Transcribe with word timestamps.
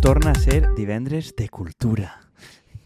torna 0.00 0.30
a 0.30 0.34
ser 0.34 0.74
divendres 0.74 1.34
de 1.36 1.48
cultura, 1.48 2.20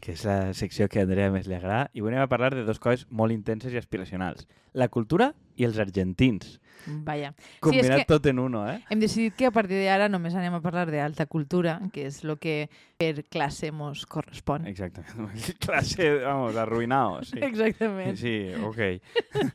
que 0.00 0.12
és 0.12 0.24
la 0.26 0.52
secció 0.54 0.88
que 0.90 1.00
a 1.00 1.04
Andrea 1.06 1.30
més 1.32 1.46
li 1.48 1.54
agrada, 1.56 1.88
i 1.94 2.02
anem 2.02 2.20
a 2.24 2.28
parlar 2.28 2.52
de 2.54 2.64
dues 2.66 2.80
coses 2.82 3.06
molt 3.10 3.32
intenses 3.32 3.72
i 3.72 3.78
aspiracionals. 3.80 4.46
La 4.74 4.88
cultura 4.92 5.30
i 5.56 5.64
els 5.64 5.78
argentins. 5.78 6.58
Vaja. 7.06 7.30
Combinat 7.64 8.02
que- 8.02 8.08
tot 8.10 8.26
en 8.26 8.38
uno, 8.42 8.64
eh? 8.68 8.80
Hem 8.90 9.00
decidit 9.00 9.36
que 9.38 9.46
a 9.46 9.52
partir 9.54 9.78
d'ara 9.86 10.08
només 10.10 10.34
anem 10.34 10.54
a 10.58 10.60
parlar 10.60 10.90
d'alta 10.90 11.26
cultura, 11.26 11.78
que 11.92 12.06
és 12.10 12.22
el 12.24 12.36
que 12.38 12.68
per 12.98 13.24
classe 13.30 13.70
mos 13.72 14.04
correspon. 14.06 14.66
Exactament. 14.66 15.38
Clase, 15.64 16.10
vamos, 16.24 16.56
arruïnados. 16.56 17.30
Sí, 17.30 17.38
Exactament. 17.40 18.18
sí 18.18 18.50
ok. 18.60 19.00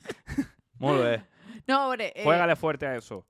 molt 0.79 1.03
bé. 1.03 1.21
No, 1.67 1.83
a 1.83 1.87
veure, 1.91 2.13
eh, 2.15 2.23
Juégale 2.23 2.55
fuerte 2.55 2.87
a 2.87 2.95
eso. 2.95 3.25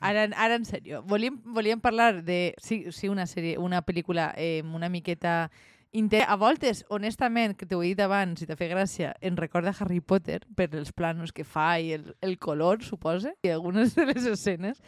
Ara, 0.00 0.28
ara 0.36 0.56
en 0.56 0.64
sèrio, 0.64 1.02
volíem, 1.06 1.38
volíem 1.44 1.80
parlar 1.80 2.24
de, 2.24 2.54
sí, 2.58 2.86
sí 2.92 3.08
una 3.08 3.26
sèrie, 3.30 3.58
una 3.58 3.84
pel·lícula 3.86 4.32
eh, 4.36 4.62
una 4.64 4.88
miqueta 4.88 5.50
Inter 5.92 6.22
a 6.28 6.36
voltes, 6.36 6.84
honestament, 6.88 7.56
que 7.58 7.66
t'ho 7.66 7.80
he 7.82 7.88
dit 7.90 8.00
abans, 8.04 8.38
si 8.38 8.46
t'ha 8.46 8.54
fet 8.54 8.70
gràcia, 8.70 9.10
em 9.26 9.34
recorda 9.34 9.72
Harry 9.74 9.98
Potter 9.98 10.38
per 10.54 10.68
els 10.78 10.92
planos 10.94 11.32
que 11.34 11.42
fa 11.42 11.80
i 11.82 11.90
el, 11.96 12.12
el 12.22 12.36
color, 12.38 12.84
suposa, 12.86 13.32
i 13.42 13.50
algunes 13.50 13.96
de 13.98 14.06
les 14.06 14.28
escenes, 14.30 14.78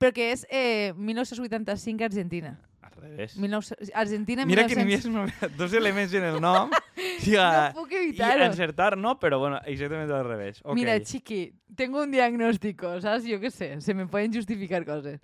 però 0.00 0.14
que 0.16 0.30
és 0.32 0.46
eh, 0.48 0.94
1985 0.96 2.08
Argentina. 2.08 2.54
Al 2.96 3.02
revés. 3.02 3.34
19... 3.34 3.92
Argentina 3.94 4.46
Mira 4.46 4.66
que 4.66 4.76
1900... 4.76 5.10
n'hi 5.10 5.18
havia 5.20 5.56
dos 5.60 5.72
elements 5.72 6.14
en 6.14 6.24
el 6.24 6.40
nom. 6.40 6.70
No 7.20 7.42
a- 7.42 7.72
puc 7.76 7.92
i 7.92 8.14
encertar 8.16 8.96
no, 8.96 9.18
però 9.20 9.38
bueno, 9.38 9.60
exactament 9.68 10.10
al 10.10 10.24
revés. 10.24 10.60
Okay. 10.62 10.74
Mira, 10.74 10.98
chiqui, 11.04 11.52
tengo 11.76 12.02
un 12.02 12.10
diagnóstico, 12.10 13.00
¿sabes? 13.00 13.24
Yo 13.24 13.38
qué 13.40 13.50
sé, 13.50 13.80
se 13.80 13.94
me 13.94 14.06
pueden 14.06 14.32
justificar 14.32 14.84
coses. 14.86 15.20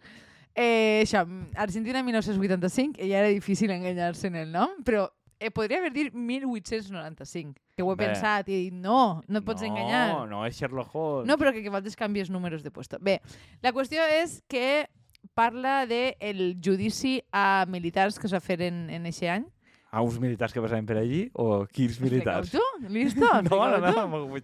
Eh, 0.54 1.02
això, 1.04 1.26
Argentina 1.54 2.02
1985, 2.02 3.00
i 3.04 3.10
ja 3.10 3.20
era 3.20 3.28
difícil 3.28 3.70
enganyar-se 3.70 4.28
en 4.28 4.36
el 4.40 4.52
nom, 4.52 4.70
però 4.84 5.06
eh, 5.38 5.50
podria 5.50 5.78
haver 5.82 5.92
dit 5.92 6.14
1895, 6.14 7.60
que 7.76 7.82
ho 7.84 7.92
he 7.92 7.96
Bé. 7.96 8.06
pensat 8.06 8.48
i 8.48 8.54
he 8.54 8.60
dit, 8.70 8.76
no, 8.76 9.22
no 9.28 9.42
et 9.42 9.44
pots 9.44 9.60
no, 9.60 9.68
enganyar. 9.68 10.06
No, 10.14 10.24
no 10.30 10.44
és 10.46 10.56
Sherlock 10.56 10.94
Holmes. 10.94 11.28
No, 11.28 11.36
però 11.36 11.52
que, 11.52 11.60
que 11.60 11.68
a 11.68 11.74
voltes 11.76 11.96
canvies 11.96 12.32
números 12.32 12.64
de 12.64 12.72
puesto. 12.72 12.96
Bé, 13.00 13.18
la 13.60 13.74
qüestió 13.76 14.06
és 14.22 14.40
que 14.48 14.86
parla 15.36 15.84
de 15.86 16.16
el 16.20 16.56
judici 16.64 17.18
a 17.30 17.66
militars 17.68 18.16
que 18.18 18.26
es 18.26 18.34
va 18.34 18.40
fer 18.40 18.56
en, 18.64 18.86
en 18.90 19.04
eixe 19.06 19.28
any. 19.28 19.44
A 19.92 20.00
uns 20.02 20.16
militars 20.20 20.52
que 20.52 20.60
passaven 20.64 20.84
per 20.88 20.96
allí 20.98 21.26
o 21.38 21.62
quins 21.70 22.00
militars? 22.02 22.50
Tu? 22.56 22.64
Listo? 22.88 23.28
No, 23.50 23.60
no, 23.76 23.92
no. 23.92 24.06
m'ho- 24.08 24.40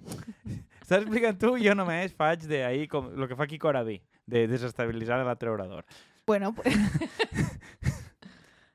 Estàs 0.82 1.00
explicant 1.02 1.38
tu 1.40 1.54
i 1.56 1.64
jo 1.66 1.74
només 1.78 2.12
faig 2.14 2.44
de 2.50 2.62
ahí 2.66 2.86
com 2.90 3.08
el 3.16 3.26
que 3.30 3.36
fa 3.38 3.46
Kiko 3.48 3.70
Arabi, 3.70 3.98
de 4.26 4.46
desestabilitzar 4.50 5.18
l'altre 5.24 5.48
orador. 5.50 5.84
Bueno, 6.26 6.52
pues... 6.54 6.74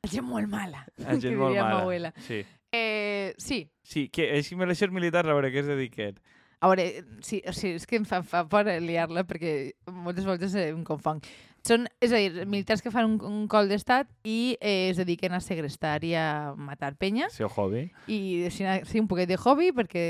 gent 0.08 0.24
molt 0.28 0.48
mala, 0.50 0.86
La 1.04 1.18
gent 1.20 1.36
molt 1.38 1.56
mala. 1.58 1.82
abuela. 1.82 2.14
Sí. 2.28 2.44
Eh, 2.72 3.34
sí, 3.38 3.70
Sí, 3.84 4.10
que 4.10 4.26
és 4.38 4.50
que 4.50 4.56
militiars 4.60 4.92
militars, 4.92 5.30
a 5.30 5.34
veure, 5.38 5.52
què 5.54 5.62
es 5.64 5.68
dediquen? 5.70 6.18
A 6.60 6.68
veure, 6.72 6.88
sí, 7.24 7.38
o 7.48 7.54
sigui, 7.56 7.76
és 7.80 7.86
que 7.88 8.00
em 8.02 8.06
fa, 8.08 8.20
fa 8.26 8.42
por 8.50 8.68
liar-la 8.84 9.24
perquè 9.30 9.74
moltes 9.94 10.26
voltes 10.28 10.56
em 10.60 10.82
confonc. 10.88 11.28
Són, 11.68 11.88
és 12.00 12.14
a 12.14 12.22
dir, 12.22 12.46
militars 12.48 12.84
que 12.84 12.92
fan 12.94 13.10
un, 13.10 13.18
un 13.28 13.48
col 13.52 13.68
d'estat 13.68 14.08
i 14.28 14.56
eh, 14.62 14.90
es 14.92 15.00
dediquen 15.02 15.36
a 15.36 15.42
segrestar 15.44 15.98
i 16.08 16.14
a 16.16 16.54
matar 16.56 16.94
penya 16.96 17.28
Seu 17.34 17.50
hobby. 17.50 17.90
i 18.08 18.48
sí, 18.54 18.64
sí, 18.88 19.02
un 19.02 19.10
poquet 19.12 19.28
de 19.28 19.38
hobby 19.38 19.74
perquè, 19.76 20.06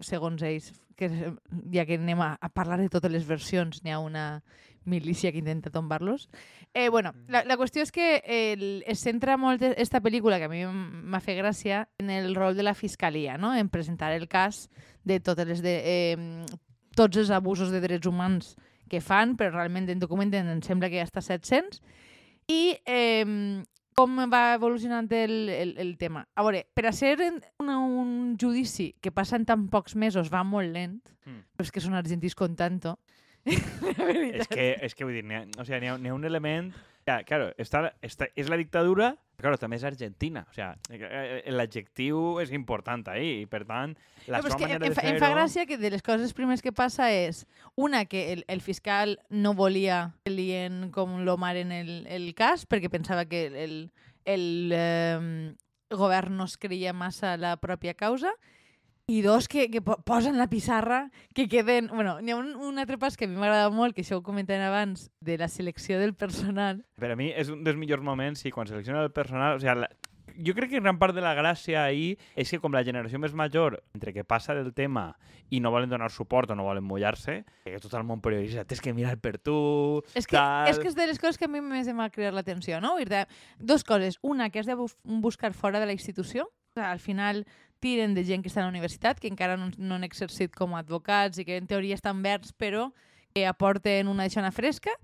segons 0.00 0.42
ells, 0.46 0.72
que, 0.96 1.10
ja 1.74 1.84
que 1.88 1.98
anem 2.00 2.20
a, 2.24 2.34
a 2.40 2.48
parlar 2.52 2.80
de 2.80 2.88
totes 2.92 3.12
les 3.12 3.26
versions, 3.28 3.82
n'hi 3.84 3.92
ha 3.92 4.00
una 4.00 4.42
milícia 4.84 5.30
que 5.30 5.38
intenta 5.38 5.70
tombar-los. 5.70 6.28
Eh, 6.74 6.88
bueno, 6.88 7.12
la, 7.28 7.44
la 7.46 7.56
qüestió 7.60 7.84
és 7.84 7.92
que 7.94 8.22
el, 8.24 8.82
es 8.88 9.04
centra 9.04 9.36
molt 9.38 9.62
esta 9.62 10.00
pel·lícula, 10.02 10.40
que 10.40 10.48
a 10.48 10.52
mi 10.52 10.64
m'ha 10.66 11.20
fet 11.22 11.38
gràcia, 11.38 11.84
en 12.02 12.10
el 12.10 12.34
rol 12.34 12.56
de 12.56 12.66
la 12.66 12.74
fiscalia, 12.74 13.36
no? 13.38 13.54
en 13.54 13.68
presentar 13.70 14.12
el 14.16 14.26
cas 14.28 14.68
de 15.04 15.20
totes 15.20 15.46
les 15.46 15.62
de, 15.62 15.76
eh, 15.84 16.60
tots 16.96 17.20
els 17.20 17.30
abusos 17.30 17.70
de 17.70 17.80
drets 17.84 18.08
humans 18.08 18.56
que 18.92 19.00
fan, 19.00 19.36
però 19.40 19.54
realment 19.56 19.88
en 19.88 20.02
documenten 20.02 20.50
em 20.52 20.60
sembla 20.64 20.90
que 20.92 21.00
ha 21.00 21.06
hasta 21.08 21.24
700, 21.24 21.80
i 22.52 22.76
eh, 22.84 23.24
com 23.96 24.18
va 24.32 24.54
evolucionant 24.56 25.08
el, 25.16 25.48
el, 25.52 25.74
el 25.80 25.96
tema. 26.00 26.26
A 26.36 26.44
veure, 26.44 26.66
per 26.76 26.86
a 26.88 26.92
ser 26.96 27.16
una, 27.60 27.78
un 27.80 28.36
judici 28.40 28.92
que 29.00 29.12
passa 29.12 29.36
en 29.40 29.44
tan 29.48 29.66
pocs 29.72 29.96
mesos 29.96 30.30
va 30.32 30.44
molt 30.44 30.72
lent, 30.72 31.00
Mm. 31.22 31.44
però 31.54 31.62
és 31.62 31.70
que 31.70 31.78
són 31.78 31.94
argentins 31.94 32.34
con 32.34 32.56
tanto. 32.58 32.96
És 33.46 34.48
que, 34.50 34.64
és 34.82 34.94
que 34.94 35.04
vull 35.06 35.14
dir, 35.14 35.22
n'hi 35.22 35.36
ha, 35.38 35.42
o 35.62 35.64
sea, 35.64 35.78
n'hi 35.78 35.86
ha, 35.86 35.94
ha 35.94 36.14
un 36.16 36.24
element... 36.26 36.72
Ja, 37.06 37.22
claro, 37.26 37.50
està, 37.58 37.88
està, 38.04 38.28
és 38.38 38.48
la 38.50 38.56
dictadura, 38.60 39.12
però 39.34 39.50
claro, 39.50 39.58
també 39.58 39.78
és 39.80 39.84
Argentina. 39.84 40.44
O 40.48 40.54
sea, 40.54 40.76
eh, 40.88 41.00
eh, 41.02 41.50
l'adjectiu 41.50 42.38
és 42.38 42.52
important 42.54 43.08
ahí, 43.10 43.40
i 43.42 43.48
per 43.50 43.64
tant, 43.66 43.96
la 44.28 44.38
no, 44.38 44.46
seva 44.46 44.58
que 44.60 44.68
manera 44.68 44.86
em, 44.86 44.92
de 44.92 44.94
fa, 44.94 45.06
em 45.10 45.18
fa 45.18 45.32
gràcia 45.32 45.66
que 45.66 45.80
de 45.80 45.90
les 45.90 46.04
coses 46.06 46.34
primers 46.36 46.62
que 46.62 46.70
passa 46.70 47.10
és 47.10 47.42
una, 47.74 48.04
que 48.06 48.28
el, 48.36 48.44
el 48.46 48.62
fiscal 48.62 49.16
no 49.30 49.56
volia 49.58 50.12
que 50.22 50.30
lien 50.30 50.92
com 50.94 51.18
l'Omar 51.26 51.56
en 51.58 51.74
el, 51.74 51.92
el 52.06 52.30
cas 52.38 52.68
perquè 52.70 52.92
pensava 52.92 53.26
que 53.26 53.48
el, 53.50 53.76
el 54.24 54.46
eh, 54.70 55.18
govern 55.90 56.38
no 56.38 56.46
es 56.46 56.54
creia 56.54 56.94
massa 56.94 57.34
la 57.36 57.56
pròpia 57.58 57.98
causa 57.98 58.30
i 59.10 59.20
dos, 59.22 59.48
que, 59.48 59.68
que 59.70 59.82
po- 59.82 59.98
posen 60.06 60.38
la 60.38 60.46
pissarra, 60.48 61.10
que 61.34 61.48
queden... 61.48 61.88
Bueno, 61.92 62.20
n'hi 62.20 62.32
ha 62.32 62.36
un, 62.38 62.54
un 62.56 62.78
altre 62.78 62.98
pas 62.98 63.16
que 63.18 63.26
a 63.26 63.28
mi 63.28 63.36
m'agrada 63.36 63.68
molt, 63.74 63.96
que 63.96 64.04
això 64.04 64.20
ho 64.20 64.22
comentàvem 64.22 64.62
abans, 64.68 65.10
de 65.20 65.36
la 65.38 65.48
selecció 65.50 65.98
del 65.98 66.14
personal. 66.14 66.84
Per 67.02 67.10
a 67.12 67.16
mi 67.18 67.32
és 67.34 67.50
un 67.50 67.64
dels 67.66 67.76
millors 67.76 68.02
moments, 68.06 68.40
sí, 68.40 68.50
quan 68.54 68.70
selecciona 68.70 69.02
el 69.02 69.10
personal... 69.12 69.58
O 69.58 69.60
sea, 69.60 69.74
la, 69.74 69.90
jo 70.32 70.54
crec 70.56 70.70
que 70.70 70.80
gran 70.80 70.96
part 70.96 71.12
de 71.12 71.20
la 71.20 71.34
gràcia 71.36 71.82
ahí 71.84 72.14
és 72.40 72.48
que 72.48 72.60
com 72.62 72.72
la 72.72 72.80
generació 72.86 73.18
més 73.20 73.34
major, 73.36 73.82
entre 73.92 74.14
que 74.14 74.24
passa 74.24 74.54
del 74.56 74.70
tema 74.72 75.10
i 75.52 75.58
no 75.60 75.68
volen 75.74 75.90
donar 75.90 76.08
suport 76.14 76.48
o 76.48 76.56
no 76.56 76.64
volen 76.64 76.86
mullar-se, 76.86 77.42
que 77.66 77.82
tot 77.82 77.92
el 77.98 78.06
món 78.08 78.22
periodista, 78.24 78.64
tens 78.64 78.80
que 78.80 78.94
mirar 78.96 79.18
per 79.20 79.34
tu, 79.36 80.00
És 80.14 80.24
que, 80.24 80.38
tal... 80.38 80.70
és 80.70 80.78
que 80.80 80.88
és 80.88 80.96
de 80.96 81.10
les 81.10 81.20
coses 81.20 81.36
que 81.36 81.50
a 81.50 81.52
mi 81.52 81.60
més 81.60 81.90
em 81.90 82.00
va 82.00 82.08
cridar 82.08 82.32
l'atenció, 82.32 82.80
no? 82.80 82.94
Dos 83.58 83.84
coses. 83.84 84.16
Una, 84.22 84.48
que 84.48 84.62
has 84.62 84.70
de 84.70 84.78
bus 84.78 84.96
buscar 85.04 85.52
fora 85.52 85.82
de 85.82 85.90
la 85.90 85.92
institució. 85.92 86.48
O 86.48 86.80
sigui, 86.80 86.86
al 86.88 87.00
final 87.04 87.44
tiren 87.82 88.14
de 88.14 88.24
gent 88.24 88.44
que 88.44 88.50
està 88.50 88.62
a 88.62 88.68
la 88.68 88.72
universitat, 88.72 89.18
que 89.20 89.30
encara 89.30 89.58
no, 89.58 89.72
no 89.76 89.98
han 89.98 90.06
exercit 90.06 90.54
com 90.56 90.76
a 90.76 90.82
advocats 90.84 91.42
i 91.42 91.46
que 91.48 91.58
en 91.58 91.66
teoria 91.66 91.98
estan 91.98 92.22
verds, 92.22 92.54
però 92.54 92.90
que 93.34 93.46
aporten 93.48 94.08
una 94.08 94.28
xona 94.30 94.52
fresca. 94.54 94.94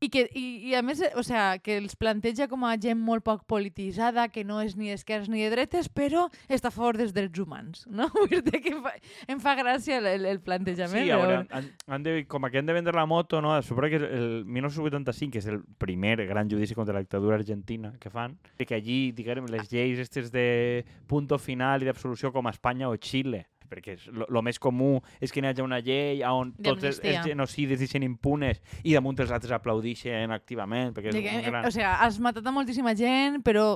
I, 0.00 0.10
que, 0.12 0.26
i, 0.36 0.44
I 0.68 0.74
a 0.76 0.82
més, 0.84 1.00
o 1.16 1.22
sea, 1.24 1.56
que 1.62 1.78
els 1.80 1.96
planteja 1.96 2.46
com 2.50 2.66
a 2.68 2.74
gent 2.80 2.98
molt 3.00 3.24
poc 3.24 3.46
polititzada, 3.48 4.26
que 4.28 4.44
no 4.44 4.58
és 4.60 4.76
ni 4.76 4.90
d'esquerres 4.92 5.30
ni 5.32 5.40
de 5.40 5.48
dretes, 5.54 5.88
però 5.88 6.26
està 6.52 6.68
a 6.68 6.74
favor 6.74 6.98
dels 7.00 7.14
drets 7.16 7.40
humans. 7.40 7.86
No? 7.88 8.10
Vull 8.16 8.42
dir 8.44 8.60
que 8.64 8.74
fa, 8.84 8.92
em 9.32 9.40
fa 9.40 9.56
gràcia 9.56 10.02
el, 10.02 10.26
el, 10.28 10.42
plantejament. 10.44 11.06
Sí, 11.06 11.14
a 11.14 11.20
veure, 11.22 11.40
però- 11.46 11.60
han, 11.62 11.70
han 11.88 12.04
de, 12.04 12.16
com 12.28 12.44
que 12.50 12.60
han 12.60 12.68
de 12.68 12.76
vendre 12.76 12.96
la 12.96 13.06
moto, 13.08 13.40
no? 13.40 13.54
suposo 13.62 13.88
que 13.88 14.02
el 14.04 14.44
1985, 14.44 15.32
que 15.32 15.40
és 15.40 15.48
el 15.50 15.62
primer 15.80 16.18
gran 16.28 16.50
judici 16.50 16.76
contra 16.76 16.94
la 16.94 17.00
dictadura 17.00 17.40
argentina 17.40 17.94
que 17.98 18.10
fan, 18.12 18.36
que 18.58 18.74
allí, 18.74 19.12
diguem, 19.16 19.48
les 19.50 19.70
lleis 19.72 19.98
estes 20.02 20.30
de 20.32 20.84
punto 21.08 21.38
final 21.38 21.82
i 21.82 21.88
d'absolució 21.88 22.32
com 22.34 22.46
a 22.46 22.52
Espanya 22.54 22.90
o 22.90 22.96
Xile, 23.00 23.46
perquè 23.68 23.96
el 24.08 24.42
més 24.46 24.58
comú 24.62 24.96
és 25.20 25.32
que 25.32 25.42
hi 25.42 25.46
hagi 25.50 25.64
una 25.64 25.80
llei 25.84 26.22
on 26.26 26.52
tots 26.62 26.84
els, 26.84 27.00
els 27.04 27.22
genocidis 27.26 27.82
deixen 27.82 28.06
impunes 28.06 28.62
i 28.84 28.94
damunt 28.96 29.18
els 29.20 29.32
altres 29.34 29.54
aplaudixen 29.56 30.32
activament, 30.34 30.94
perquè 30.96 31.12
és 31.12 31.16
que, 31.18 31.24
un 31.30 31.40
eh, 31.44 31.46
gran... 31.50 31.66
O 31.66 31.72
sigui, 31.74 31.86
has 31.86 32.20
matat 32.22 32.46
a 32.46 32.54
moltíssima 32.54 32.94
gent, 32.98 33.42
però 33.46 33.74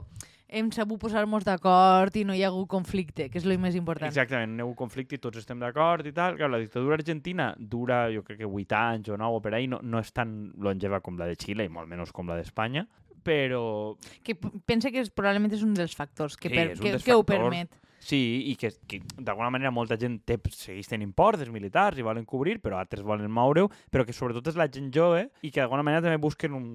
hem 0.50 0.70
sabut 0.74 0.98
posar-nos 0.98 1.44
d'acord 1.46 2.16
i 2.18 2.24
no 2.26 2.34
hi 2.34 2.42
ha 2.42 2.48
hagut 2.50 2.66
conflicte, 2.70 3.28
que 3.30 3.38
és 3.38 3.46
el 3.46 3.54
més 3.62 3.76
important. 3.78 4.10
Exactament, 4.10 4.50
no 4.50 4.58
hi 4.58 4.64
ha 4.64 4.68
hagut 4.68 4.80
conflicte 4.80 5.14
i 5.16 5.22
tots 5.22 5.38
estem 5.38 5.60
d'acord 5.62 6.06
i 6.10 6.12
tal. 6.16 6.34
Clar, 6.38 6.50
la 6.50 6.58
dictadura 6.62 6.98
argentina 6.98 7.52
dura, 7.58 8.08
jo 8.10 8.24
crec 8.26 8.42
que 8.42 8.48
8 8.48 8.80
anys 8.80 9.12
o 9.14 9.18
9 9.20 9.38
o 9.38 9.44
per 9.44 9.54
ahí, 9.54 9.68
no, 9.70 9.78
no 9.82 10.02
és 10.02 10.10
tan 10.16 10.50
longeva 10.58 11.00
com 11.04 11.20
la 11.20 11.30
de 11.30 11.38
Xile 11.38 11.68
i 11.68 11.72
molt 11.72 11.90
menys 11.90 12.10
com 12.16 12.28
la 12.30 12.38
d'Espanya, 12.40 12.86
però 13.22 13.96
Que 14.24 14.34
pensa 14.66 14.90
que 14.90 15.04
és, 15.04 15.12
probablement 15.12 15.52
és 15.54 15.62
un 15.62 15.74
dels 15.76 15.94
factors 15.94 16.36
que, 16.36 16.48
Sí, 16.48 16.56
per, 16.56 16.66
que, 16.74 16.96
dels 16.96 17.04
que 17.04 17.14
ho 17.14 17.22
factors. 17.22 17.46
permet. 17.46 17.76
Sí, 18.00 18.20
i 18.50 18.56
que, 18.58 18.72
que 18.88 19.00
d'alguna 19.18 19.52
manera 19.52 19.70
molta 19.70 19.98
gent 20.00 20.18
té, 20.26 20.38
segueix 20.56 20.88
tenint 20.90 21.12
por 21.16 21.38
dels 21.38 21.52
militars 21.52 22.00
i 22.00 22.06
volen 22.06 22.26
cobrir, 22.28 22.58
però 22.64 22.80
altres 22.80 23.04
volen 23.06 23.30
moure-ho, 23.30 23.68
però 23.92 24.06
que 24.08 24.16
sobretot 24.16 24.50
és 24.50 24.58
la 24.58 24.70
gent 24.72 24.90
jove 24.94 25.26
i 25.42 25.52
que 25.52 25.60
d'alguna 25.60 25.84
manera 25.86 26.06
també 26.06 26.20
busquen 26.22 26.56
un, 26.56 26.70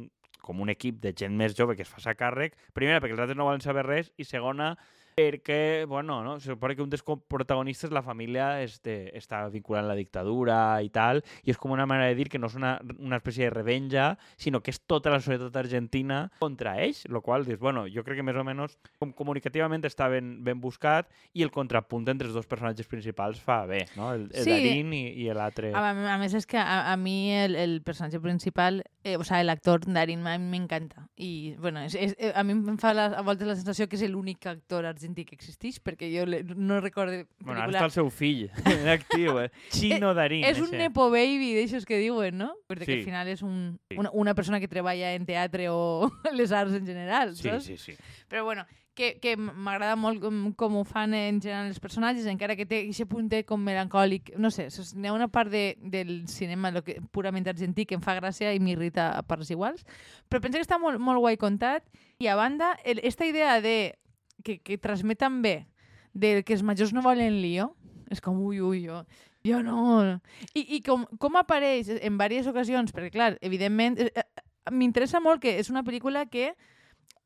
com 0.45 0.61
un 0.61 0.71
equip 0.71 1.01
de 1.01 1.11
gent 1.17 1.35
més 1.35 1.57
jove 1.57 1.75
que 1.75 1.83
es 1.83 1.91
faci 1.91 2.13
càrrec, 2.15 2.55
primera 2.77 3.01
perquè 3.01 3.17
els 3.17 3.25
altres 3.25 3.39
no 3.39 3.49
volen 3.49 3.65
saber 3.65 3.87
res 3.89 4.13
i 4.21 4.29
segona 4.29 4.75
perquè, 5.15 5.85
bueno, 5.87 6.23
no? 6.23 6.39
se 6.41 6.49
supone 6.49 6.75
que 6.75 6.81
un 6.81 6.89
dels 6.89 7.03
protagonistes, 7.03 7.89
la 7.91 8.03
família, 8.03 8.61
este, 8.61 9.15
està 9.15 9.45
vinculant 9.47 9.87
la 9.87 9.95
dictadura 9.95 10.57
i 10.83 10.89
tal, 10.91 11.21
i 11.47 11.53
és 11.53 11.57
com 11.57 11.71
una 11.71 11.85
manera 11.87 12.09
de 12.11 12.17
dir 12.19 12.27
que 12.27 12.39
no 12.41 12.49
és 12.51 12.57
una, 12.59 12.73
una 12.99 13.21
espècie 13.21 13.47
de 13.47 13.53
revenja, 13.53 14.09
sinó 14.35 14.59
que 14.59 14.73
és 14.75 14.81
tota 14.83 15.13
la 15.13 15.21
societat 15.23 15.55
argentina 15.55 16.25
contra 16.43 16.75
ells, 16.83 17.05
lo 17.07 17.21
qual 17.23 17.47
dius, 17.47 17.61
bueno, 17.63 17.85
jo 17.87 18.03
crec 18.03 18.19
que 18.19 18.25
més 18.27 18.35
o 18.35 18.43
menys 18.43 18.75
com 18.99 19.13
comunicativament 19.15 19.87
està 19.87 20.09
ben, 20.11 20.35
ben 20.43 20.59
buscat 20.59 21.07
i 21.31 21.47
el 21.47 21.53
contrapunt 21.55 22.11
entre 22.11 22.27
els 22.27 22.35
dos 22.35 22.51
personatges 22.51 22.91
principals 22.91 23.39
fa 23.39 23.63
bé, 23.71 23.85
no? 23.95 24.11
El, 24.11 24.27
el 24.33 24.43
Sí. 24.43 24.51
Darín 24.51 24.91
i, 24.93 25.05
i 25.23 25.31
l'altre... 25.31 25.71
A, 25.71 25.93
a 25.95 26.19
més, 26.19 26.35
és 26.35 26.45
que 26.45 26.59
a, 26.59 26.91
a 26.91 26.99
mi 26.99 27.31
el, 27.31 27.55
el 27.55 27.79
personatge 27.87 28.19
principal 28.19 28.83
eh, 29.05 29.15
o 29.15 29.23
sea, 29.23 29.39
el 29.39 29.49
actor 29.49 29.87
Darín 29.87 30.27
a 30.27 30.35
m'encanta. 30.37 31.07
I, 31.15 31.55
bueno, 31.61 31.79
és, 31.87 31.95
és, 31.95 32.15
eh, 32.19 32.33
a 32.35 32.43
mi 32.43 32.57
em 32.57 32.77
fa 32.81 32.91
la, 32.93 33.07
a 33.15 33.23
voltes 33.23 33.47
la 33.47 33.55
sensació 33.55 33.87
que 33.87 33.95
és 33.95 34.03
l'únic 34.11 34.43
actor 34.49 34.83
argentí 34.83 35.04
que 35.13 35.35
existeix, 35.35 35.77
perquè 35.83 36.07
jo 36.09 36.25
no 36.55 36.79
recordo 36.81 37.27
Bueno, 37.39 37.61
ara 37.61 37.71
està 37.71 37.85
el 37.85 37.91
seu 37.91 38.09
fill, 38.09 38.49
en 38.65 38.87
actiu, 38.89 39.37
eh? 39.43 39.51
Chino 39.69 40.13
Darín. 40.15 40.43
és 40.43 40.57
un 40.57 40.71
ese. 40.73 40.77
nepo 40.77 41.11
baby 41.11 41.53
d'aixòs 41.59 41.85
que 41.85 41.99
diuen, 42.01 42.37
no? 42.37 42.55
Perquè 42.67 42.85
Sí. 42.85 42.97
al 42.99 43.03
final 43.05 43.27
és 43.27 43.43
un, 43.43 43.77
Sí. 43.91 43.97
una, 43.99 44.09
una 44.13 44.33
persona 44.33 44.59
que 44.59 44.67
treballa 44.67 45.13
en 45.13 45.25
teatre 45.27 45.69
o 45.69 46.09
les 46.33 46.51
arts 46.51 46.73
en 46.73 46.85
general, 46.87 47.35
Sí, 47.35 47.49
saps? 47.49 47.65
sí, 47.65 47.77
sí. 47.77 47.93
Però 48.27 48.43
bueno, 48.43 48.65
que, 48.95 49.19
que 49.19 49.35
m'agrada 49.35 49.97
molt 49.99 50.21
com, 50.23 50.53
com 50.55 50.77
ho 50.79 50.83
fan 50.87 51.13
en 51.13 51.41
general 51.41 51.67
els 51.67 51.81
personatges, 51.83 52.25
encara 52.31 52.55
que 52.55 52.63
té 52.65 52.77
aquest 52.85 53.09
puntet 53.11 53.43
com 53.45 53.59
melancòlic. 53.59 54.31
No 54.39 54.47
sé, 54.49 54.69
n'hi 54.95 55.09
ha 55.09 55.13
una 55.13 55.27
part 55.27 55.51
de, 55.51 55.75
del 55.83 56.29
cinema 56.31 56.71
lo 56.71 56.81
que, 56.81 57.01
purament 57.11 57.45
argentí 57.51 57.83
que 57.85 57.95
em 57.99 58.01
fa 58.01 58.15
gràcia 58.15 58.53
i 58.55 58.59
m'irrita 58.63 59.09
a 59.17 59.21
parts 59.27 59.51
iguals, 59.51 59.83
però 60.31 60.39
penso 60.39 60.55
que 60.57 60.63
està 60.63 60.79
molt, 60.79 60.97
molt 61.03 61.19
guai 61.19 61.35
contat 61.35 61.83
i 62.23 62.27
a 62.31 62.37
banda, 62.39 62.71
el, 62.85 63.01
esta 63.03 63.25
idea 63.27 63.59
de 63.59 63.97
que, 64.45 64.59
que 64.61 64.77
transmeten 64.77 65.41
bé 65.41 65.65
de 66.13 66.39
que 66.47 66.55
els 66.55 66.63
majors 66.63 66.93
no 66.95 67.03
volen 67.03 67.41
lío, 67.41 67.73
és 68.13 68.21
com, 68.23 68.37
ui, 68.45 68.61
ui, 68.61 68.85
jo, 68.85 69.01
jo 69.43 69.59
no... 69.65 70.05
I, 70.53 70.63
i 70.77 70.81
com, 70.85 71.03
com 71.19 71.41
apareix 71.41 71.89
en 71.97 72.15
diverses 72.15 72.47
ocasions, 72.53 72.93
perquè 72.95 73.11
clar, 73.17 73.33
evidentment, 73.43 73.99
eh, 73.99 74.11
eh, 74.13 74.45
m'interessa 74.71 75.19
molt 75.19 75.43
que 75.43 75.57
és 75.59 75.69
una 75.73 75.83
pel·lícula 75.83 76.25
que 76.31 76.53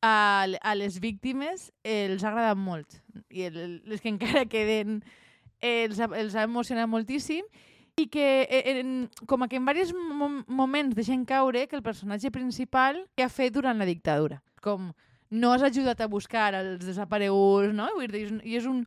a, 0.01 0.47
a 0.47 0.75
les 0.79 0.99
víctimes 1.03 1.69
els 1.83 2.23
ha 2.23 2.31
agradat 2.31 2.59
molt 2.59 3.01
i 3.29 3.45
el, 3.49 3.81
les 3.87 4.01
que 4.01 4.11
encara 4.11 4.45
queden 4.47 5.01
els, 5.59 5.99
els 5.99 6.35
ha 6.35 6.45
emocionat 6.47 6.89
moltíssim 6.89 7.45
i 7.99 8.07
que 8.07 8.47
eh, 8.47 8.79
en, 8.79 9.09
com 9.27 9.43
que 9.51 9.59
en 9.59 9.67
diversos 9.67 9.95
mom 9.95 10.41
moments 10.47 10.95
deixen 10.95 11.25
caure 11.27 11.67
que 11.67 11.75
el 11.75 11.83
personatge 11.83 12.31
principal 12.31 13.03
que 13.15 13.25
ha 13.25 13.29
fet 13.29 13.53
durant 13.53 13.77
la 13.77 13.87
dictadura. 13.89 14.39
Com 14.63 14.93
no 15.29 15.53
has 15.53 15.63
ajudat 15.63 16.01
a 16.01 16.07
buscar 16.07 16.53
els 16.57 16.85
desapareguts 16.85 17.73
no? 17.75 17.89
Vull 17.95 18.11
dir, 18.11 18.27
i 18.43 18.57
és 18.57 18.65
un, 18.69 18.85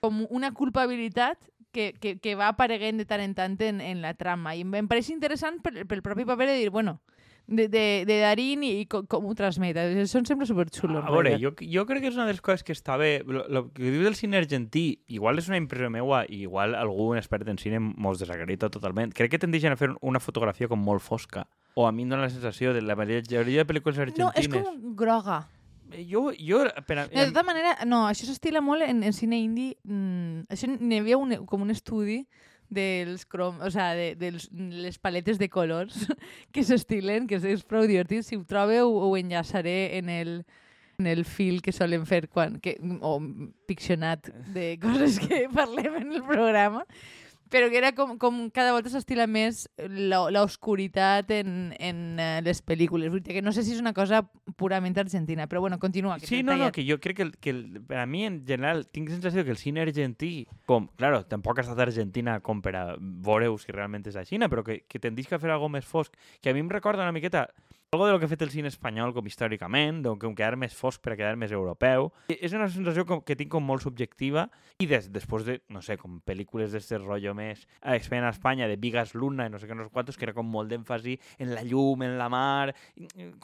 com 0.00 0.24
una 0.30 0.52
culpabilitat 0.52 1.50
que, 1.72 1.92
que, 1.98 2.18
que 2.20 2.36
va 2.36 2.52
apareguent 2.52 3.00
de 3.00 3.08
tant 3.08 3.22
en 3.24 3.34
tant 3.34 3.56
en, 3.64 3.80
en 3.80 4.02
la 4.04 4.14
trama 4.14 4.54
i 4.54 4.62
em, 4.62 4.88
pareix 4.88 5.10
interessant 5.10 5.60
pel, 5.64 5.84
pel 5.88 6.04
propi 6.04 6.26
paper 6.28 6.48
de 6.52 6.56
dir, 6.60 6.70
bueno, 6.70 7.00
de, 7.46 7.68
de, 7.68 8.04
de 8.06 8.18
Darín 8.20 8.62
i, 8.62 8.72
i 8.82 8.86
com, 8.86 9.06
com 9.10 9.26
ho 9.26 9.34
transmet. 9.36 9.76
Això 9.76 10.20
em 10.20 10.26
sembla 10.28 10.46
superxulo. 10.48 11.00
A 11.02 11.12
veure, 11.12 11.34
jo, 11.42 11.52
jo 11.58 11.84
crec 11.88 12.04
que 12.04 12.10
és 12.12 12.18
una 12.18 12.26
de 12.28 12.36
les 12.36 12.42
coses 12.44 12.62
que 12.66 12.74
està 12.76 12.96
bé. 13.00 13.22
Lo, 13.26 13.44
lo 13.48 13.64
que 13.72 13.90
dius 13.90 14.04
del 14.06 14.18
cine 14.18 14.38
argentí, 14.40 15.02
igual 15.12 15.40
és 15.42 15.48
una 15.50 15.58
impressió 15.60 15.90
meua 15.92 16.22
i 16.28 16.42
igual 16.46 16.76
algú 16.78 17.12
expert 17.18 17.48
en 17.50 17.58
cine 17.58 17.80
mos 17.82 18.22
desacredita 18.22 18.70
totalment. 18.72 19.12
Crec 19.16 19.34
que 19.34 19.42
tendeixen 19.42 19.74
a 19.74 19.80
fer 19.80 19.90
una 20.00 20.22
fotografia 20.22 20.70
com 20.70 20.80
molt 20.80 21.04
fosca. 21.04 21.46
O 21.74 21.88
a 21.88 21.92
mi 21.92 22.06
em 22.06 22.12
dona 22.12 22.28
la 22.28 22.32
sensació 22.32 22.72
de 22.76 22.84
la 22.84 22.96
majoria 22.96 23.24
de 23.24 23.66
pel·lícules 23.68 23.98
No, 24.18 24.30
és 24.30 24.46
argentines. 24.46 24.64
com 24.68 24.94
groga. 24.96 25.42
Jo, 26.08 26.30
jo, 26.38 26.62
per 26.86 26.98
a, 26.98 27.04
No, 27.06 27.20
de 27.20 27.28
tota 27.32 27.44
manera, 27.46 27.74
no, 27.88 28.04
això 28.08 28.26
s'estila 28.28 28.62
molt 28.64 28.86
en, 28.86 29.02
en 29.04 29.12
cine 29.16 29.38
indie. 29.40 29.76
Mm, 29.84 30.46
això 30.52 30.70
n'hi 30.72 31.02
havia 31.02 31.18
un, 31.20 31.36
com 31.48 31.64
un 31.64 31.74
estudi 31.74 32.22
dels 32.72 33.26
crom, 33.28 33.60
o 33.60 33.70
sea, 33.70 33.92
de, 33.94 34.14
de 34.16 34.32
les 34.32 34.98
paletes 34.98 35.38
de 35.38 35.50
colors 35.52 36.06
que 36.52 36.64
s'estilen, 36.64 37.28
que 37.28 37.36
és, 37.36 37.64
prou 37.68 37.86
divertit. 37.88 38.24
Si 38.26 38.38
ho 38.38 38.44
trobeu, 38.48 38.88
ho 38.88 39.12
enllaçaré 39.20 39.98
en 39.98 40.08
el, 40.08 40.38
en 40.98 41.10
el 41.12 41.26
fil 41.28 41.60
que 41.62 41.74
solen 41.76 42.06
fer 42.08 42.24
quan, 42.32 42.56
que, 42.64 42.78
o 43.00 43.18
piccionat 43.68 44.32
de 44.54 44.76
coses 44.82 45.20
que 45.20 45.44
parlem 45.58 46.00
en 46.00 46.16
el 46.16 46.24
programa 46.24 46.86
però 47.52 47.68
que 47.68 47.76
era 47.76 47.90
com, 47.92 48.14
com 48.18 48.38
cada 48.50 48.72
volta 48.72 48.88
s'estila 48.88 49.26
més 49.28 49.66
la- 49.76 50.30
l'oscuritat 50.32 51.30
en, 51.36 51.74
en 51.78 51.98
uh, 52.16 52.40
les 52.46 52.62
pel·lícules. 52.64 53.10
Vull 53.12 53.20
dir 53.22 53.34
que 53.36 53.42
no 53.44 53.52
sé 53.52 53.62
si 53.66 53.74
és 53.76 53.80
una 53.82 53.92
cosa 53.92 54.22
purament 54.56 54.96
argentina, 54.98 55.44
però 55.50 55.60
bueno, 55.60 55.78
continua. 55.78 56.16
Que 56.18 56.26
Sí, 56.26 56.42
no, 56.42 56.52
no, 56.56 56.70
tallat. 56.70 56.74
que 56.74 56.86
jo 56.88 56.96
crec 56.98 57.16
que, 57.20 57.26
el, 57.28 57.32
que 57.36 57.50
el, 57.52 57.62
per 57.86 57.98
a 58.00 58.06
mi 58.08 58.24
en 58.24 58.40
general 58.48 58.86
tinc 58.88 59.10
sensació 59.12 59.44
que 59.44 59.52
el 59.52 59.60
cine 59.60 59.82
argentí, 59.84 60.46
com, 60.66 60.88
claro, 60.96 61.26
tampoc 61.28 61.58
ha 61.60 61.66
estat 61.66 61.78
Argentina 61.84 62.40
com 62.40 62.62
per 62.64 62.74
a 62.76 62.84
veure 62.98 63.50
si 63.60 63.70
realment 63.72 64.06
és 64.08 64.16
aixina, 64.16 64.48
però 64.48 64.64
que, 64.64 64.80
que 64.88 64.98
tendís 65.02 65.30
a 65.32 65.38
fer 65.42 65.50
algo 65.52 65.68
més 65.68 65.84
fosc, 65.84 66.16
que 66.40 66.50
a 66.50 66.54
mi 66.56 66.60
em 66.64 66.72
recorda 66.72 67.02
una 67.04 67.12
miqueta 67.12 67.50
algo 67.94 68.06
de 68.06 68.12
lo 68.12 68.18
que 68.18 68.24
ha 68.24 68.28
fet 68.28 68.40
el 68.40 68.48
cine 68.48 68.70
espanyol 68.72 69.10
com 69.12 69.26
històricament, 69.28 69.98
de 70.00 70.14
com 70.16 70.32
quedar 70.32 70.56
més 70.56 70.72
fosc 70.72 71.02
per 71.04 71.12
a 71.12 71.16
quedar 71.18 71.36
més 71.36 71.52
europeu. 71.52 72.06
És 72.32 72.54
una 72.56 72.70
sensació 72.72 73.04
com, 73.04 73.20
que 73.20 73.36
tinc 73.36 73.50
com 73.52 73.66
molt 73.68 73.84
subjectiva 73.84 74.46
i 74.80 74.86
des, 74.88 75.10
després 75.12 75.44
de, 75.44 75.58
no 75.68 75.82
sé, 75.84 75.98
com 76.00 76.14
pel·lícules 76.24 76.72
d'este 76.72 76.96
rotllo 77.02 77.34
més 77.36 77.66
a 77.82 77.98
Espanya, 77.98 78.30
a 78.30 78.32
Espanya, 78.32 78.70
de 78.70 78.78
Vigas 78.80 79.12
Luna 79.12 79.44
i 79.44 79.52
no 79.52 79.60
sé 79.60 79.68
què, 79.68 79.76
no 79.76 79.84
sé 79.84 79.92
quantos, 79.92 80.16
que 80.16 80.24
era 80.24 80.32
com 80.32 80.48
molt 80.48 80.72
d'èmfasi 80.72 81.18
en 81.44 81.52
la 81.52 81.66
llum, 81.68 82.06
en 82.08 82.16
la 82.16 82.30
mar, 82.32 82.72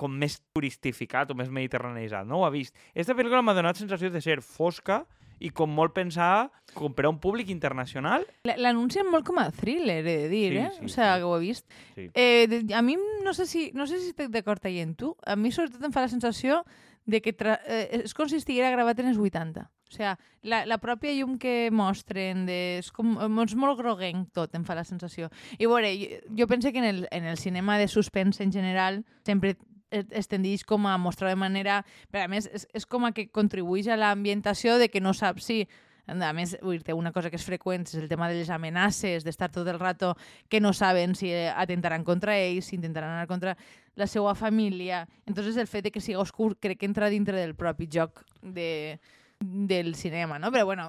com 0.00 0.16
més 0.16 0.40
turistificat 0.56 1.28
o 1.28 1.36
més 1.36 1.52
mediterraneïtzat. 1.52 2.24
No 2.24 2.40
ho 2.40 2.48
ha 2.48 2.54
vist. 2.54 2.72
Esta 2.96 3.12
pel·lícula 3.12 3.44
m'ha 3.44 3.58
donat 3.58 3.76
sensació 3.76 4.08
de 4.08 4.24
ser 4.24 4.40
fosca 4.40 5.02
i 5.40 5.50
com 5.50 5.70
molt 5.70 5.94
pensada 5.94 6.50
com 6.74 6.92
per 6.94 7.06
a 7.06 7.10
un 7.10 7.18
públic 7.18 7.48
internacional. 7.50 8.26
La- 8.44 8.56
L'anuncien 8.56 9.06
molt 9.10 9.24
com 9.26 9.38
a 9.38 9.50
thriller, 9.50 10.00
he 10.00 10.02
de 10.02 10.28
dir, 10.28 10.52
Sí, 10.52 10.58
eh? 10.58 10.70
sí, 10.78 10.84
o 10.84 10.88
sea, 10.88 11.14
sí. 11.14 11.20
que 11.20 11.24
ho 11.24 11.36
he 11.36 11.40
vist. 11.40 11.66
Sí. 11.94 12.10
Eh, 12.14 12.62
a 12.74 12.82
mi 12.82 12.96
no 13.24 13.34
sé 13.34 13.46
si 13.46 13.70
no 13.74 13.86
sé 13.86 13.98
si 14.00 14.08
estic 14.10 14.28
d'acord 14.30 14.64
ahí 14.66 14.78
en 14.80 14.94
tu. 14.94 15.16
A 15.24 15.36
mi 15.36 15.50
sobretot 15.52 15.82
em 15.84 15.92
fa 15.92 16.00
la 16.02 16.08
sensació 16.12 16.64
de 17.06 17.22
que 17.22 17.34
eh, 17.66 18.02
és 18.04 18.12
com 18.14 18.28
si 18.28 18.36
estiguera 18.36 18.70
gravat 18.70 18.98
en 19.00 19.08
els 19.08 19.18
80. 19.18 19.70
O 19.88 19.90
sea, 19.90 20.18
la, 20.42 20.66
la 20.68 20.76
pròpia 20.76 21.14
llum 21.16 21.38
que 21.40 21.70
mostren, 21.72 22.42
de, 22.44 22.76
és, 22.82 22.90
com, 22.92 23.14
és 23.40 23.54
molt 23.56 23.78
groguenc 23.80 24.28
tot, 24.36 24.52
em 24.54 24.66
fa 24.68 24.74
la 24.76 24.84
sensació. 24.84 25.30
I 25.56 25.64
veure, 25.64 25.88
jo, 25.96 26.18
jo 26.36 26.46
penso 26.46 26.68
que 26.72 26.82
en 26.82 26.84
el, 26.84 27.08
en 27.10 27.24
el 27.24 27.38
cinema 27.40 27.78
de 27.78 27.88
suspens 27.88 28.42
en 28.44 28.52
general 28.52 29.06
sempre 29.24 29.56
es 29.90 30.28
tendeix 30.28 30.64
com 30.64 30.86
a 30.86 30.96
mostrar 30.98 31.30
de 31.32 31.40
manera... 31.40 31.82
Però 32.12 32.24
a 32.24 32.30
més, 32.30 32.48
és, 32.52 32.66
és 32.74 32.86
com 32.86 33.06
a 33.08 33.12
que 33.16 33.28
contribueix 33.32 33.88
a 33.88 33.98
l'ambientació 33.98 34.78
de 34.78 34.90
que 34.92 35.02
no 35.04 35.14
saps 35.16 35.50
si... 35.50 35.62
A 36.08 36.32
més, 36.32 36.54
vull 36.64 36.80
dir 36.80 36.94
una 36.96 37.12
cosa 37.12 37.28
que 37.28 37.36
és 37.36 37.44
freqüent 37.44 37.82
és 37.84 37.98
el 38.00 38.08
tema 38.08 38.30
de 38.30 38.38
les 38.38 38.48
amenaces, 38.48 39.26
d'estar 39.26 39.50
tot 39.52 39.68
el 39.68 39.76
rato 39.76 40.14
que 40.48 40.56
no 40.56 40.72
saben 40.72 41.12
si 41.12 41.28
eh, 41.28 41.50
atentaran 41.52 42.00
contra 42.00 42.38
ells, 42.40 42.70
si 42.70 42.78
intentaran 42.78 43.12
anar 43.12 43.26
contra 43.28 43.52
la 43.94 44.06
seva 44.08 44.32
família. 44.34 45.02
Entonces 45.26 45.58
el 45.60 45.68
fet 45.68 45.84
de 45.84 45.92
que 45.92 46.00
sigui 46.00 46.16
oscur 46.16 46.56
crec 46.56 46.80
que 46.80 46.88
entra 46.88 47.12
dintre 47.12 47.36
del 47.36 47.52
propi 47.54 47.90
joc 47.92 48.24
de, 48.40 48.96
del 49.40 49.94
cinema, 49.96 50.38
¿no? 50.38 50.50
Pero 50.50 50.64
bueno, 50.64 50.88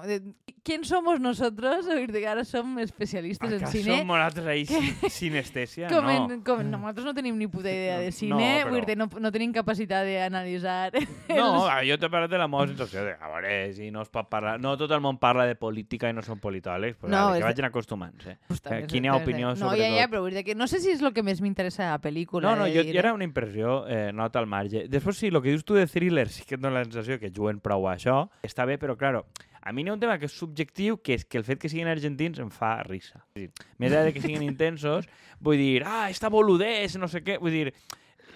¿quién 0.62 0.84
somos 0.84 1.20
nosotros? 1.20 1.86
Vull 1.86 2.06
dir 2.06 2.20
que 2.22 2.28
Ara 2.28 2.44
som 2.44 2.78
especialistes 2.78 3.50
en 3.52 3.66
cine. 3.68 4.04
nosaltres 4.04 4.46
ahí 4.46 4.66
sin- 4.66 4.94
sinestèsia? 5.10 5.88
Com 5.88 6.04
no. 6.04 6.32
en, 6.34 6.40
com, 6.42 6.62
nosaltres 6.62 7.04
no 7.04 7.14
tenim 7.14 7.36
ni 7.38 7.46
puta 7.46 7.70
idea 7.70 7.98
de 7.98 8.06
No, 8.06 8.12
cine, 8.12 8.64
però- 8.64 8.70
vull 8.70 8.86
dir, 8.86 8.96
no, 8.98 9.08
no 9.20 9.32
tenim 9.32 9.52
capacitat 9.52 10.04
d'analitzar... 10.06 10.92
No, 11.30 11.66
a- 11.68 11.82
jo 11.86 11.96
t'he 11.98 12.10
parlat 12.10 12.30
de 12.30 12.38
la 12.38 12.48
meva 12.48 12.66
sensació 12.66 13.04
de, 13.04 13.12
a 13.20 13.28
veure, 13.32 13.72
si 13.74 13.90
no 13.90 14.02
es 14.02 14.08
pot 14.08 14.28
parlar... 14.28 14.58
No 14.60 14.76
tot 14.76 14.90
el 14.92 15.00
món 15.00 15.18
parla 15.18 15.46
de 15.46 15.54
política 15.56 16.08
i 16.10 16.12
no 16.16 16.22
són 16.22 16.40
politòlegs, 16.40 16.96
però 17.00 17.10
No, 17.10 17.20
no, 17.30 17.34
és- 17.34 17.42
que 17.42 17.48
vagin 17.48 17.64
acostumant-se. 17.70 18.36
N'hi 18.36 18.38
ha 18.38 18.80
justament. 18.86 19.14
opinió 19.22 19.48
no, 19.50 19.56
sobre 19.56 19.78
ja, 19.80 19.88
ja, 19.96 20.06
tot. 20.06 20.14
però 20.14 20.22
vull 20.26 20.34
dir 20.34 20.44
que 20.44 20.54
no 20.54 20.66
sé 20.66 20.80
si 20.80 20.90
és 20.90 21.00
el 21.02 21.12
que 21.12 21.22
més 21.22 21.40
m'interessa 21.40 21.84
de 21.84 21.90
la 21.90 22.00
pel·lícula. 22.00 22.42
No, 22.50 22.56
no, 22.56 22.66
he 22.66 22.74
jo, 22.74 22.82
de 22.84 22.90
dir, 22.90 22.94
jo 22.94 22.98
era 23.04 23.10
eh? 23.10 23.18
una 23.18 23.24
impressió, 23.24 23.86
eh, 23.88 24.12
nota 24.12 24.38
al 24.38 24.46
marge. 24.46 24.86
Després 24.88 25.16
sí, 25.16 25.28
el 25.28 25.40
que 25.42 25.50
dius 25.54 25.64
tu 25.64 25.74
de 25.74 25.86
thriller 25.86 26.28
sí 26.28 26.44
que 26.46 26.54
et 26.56 26.60
dona 26.60 26.80
la 26.80 26.84
sensació 26.84 27.18
que 27.18 27.30
juguen 27.34 27.60
prou 27.60 27.88
a 27.88 27.96
això. 27.96 28.28
Està 28.42 28.66
bé, 28.66 28.78
però, 28.78 28.96
claro, 28.96 29.26
a 29.60 29.72
mi 29.72 29.84
n'hi 29.84 29.92
ha 29.92 29.94
un 29.94 30.00
tema 30.02 30.16
que 30.18 30.28
és 30.30 30.36
subjectiu, 30.36 30.98
que 31.04 31.18
és 31.18 31.24
que 31.24 31.40
el 31.40 31.44
fet 31.44 31.60
que 31.60 31.68
siguin 31.68 31.90
argentins 31.90 32.40
em 32.40 32.50
fa 32.54 32.78
risa. 32.86 33.20
Dir, 33.36 33.50
Més 33.78 33.92
enllà 33.92 34.06
de 34.08 34.14
que 34.16 34.22
siguin 34.24 34.44
intensos, 34.46 35.08
vull 35.40 35.60
dir, 35.60 35.82
ah, 35.84 36.08
esta 36.10 36.30
boludez, 36.32 36.96
no 37.00 37.08
sé 37.08 37.22
què, 37.26 37.38
vull 37.42 37.54
dir, 37.54 37.74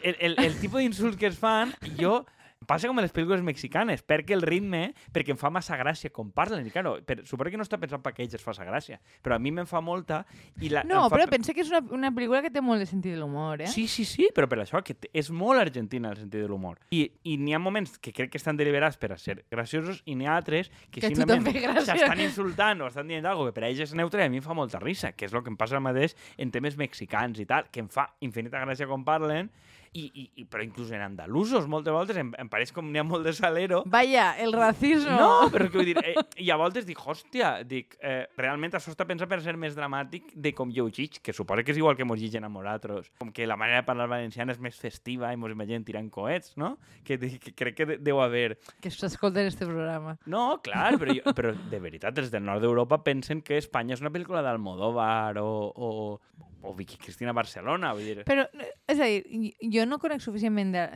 el, 0.02 0.16
el, 0.20 0.36
el 0.44 0.56
tipus 0.60 0.82
d'insults 0.82 1.20
que 1.20 1.30
es 1.32 1.38
fan, 1.40 1.72
jo 2.00 2.20
passa 2.68 2.88
com 2.90 2.98
en 2.98 3.06
les 3.06 3.12
pel·lícules 3.14 3.42
mexicanes, 3.46 4.02
perquè 4.06 4.36
el 4.36 4.44
ritme, 4.44 4.92
perquè 5.14 5.34
em 5.34 5.40
fa 5.40 5.50
massa 5.54 5.78
gràcia 5.80 6.12
com 6.14 6.30
parlen, 6.34 6.66
i 6.66 6.72
claro, 6.74 6.96
per, 7.06 7.22
suposo 7.28 7.52
que 7.52 7.60
no 7.60 7.66
està 7.66 7.78
pensant 7.80 8.02
perquè 8.04 8.22
a 8.22 8.26
ells 8.26 8.38
es 8.38 8.44
faça 8.44 8.66
gràcia, 8.66 9.00
però 9.22 9.36
a 9.36 9.42
mi 9.42 9.52
me'n 9.54 9.68
fa 9.70 9.82
molta 9.84 10.22
i 10.60 10.70
la, 10.72 10.84
No, 10.88 11.06
fa 11.08 11.18
però 11.18 11.28
pensa 11.30 11.54
que 11.56 11.64
és 11.64 11.72
una, 11.72 11.82
una 11.94 12.12
pel·lícula 12.14 12.42
que 12.44 12.52
té 12.54 12.62
molt 12.64 12.82
de 12.82 12.88
sentit 12.90 13.14
de 13.14 13.20
l'humor, 13.20 13.62
eh? 13.64 13.70
Sí, 13.70 13.86
sí, 13.90 14.06
sí, 14.08 14.28
però 14.34 14.48
per 14.50 14.60
això, 14.64 14.82
que 14.84 14.96
és 15.12 15.30
molt 15.30 15.60
argentina 15.60 16.12
el 16.12 16.20
sentit 16.20 16.40
de 16.40 16.48
l'humor. 16.50 16.78
I, 16.94 17.06
i 17.30 17.36
n'hi 17.40 17.56
ha 17.56 17.62
moments 17.62 17.98
que 17.98 18.12
crec 18.16 18.32
que 18.32 18.40
estan 18.40 18.58
deliberats 18.60 18.98
per 19.00 19.12
a 19.14 19.18
ser 19.20 19.40
graciosos 19.50 20.02
i 20.04 20.16
n'hi 20.18 20.28
ha 20.28 20.36
altres 20.36 20.70
que, 20.90 21.00
Que 21.00 21.08
a 21.08 21.14
simplement 21.14 21.82
s'estan 21.84 22.20
insultant 22.24 22.84
o 22.84 22.90
estan 22.90 23.08
dient 23.10 23.26
alguna 23.26 23.52
que 23.52 23.58
per 23.58 23.66
a 23.66 23.70
ells 23.70 23.84
és 23.86 23.94
neutre 23.98 24.22
i 24.22 24.26
a 24.26 24.32
mi 24.32 24.40
em 24.40 24.44
fa 24.44 24.56
molta 24.56 24.80
risa, 24.82 25.12
que 25.12 25.28
és 25.28 25.34
el 25.34 25.44
que 25.44 25.52
em 25.52 25.58
passa 25.60 25.80
mateix 25.82 26.16
en 26.40 26.52
temes 26.54 26.78
mexicans 26.80 27.40
i 27.42 27.46
tal, 27.48 27.68
que 27.70 27.82
em 27.84 27.90
fa 27.92 28.08
infinita 28.24 28.62
gràcia 28.62 28.88
com 28.90 29.04
parlen, 29.06 29.50
i, 29.94 30.04
i, 30.10 30.24
i, 30.42 30.44
però 30.50 30.64
inclús 30.66 30.90
en 30.92 31.00
andalusos 31.04 31.68
moltes 31.70 31.94
voltes 31.94 32.18
em, 32.18 32.32
em 32.38 32.48
pareix 32.50 32.72
com 32.74 32.88
n'hi 32.90 32.98
ha 32.98 33.04
molt 33.06 33.24
de 33.26 33.32
salero, 33.32 33.82
Vaya, 33.86 34.32
el 34.42 34.52
racismo. 34.52 35.14
no, 35.14 35.48
però 35.54 35.68
que 35.70 35.78
vull 35.78 35.86
dir, 35.92 35.96
eh, 36.02 36.14
i 36.42 36.50
a 36.50 36.56
voltes 36.60 36.86
dic, 36.86 36.98
hòstia, 36.98 37.56
dic, 37.64 37.94
eh, 38.02 38.26
realment 38.36 38.74
això 38.74 38.90
està 38.92 39.06
pensat 39.06 39.30
per 39.30 39.40
ser 39.44 39.54
més 39.60 39.76
dramàtic 39.78 40.32
de 40.34 40.52
com 40.52 40.72
jo 40.74 40.88
ho 40.88 40.90
que 40.90 41.32
suposo 41.32 41.62
que 41.64 41.72
és 41.72 41.78
igual 41.78 41.96
que 41.96 42.04
mos 42.04 42.18
lligen 42.20 42.44
a 42.44 42.48
nosaltres, 42.48 43.10
com 43.18 43.30
que 43.32 43.46
la 43.46 43.56
manera 43.56 43.80
de 43.82 43.86
parlar 43.86 44.08
valenciana 44.08 44.52
és 44.52 44.58
més 44.60 44.76
festiva 44.78 45.32
i 45.32 45.36
mos 45.36 45.50
imaginem 45.54 45.84
tirant 45.84 46.10
coets, 46.10 46.56
no? 46.56 46.78
Que, 47.04 47.18
que 47.18 47.52
crec 47.54 47.74
que 47.76 47.86
de- 47.86 47.98
deu 47.98 48.20
haver... 48.20 48.58
Que 48.80 48.90
s'escolta 48.90 49.40
en 49.42 49.46
este 49.48 49.66
programa. 49.66 50.16
No, 50.26 50.60
clar, 50.62 50.98
però, 50.98 51.14
jo, 51.14 51.34
però 51.34 51.54
de 51.70 51.80
veritat, 51.80 52.18
els 52.18 52.30
del 52.34 52.44
nord 52.44 52.62
d'Europa 52.64 52.98
pensen 53.04 53.42
que 53.42 53.58
Espanya 53.58 53.94
és 53.94 54.02
una 54.02 54.10
pel·lícula 54.14 54.42
d'Almodóvar 54.42 55.38
o, 55.38 55.48
o, 55.74 56.20
o 56.64 56.74
Vicky 56.74 56.96
Cristina 56.96 57.32
Barcelona, 57.36 57.92
vull 57.94 58.06
dir... 58.08 58.24
Però, 58.28 58.46
és 58.88 59.00
a 59.00 59.08
dir, 59.10 59.52
jo 59.72 59.83
no 59.86 59.98
conec 60.02 60.20
suficientment 60.24 60.72
de- 60.74 60.88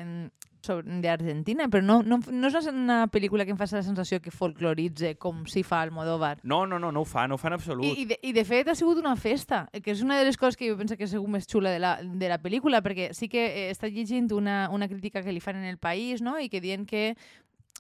d'Argentina, 1.01 1.69
però 1.69 1.83
no, 1.83 2.03
no, 2.03 2.19
no 2.19 2.49
és 2.49 2.67
una 2.69 3.07
pel·lícula 3.09 3.45
que 3.47 3.53
em 3.55 3.57
faci 3.57 3.77
la 3.77 3.83
sensació 3.87 4.19
que 4.21 4.33
folcloritze 4.35 5.15
com 5.17 5.45
si 5.47 5.63
fa 5.63 5.81
Almodóvar. 5.83 6.41
No, 6.43 6.67
no, 6.67 6.79
no, 6.83 6.91
no 6.93 7.01
ho 7.01 7.07
fa, 7.09 7.27
no 7.29 7.37
ho 7.37 7.39
fa 7.39 7.49
en 7.49 7.57
absolut. 7.57 7.87
I, 7.87 8.03
i, 8.03 8.05
de, 8.11 8.19
I 8.23 8.33
de 8.37 8.45
fet 8.45 8.69
ha 8.69 8.75
sigut 8.75 8.99
una 9.01 9.15
festa, 9.17 9.69
que 9.73 9.95
és 9.95 10.03
una 10.03 10.19
de 10.19 10.27
les 10.27 10.37
coses 10.37 10.59
que 10.59 10.69
jo 10.69 10.77
penso 10.77 10.97
que 10.99 11.07
ha 11.07 11.11
sigut 11.11 11.31
més 11.31 11.47
xula 11.49 11.71
de 11.73 11.79
la, 11.79 11.97
de 12.03 12.29
la 12.29 12.41
pel·lícula, 12.43 12.83
perquè 12.85 13.13
sí 13.17 13.31
que 13.33 13.47
he 13.47 13.69
estat 13.71 13.95
llegint 13.95 14.33
una, 14.37 14.67
una 14.75 14.89
crítica 14.91 15.23
que 15.23 15.33
li 15.33 15.41
fan 15.41 15.57
en 15.63 15.69
el 15.71 15.79
país, 15.79 16.21
no? 16.21 16.39
i 16.41 16.51
que 16.51 16.61
diuen 16.61 16.85
que 16.87 17.15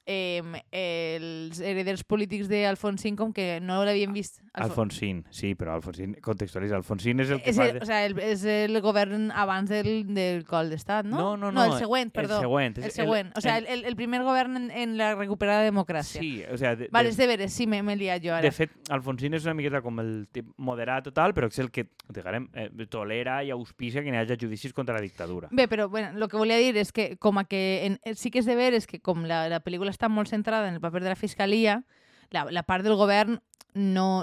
eh, 0.09 0.41
els 0.73 1.61
hereders 1.61 2.03
polítics 2.09 2.49
d'Alfonsín 2.49 3.17
com 3.19 3.33
que 3.37 3.59
no 3.61 3.83
l'havien 3.85 4.13
vist. 4.15 4.41
Alfo- 4.55 4.73
Alfonsín, 4.81 5.25
sí, 5.31 5.53
però 5.55 5.75
Alfonsín, 5.77 6.15
contextualitza, 6.25 6.77
Alfonsín 6.81 7.21
és 7.21 7.31
el 7.35 7.43
que 7.45 7.51
És 7.53 7.59
fa... 7.61 7.67
el, 7.69 7.83
o 7.83 7.87
sea, 7.87 8.01
el, 8.07 8.17
és 8.25 8.45
el 8.49 8.81
govern 8.85 9.29
abans 9.31 9.71
del, 9.71 10.07
del 10.15 10.45
col 10.49 10.71
d'estat, 10.73 11.07
no? 11.07 11.19
No, 11.19 11.37
no, 11.37 11.53
No, 11.53 11.67
no, 11.67 11.75
el 11.75 11.79
següent, 11.79 12.11
perdó. 12.15 12.39
El 12.41 12.47
següent. 12.49 12.79
El 12.79 12.91
següent. 12.95 13.33
O 13.37 13.41
sea, 13.45 13.59
el, 13.59 13.67
el, 13.67 13.85
el 13.85 13.97
primer 13.97 14.23
govern 14.25 14.57
en, 14.57 14.71
en 14.71 14.97
la 14.99 15.15
recuperada 15.15 15.65
democràcia. 15.69 16.21
Sí, 16.21 16.43
o 16.51 16.57
sea, 16.59 16.75
de, 16.77 16.89
Vale, 16.91 17.09
de, 17.09 17.15
és 17.15 17.21
de 17.21 17.27
veres, 17.31 17.53
sí, 17.53 17.67
m'he 17.69 17.83
liat 17.97 18.23
jo 18.25 18.33
ara. 18.35 18.43
de 18.43 18.53
fet, 18.53 18.73
Alfonsín 18.95 19.35
és 19.37 19.45
una 19.47 19.55
miqueta 19.59 19.83
com 19.85 20.01
el 20.01 20.27
tip 20.33 20.49
moderat 20.57 21.09
o 21.09 21.13
tal, 21.13 21.35
però 21.37 21.49
és 21.53 21.59
el 21.63 21.71
que, 21.71 21.87
diguem, 22.09 22.49
eh, 22.55 22.71
tolera 22.89 23.43
i 23.45 23.51
auspicia 23.55 24.03
que 24.03 24.11
n'hi 24.11 24.19
hagi 24.23 24.37
judicis 24.41 24.73
contra 24.73 24.95
la 24.97 25.03
dictadura. 25.05 25.49
Bé, 25.53 25.69
però 25.69 25.89
bueno, 25.89 26.11
el 26.17 26.29
que 26.29 26.37
volia 26.41 26.57
dir 26.57 26.77
és 26.81 26.93
que 26.93 27.17
com 27.21 27.39
a 27.39 27.45
que 27.45 27.87
en, 27.87 27.99
sí 28.17 28.31
que 28.31 28.41
és 28.41 28.47
de 28.49 28.57
veres 28.57 28.87
que 28.87 29.01
com 29.05 29.25
la, 29.29 29.45
la 29.53 29.61
pel·lícula 29.65 29.91
està 29.99 30.09
molt 30.09 30.31
centrada 30.31 30.71
en 30.71 30.79
el 30.79 30.81
paper 30.81 31.03
de 31.03 31.11
la 31.11 31.19
fiscalia, 31.19 31.83
la, 32.31 32.47
la 32.55 32.63
part 32.63 32.87
del 32.87 32.97
govern 32.97 33.41
no... 33.75 34.23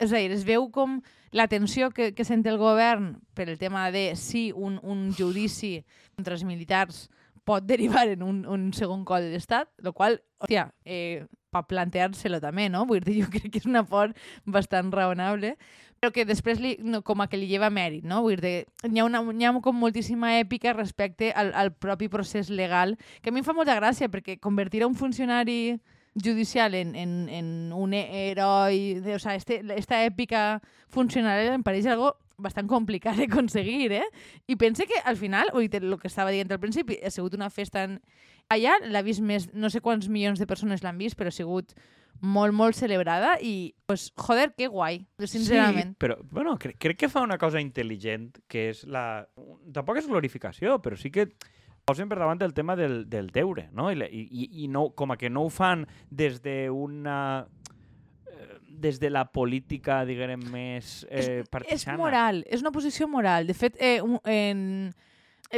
És 0.00 0.12
a 0.12 0.18
dir, 0.18 0.32
es 0.32 0.46
veu 0.48 0.70
com 0.72 1.00
la 1.32 1.46
tensió 1.48 1.90
que, 1.92 2.12
que 2.16 2.24
sent 2.24 2.44
el 2.48 2.58
govern 2.60 3.14
per 3.36 3.48
el 3.48 3.58
tema 3.60 3.90
de 3.92 4.12
si 4.16 4.50
un, 4.52 4.78
un 4.82 5.10
judici 5.16 5.82
contra 6.16 6.36
els 6.36 6.44
militars 6.48 7.06
pot 7.44 7.64
derivar 7.72 8.08
en 8.08 8.24
un, 8.24 8.42
un 8.48 8.72
segon 8.76 9.04
col 9.04 9.28
de 9.28 9.36
l'Estat, 9.36 9.70
el 9.84 9.92
qual, 9.92 10.20
hòstia, 10.40 10.70
eh, 10.84 11.26
per 11.52 11.66
plantear-se-lo 11.68 12.40
també, 12.42 12.68
no? 12.72 12.86
Vull 12.88 13.02
dir, 13.04 13.20
jo 13.22 13.30
crec 13.32 13.52
que 13.52 13.62
és 13.62 13.68
una 13.68 13.84
por 13.86 14.14
bastant 14.44 14.92
raonable, 14.94 15.54
però 16.00 16.10
que 16.10 16.24
després 16.26 16.58
li, 16.58 16.74
no, 16.82 17.02
com 17.06 17.20
a 17.22 17.28
que 17.30 17.38
li 17.38 17.46
lleva 17.50 17.70
mèrit, 17.70 18.02
no? 18.08 18.22
Vull 18.24 18.40
dir, 18.42 18.64
hi 18.88 18.98
ha, 18.98 19.06
una, 19.06 19.20
hi 19.22 19.46
ha 19.46 19.52
com 19.62 19.76
moltíssima 19.78 20.34
èpica 20.40 20.74
respecte 20.74 21.30
al, 21.30 21.52
al 21.54 21.74
propi 21.76 22.08
procés 22.10 22.50
legal, 22.50 22.96
que 23.22 23.30
a 23.30 23.34
mi 23.34 23.42
em 23.42 23.46
fa 23.46 23.54
molta 23.54 23.76
gràcia, 23.78 24.10
perquè 24.10 24.40
convertir 24.42 24.82
a 24.82 24.88
un 24.90 24.96
funcionari 24.98 25.76
judicial 26.14 26.74
en, 26.74 26.94
en, 26.96 27.28
en 27.28 27.72
un 27.72 27.94
heroi, 27.94 28.98
o 29.14 29.18
sea, 29.18 29.34
este, 29.34 29.62
esta 29.76 30.02
èpica 30.04 30.60
funcionarial 30.92 31.54
em 31.54 31.62
pareix 31.64 31.86
algo 31.88 32.16
bastant 32.38 32.68
complicat 32.70 33.16
de 33.18 33.26
aconseguir, 33.30 33.92
eh? 33.92 34.06
I 34.46 34.56
pense 34.56 34.86
que 34.86 35.00
al 35.04 35.16
final, 35.16 35.50
oi, 35.54 35.70
el 35.72 35.98
que 35.98 36.10
estava 36.10 36.30
dient 36.30 36.52
al 36.52 36.60
principi, 36.60 36.98
ha 37.02 37.10
sigut 37.10 37.34
una 37.34 37.50
festa 37.50 37.84
en... 37.84 37.98
allà, 38.52 38.76
l'ha 38.84 39.02
vist 39.02 39.22
més, 39.24 39.48
no 39.54 39.70
sé 39.70 39.80
quants 39.80 40.08
milions 40.08 40.40
de 40.40 40.46
persones 40.46 40.82
l'han 40.82 40.98
vist, 40.98 41.16
però 41.16 41.32
ha 41.32 41.36
sigut 41.36 41.74
molt, 42.20 42.54
molt 42.54 42.76
celebrada 42.76 43.36
i, 43.40 43.74
pues, 43.86 44.10
joder, 44.16 44.52
que 44.54 44.68
guai, 44.68 45.00
sincerament. 45.24 45.94
Sí, 45.94 46.00
però, 46.04 46.18
bueno, 46.30 46.54
cre 46.60 46.76
crec 46.78 47.00
que 47.00 47.10
fa 47.10 47.24
una 47.24 47.38
cosa 47.38 47.62
intel·ligent, 47.62 48.30
que 48.48 48.68
és 48.70 48.84
la... 48.86 49.24
Tampoc 49.72 49.98
és 50.02 50.10
glorificació, 50.10 50.78
però 50.84 50.98
sí 50.98 51.10
que 51.10 51.30
posen 51.84 52.08
per 52.08 52.20
davant 52.20 52.42
el 52.42 52.54
tema 52.54 52.76
del, 52.78 53.08
del 53.10 53.32
deure, 53.34 53.68
no? 53.74 53.90
I, 53.90 54.06
i, 54.06 54.48
i 54.64 54.68
no, 54.70 54.90
com 54.94 55.10
a 55.14 55.18
que 55.18 55.30
no 55.30 55.46
ho 55.46 55.50
fan 55.50 55.86
des 56.10 56.38
d'una 56.44 57.18
eh, 57.42 57.61
des 58.82 58.98
de 59.00 59.08
la 59.14 59.24
política, 59.30 60.02
diguem, 60.04 60.42
més 60.52 61.06
eh, 61.08 61.40
és 61.40 61.48
partisana. 61.48 61.96
moral, 61.96 62.42
és 62.50 62.60
una 62.60 62.72
posició 62.74 63.08
moral. 63.08 63.46
De 63.46 63.54
fet, 63.54 63.78
eh, 63.80 64.00
un- 64.02 64.20
en, 64.26 64.92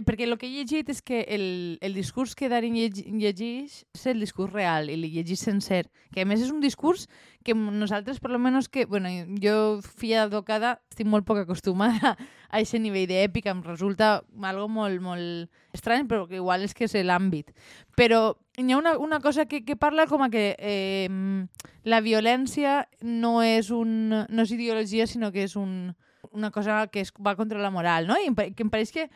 perquè 0.02 0.24
el 0.26 0.34
que 0.40 0.48
he 0.48 0.50
llegit 0.50 0.88
és 0.90 0.98
que 1.06 1.20
el, 1.30 1.78
el 1.80 1.94
discurs 1.94 2.32
que 2.34 2.48
llegi- 2.48 3.04
llegeix 3.06 3.84
és 3.94 4.06
el 4.10 4.18
discurs 4.18 4.52
real 4.52 4.88
i 4.90 4.96
li 4.96 5.10
llegeix 5.12 5.38
sencer. 5.38 5.84
Que 6.10 6.22
a 6.22 6.26
més 6.26 6.42
és 6.42 6.50
un 6.50 6.58
discurs 6.60 7.06
que 7.44 7.54
nosaltres, 7.54 8.18
per 8.18 8.32
lo 8.32 8.40
menos 8.40 8.68
que... 8.68 8.86
Bueno, 8.86 9.08
jo, 9.40 9.80
filla 9.82 10.24
d'advocada, 10.24 10.80
estic 10.90 11.06
molt 11.06 11.24
poc 11.24 11.38
acostumada 11.44 12.16
a 12.50 12.58
aquest 12.58 12.82
nivell 12.82 13.06
d'èpica. 13.06 13.52
Em 13.54 13.62
resulta 13.62 14.24
algo 14.42 14.66
molt, 14.68 14.98
molt 15.00 15.50
estrany, 15.72 16.08
però 16.10 16.26
que 16.26 16.40
igual 16.40 16.64
és 16.66 16.74
que 16.74 16.88
és 16.88 16.94
l'àmbit. 17.06 17.52
Però 17.94 18.34
hi 18.58 18.72
ha 18.72 18.78
una, 18.78 18.96
una 18.98 19.20
cosa 19.20 19.46
que, 19.46 19.62
que 19.64 19.76
parla 19.76 20.08
com 20.10 20.22
a 20.26 20.30
que 20.30 20.56
eh, 20.58 21.46
la 21.84 22.00
violència 22.00 22.88
no 23.02 23.42
és, 23.42 23.70
un, 23.70 24.10
no 24.10 24.42
és 24.42 24.50
ideologia, 24.50 25.06
sinó 25.06 25.30
que 25.30 25.44
és 25.46 25.54
un, 25.54 25.94
una 26.32 26.50
cosa 26.50 26.88
que 26.90 27.04
es 27.04 27.12
va 27.14 27.36
contra 27.36 27.62
la 27.62 27.70
moral, 27.70 28.08
no? 28.08 28.18
I 28.18 28.34
que 28.34 28.66
em 28.66 28.70
pareix 28.72 28.90
que 28.90 29.06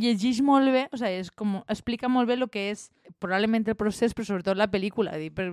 llegeix 0.00 0.40
molt 0.44 0.70
bé, 0.74 0.86
o 0.92 0.98
sigui, 0.98 1.22
és 1.22 1.30
com, 1.30 1.58
explica 1.70 2.10
molt 2.10 2.28
bé 2.28 2.38
el 2.38 2.48
que 2.50 2.70
és 2.72 2.88
probablement 3.22 3.66
el 3.68 3.78
procés, 3.78 4.14
però 4.14 4.26
sobretot 4.26 4.58
la 4.58 4.70
pel·lícula, 4.70 5.16
dir, 5.20 5.30
per, 5.34 5.48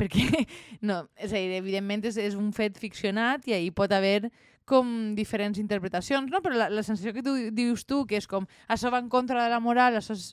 perquè, 0.00 0.44
no, 0.88 1.02
és 1.16 1.32
a 1.32 1.36
dir, 1.36 1.58
evidentment 1.60 2.06
és, 2.10 2.18
és 2.20 2.38
un 2.38 2.52
fet 2.56 2.78
ficcionat 2.80 3.46
i 3.48 3.56
ahir 3.56 3.72
pot 3.76 3.92
haver 3.92 4.30
com 4.70 5.16
diferents 5.16 5.58
interpretacions, 5.58 6.30
no? 6.30 6.42
però 6.44 6.54
la, 6.54 6.68
la 6.70 6.84
sensació 6.86 7.14
que 7.14 7.24
tu 7.26 7.34
dius 7.54 7.86
tu, 7.90 8.04
que 8.06 8.20
és 8.20 8.28
com 8.30 8.46
això 8.70 8.92
va 8.94 9.00
en 9.02 9.10
contra 9.10 9.42
de 9.42 9.50
la 9.50 9.58
moral, 9.62 9.98
això 9.98 10.14
és 10.14 10.30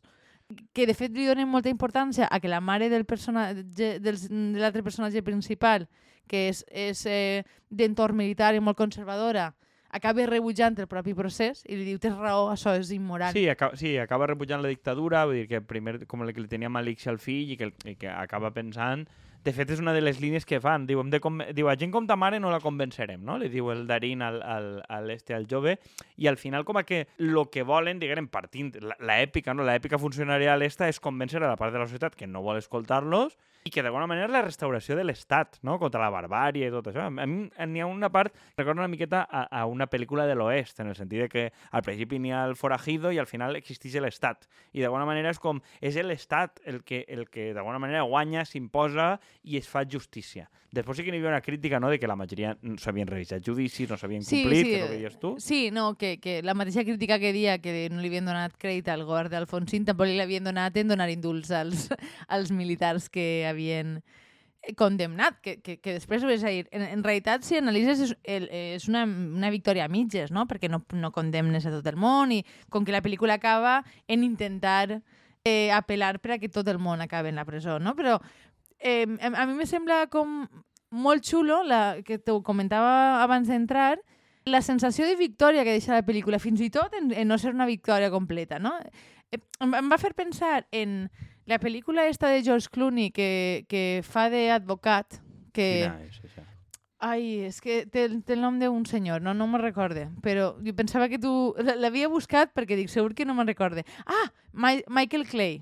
que 0.74 0.86
de 0.88 0.96
fet 0.96 1.16
li 1.16 1.26
donen 1.28 1.50
molta 1.50 1.72
importància 1.74 2.28
a 2.32 2.40
que 2.40 2.52
la 2.52 2.62
mare 2.64 2.88
del 2.90 3.04
personatge, 3.06 3.98
del, 4.00 4.20
de 4.30 4.62
l'altre 4.62 4.84
personatge 4.86 5.24
principal, 5.26 5.88
que 6.28 6.48
és, 6.52 6.64
és 6.72 7.04
eh, 7.10 7.44
d'entorn 7.70 8.16
militar 8.16 8.54
i 8.56 8.62
molt 8.64 8.78
conservadora, 8.80 9.50
acaba 9.98 10.26
rebutjant 10.30 10.78
el 10.80 10.88
propi 10.88 11.14
procés 11.18 11.64
i 11.68 11.76
li 11.76 11.86
diu, 11.92 12.00
tens 12.00 12.18
raó, 12.18 12.48
això 12.54 12.78
és 12.80 12.92
immoral. 12.96 13.34
Sí, 13.36 13.48
acaba, 13.52 13.76
sí, 13.76 13.98
acaba 13.98 14.28
rebutjant 14.32 14.62
la 14.64 14.70
dictadura, 14.72 15.26
vull 15.26 15.42
dir 15.44 15.48
que 15.52 15.62
primer 15.62 16.06
com 16.08 16.24
el 16.24 16.34
que 16.34 16.42
li 16.46 16.48
tenia 16.52 16.70
Malix 16.70 17.08
al 17.12 17.18
fill 17.20 17.56
i 17.56 17.58
que, 17.60 17.74
i 17.86 17.96
que 18.00 18.10
acaba 18.14 18.54
pensant... 18.56 19.08
De 19.48 19.54
fet, 19.56 19.70
és 19.72 19.80
una 19.80 19.94
de 19.96 20.02
les 20.02 20.18
línies 20.20 20.44
que 20.44 20.58
fan. 20.60 20.84
Diu, 20.90 21.00
de 21.08 21.20
conven- 21.24 21.54
diu 21.56 21.70
a 21.72 21.76
gent 21.80 21.92
com 21.94 22.04
ta 22.10 22.18
mare 22.20 22.36
no 22.42 22.50
la 22.52 22.58
convencerem, 22.60 23.22
no? 23.24 23.38
Li 23.40 23.48
diu 23.54 23.70
el 23.72 23.86
Darín 23.88 24.20
al, 24.26 24.42
al, 24.44 24.66
al, 24.90 25.06
este, 25.14 25.32
al 25.38 25.46
jove. 25.48 25.78
I 26.18 26.28
al 26.28 26.36
final, 26.36 26.66
com 26.68 26.76
a 26.76 26.84
que 26.84 27.06
lo 27.22 27.46
que 27.54 27.64
volen, 27.64 28.02
diguem, 28.02 28.28
partint, 28.28 28.74
la, 28.82 28.98
la 29.00 29.22
èpica, 29.24 29.54
no? 29.56 29.64
La 29.64 29.78
èpica 29.78 30.02
funcionarial 30.02 30.66
esta 30.68 30.90
és 30.92 31.00
convèncer 31.00 31.40
a 31.40 31.48
la 31.54 31.56
part 31.56 31.72
de 31.72 31.80
la 31.80 31.88
societat 31.88 32.18
que 32.18 32.28
no 32.28 32.42
vol 32.44 32.58
escoltar-los 32.60 33.38
i 33.68 33.72
que 33.74 33.84
d'alguna 33.84 34.08
manera 34.08 34.30
és 34.30 34.34
la 34.34 34.44
restauració 34.46 34.96
de 34.96 35.04
l'Estat, 35.04 35.60
no? 35.68 35.76
Contra 35.82 36.00
la 36.04 36.12
barbària 36.14 36.70
i 36.70 36.74
tot 36.74 36.88
això. 36.88 37.08
A 37.08 37.12
mi 37.28 37.48
n'hi 37.52 37.84
ha 37.84 37.88
una 37.90 38.10
part, 38.14 38.36
recorda 38.58 38.80
una 38.84 38.92
miqueta 38.92 39.26
a, 39.26 39.44
a 39.60 39.66
una 39.68 39.90
pel·lícula 39.92 40.28
de 40.30 40.38
l'Oest, 40.40 40.80
en 40.84 40.94
el 40.94 40.96
sentit 40.96 41.26
de 41.26 41.30
que 41.32 41.46
al 41.72 41.84
principi 41.84 42.22
n'hi 42.24 42.32
ha 42.32 42.46
el 42.48 42.56
forajido 42.56 43.12
i 43.12 43.20
al 43.20 43.28
final 43.28 43.60
existeix 43.60 44.00
l'Estat. 44.04 44.48
I 44.72 44.86
d'alguna 44.86 45.08
manera 45.10 45.34
és 45.36 45.42
com, 45.44 45.60
és 45.82 46.00
l'Estat 46.00 46.62
el 46.66 46.84
que, 46.88 47.04
el 47.12 47.28
que 47.32 47.52
d'alguna 47.58 47.82
manera 47.84 48.06
guanya, 48.08 48.46
s'imposa 48.48 49.18
i 49.44 49.60
es 49.60 49.68
fa 49.68 49.84
justícia. 49.84 50.48
Després 50.78 51.00
sí 51.00 51.04
que 51.06 51.14
n'hi 51.14 51.22
havia 51.22 51.32
una 51.32 51.42
crítica, 51.42 51.80
no?, 51.80 51.90
de 51.90 51.98
que 51.98 52.10
la 52.10 52.18
majoria 52.20 52.52
no 52.62 52.76
s'havien 52.82 53.08
realitzat 53.08 53.44
judicis, 53.44 53.88
no 53.90 53.96
s'havien 53.98 54.24
Sí, 54.28 54.42
complit, 54.44 54.66
sí, 54.66 54.72
que 54.72 54.78
és 54.78 54.84
el 54.84 54.90
que 54.92 55.00
dius 55.00 55.20
tu. 55.22 55.32
Sí, 55.40 55.60
no, 55.72 55.86
que, 56.00 56.18
que 56.20 56.42
la 56.44 56.54
mateixa 56.60 56.84
crítica 56.84 57.20
que 57.24 57.32
dia 57.34 57.58
que 57.64 57.88
no 57.90 58.02
li 58.04 58.12
havien 58.12 58.28
donat 58.28 58.58
crèdit 58.60 58.92
al 58.92 59.06
govern 59.08 59.32
d'Alfonsín, 59.32 59.88
tampoc 59.88 60.12
li 60.12 60.20
havien 60.20 60.44
donat 60.44 60.76
en 60.78 60.92
donar 60.92 61.08
indults 61.10 61.54
als, 61.56 61.88
als 62.28 62.52
militars 62.52 63.08
que 63.10 63.48
havien 63.48 63.57
condemnat, 64.76 65.38
que, 65.42 65.58
que, 65.62 65.78
que 65.80 65.94
després, 65.96 66.24
és 66.28 66.44
a 66.44 66.52
dir, 66.52 66.66
en, 66.76 66.84
en 66.84 67.04
realitat, 67.06 67.46
si 67.48 67.56
analitzes, 67.60 68.02
és, 68.04 68.14
el, 68.28 68.48
és 68.52 68.88
una, 68.90 69.06
una 69.06 69.52
victòria 69.54 69.86
a 69.86 69.92
mitges, 69.92 70.34
no? 70.36 70.48
perquè 70.50 70.68
no, 70.70 70.82
no 70.98 71.12
condemnes 71.16 71.66
a 71.66 71.72
tot 71.72 71.88
el 71.88 71.96
món 72.00 72.34
i 72.36 72.42
com 72.74 72.84
que 72.84 72.96
la 72.96 73.04
pel·lícula 73.06 73.38
acaba 73.38 73.80
en 74.08 74.26
intentar 74.28 75.00
eh, 75.46 75.70
apel·lar 75.72 76.18
per 76.20 76.36
a 76.36 76.40
que 76.42 76.52
tot 76.52 76.68
el 76.68 76.82
món 76.84 77.02
acabi 77.02 77.32
en 77.32 77.40
la 77.40 77.48
presó, 77.48 77.78
no? 77.80 77.96
Però 77.96 78.18
eh, 78.80 79.08
a, 79.08 79.46
mi 79.48 79.56
me 79.56 79.70
sembla 79.70 80.08
com 80.12 80.42
molt 80.92 81.24
xulo, 81.24 81.62
la, 81.64 82.02
que 82.04 82.20
t'ho 82.20 82.42
comentava 82.44 83.24
abans 83.24 83.48
d'entrar, 83.48 83.96
la 84.48 84.62
sensació 84.64 85.08
de 85.08 85.18
victòria 85.20 85.64
que 85.68 85.76
deixa 85.76 85.96
la 85.96 86.06
pel·lícula, 86.08 86.40
fins 86.40 86.60
i 86.64 86.70
tot 86.72 86.94
en, 86.96 87.12
en 87.12 87.28
no 87.28 87.40
ser 87.40 87.56
una 87.56 87.68
victòria 87.68 88.12
completa, 88.12 88.60
no? 88.60 88.76
Eh, 88.84 89.16
Em, 89.36 89.74
em 89.76 89.90
va 89.92 90.00
fer 90.00 90.14
pensar 90.16 90.62
en 90.72 91.10
la 91.48 91.58
pel·lícula 91.64 92.06
esta 92.12 92.30
de 92.30 92.44
George 92.44 92.68
Clooney 92.72 93.10
que, 93.16 93.66
que 93.72 94.02
fa 94.04 94.28
d'advocat, 94.30 95.22
que... 95.56 95.68
Quina 95.88 96.04
és, 96.04 96.20
això? 96.28 96.44
Ai, 97.00 97.46
és 97.46 97.60
que 97.62 97.84
té, 97.86 98.08
té 98.26 98.34
el 98.34 98.42
nom 98.42 98.58
d'un 98.60 98.86
senyor, 98.90 99.22
no, 99.22 99.36
no 99.38 99.46
me'n 99.48 99.62
recorde. 99.62 100.08
Però 100.26 100.50
jo 100.66 100.74
pensava 100.78 101.08
que 101.12 101.20
tu... 101.22 101.32
L'havia 101.62 102.10
buscat 102.10 102.54
perquè 102.58 102.78
dic, 102.80 102.90
segur 102.90 103.14
que 103.16 103.26
no 103.26 103.36
me'n 103.38 103.50
recorde. 103.50 103.86
Ah, 104.06 104.28
Ma 104.52 104.74
Michael 104.90 105.28
Clay. 105.30 105.60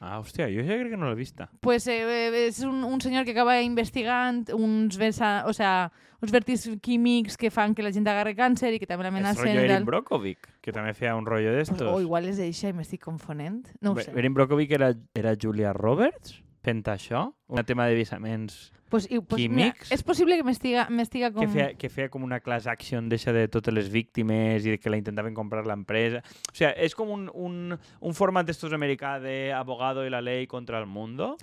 Ah, 0.00 0.20
hòstia, 0.20 0.46
jo 0.46 0.62
ja 0.62 0.76
crec 0.78 0.92
que 0.92 0.96
no 1.00 1.08
l'he 1.10 1.16
vista. 1.18 1.48
Pues 1.60 1.88
eh, 1.90 2.02
eh, 2.06 2.46
és 2.46 2.60
un, 2.62 2.84
un 2.86 3.00
senyor 3.02 3.24
que 3.26 3.32
acaba 3.34 3.56
investigant 3.62 4.44
uns, 4.54 4.96
vesa, 4.96 5.42
o 5.50 5.52
sea, 5.52 5.90
uns 6.22 6.30
vertis 6.30 6.68
químics 6.80 7.36
que 7.36 7.50
fan 7.50 7.74
que 7.74 7.82
la 7.82 7.90
gent 7.90 8.06
agarre 8.06 8.36
càncer 8.38 8.70
i 8.74 8.78
que 8.78 8.86
també 8.86 9.02
És 9.06 9.10
l'amenacen. 9.10 9.42
rotllo 9.44 9.60
i 9.60 9.64
Erin. 9.66 9.84
Brockovich, 9.88 10.46
que 10.62 10.72
també 10.72 10.94
feia 10.94 11.16
un 11.18 11.26
rotllo 11.26 11.52
d'estos. 11.56 11.82
O 11.82 12.00
igual 12.00 12.30
és 12.30 12.38
eixa 12.38 12.70
i 12.70 12.76
m'estic 12.78 13.02
confonent. 13.02 13.64
No 13.82 13.92
ho 13.96 13.98
sé. 13.98 14.12
Erin 14.14 14.34
Brockovich 14.38 14.70
era, 14.78 14.92
era 15.18 15.34
Julia 15.34 15.72
Roberts 15.74 16.42
fent 16.62 16.82
això, 16.90 17.32
un 17.48 17.64
tema 17.64 17.86
de 17.88 17.94
visaments 17.96 18.72
Pues, 18.88 19.06
i, 19.10 19.20
pues, 19.20 19.42
Químics. 19.42 19.84
Mira, 19.84 19.94
és 19.94 20.02
possible 20.02 20.36
que 20.38 20.44
m'estiga 20.44 21.30
com... 21.32 21.42
que 21.44 21.48
feia, 21.52 21.68
que 21.76 21.90
feia 21.92 22.08
com 22.08 22.24
una 22.24 22.40
class 22.40 22.66
action 22.66 23.08
d'eixa 23.10 23.34
de 23.36 23.46
totes 23.52 23.74
les 23.74 23.90
víctimes 23.92 24.64
i 24.64 24.76
de 24.76 24.78
que 24.80 24.88
la 24.88 24.96
intentaven 24.96 25.36
comprar 25.36 25.66
l'empresa. 25.68 26.22
O 26.24 26.56
sigui, 26.56 26.72
és 26.86 26.96
com 26.96 27.12
un, 27.12 27.28
un, 27.34 27.76
un 27.76 28.16
format 28.16 28.48
d'estos 28.48 28.72
americà 28.72 29.18
de 29.20 29.52
abogado 29.52 30.06
i 30.06 30.10
la 30.10 30.22
ley 30.24 30.46
contra 30.46 30.80
el 30.80 30.86
mundo. 30.86 31.34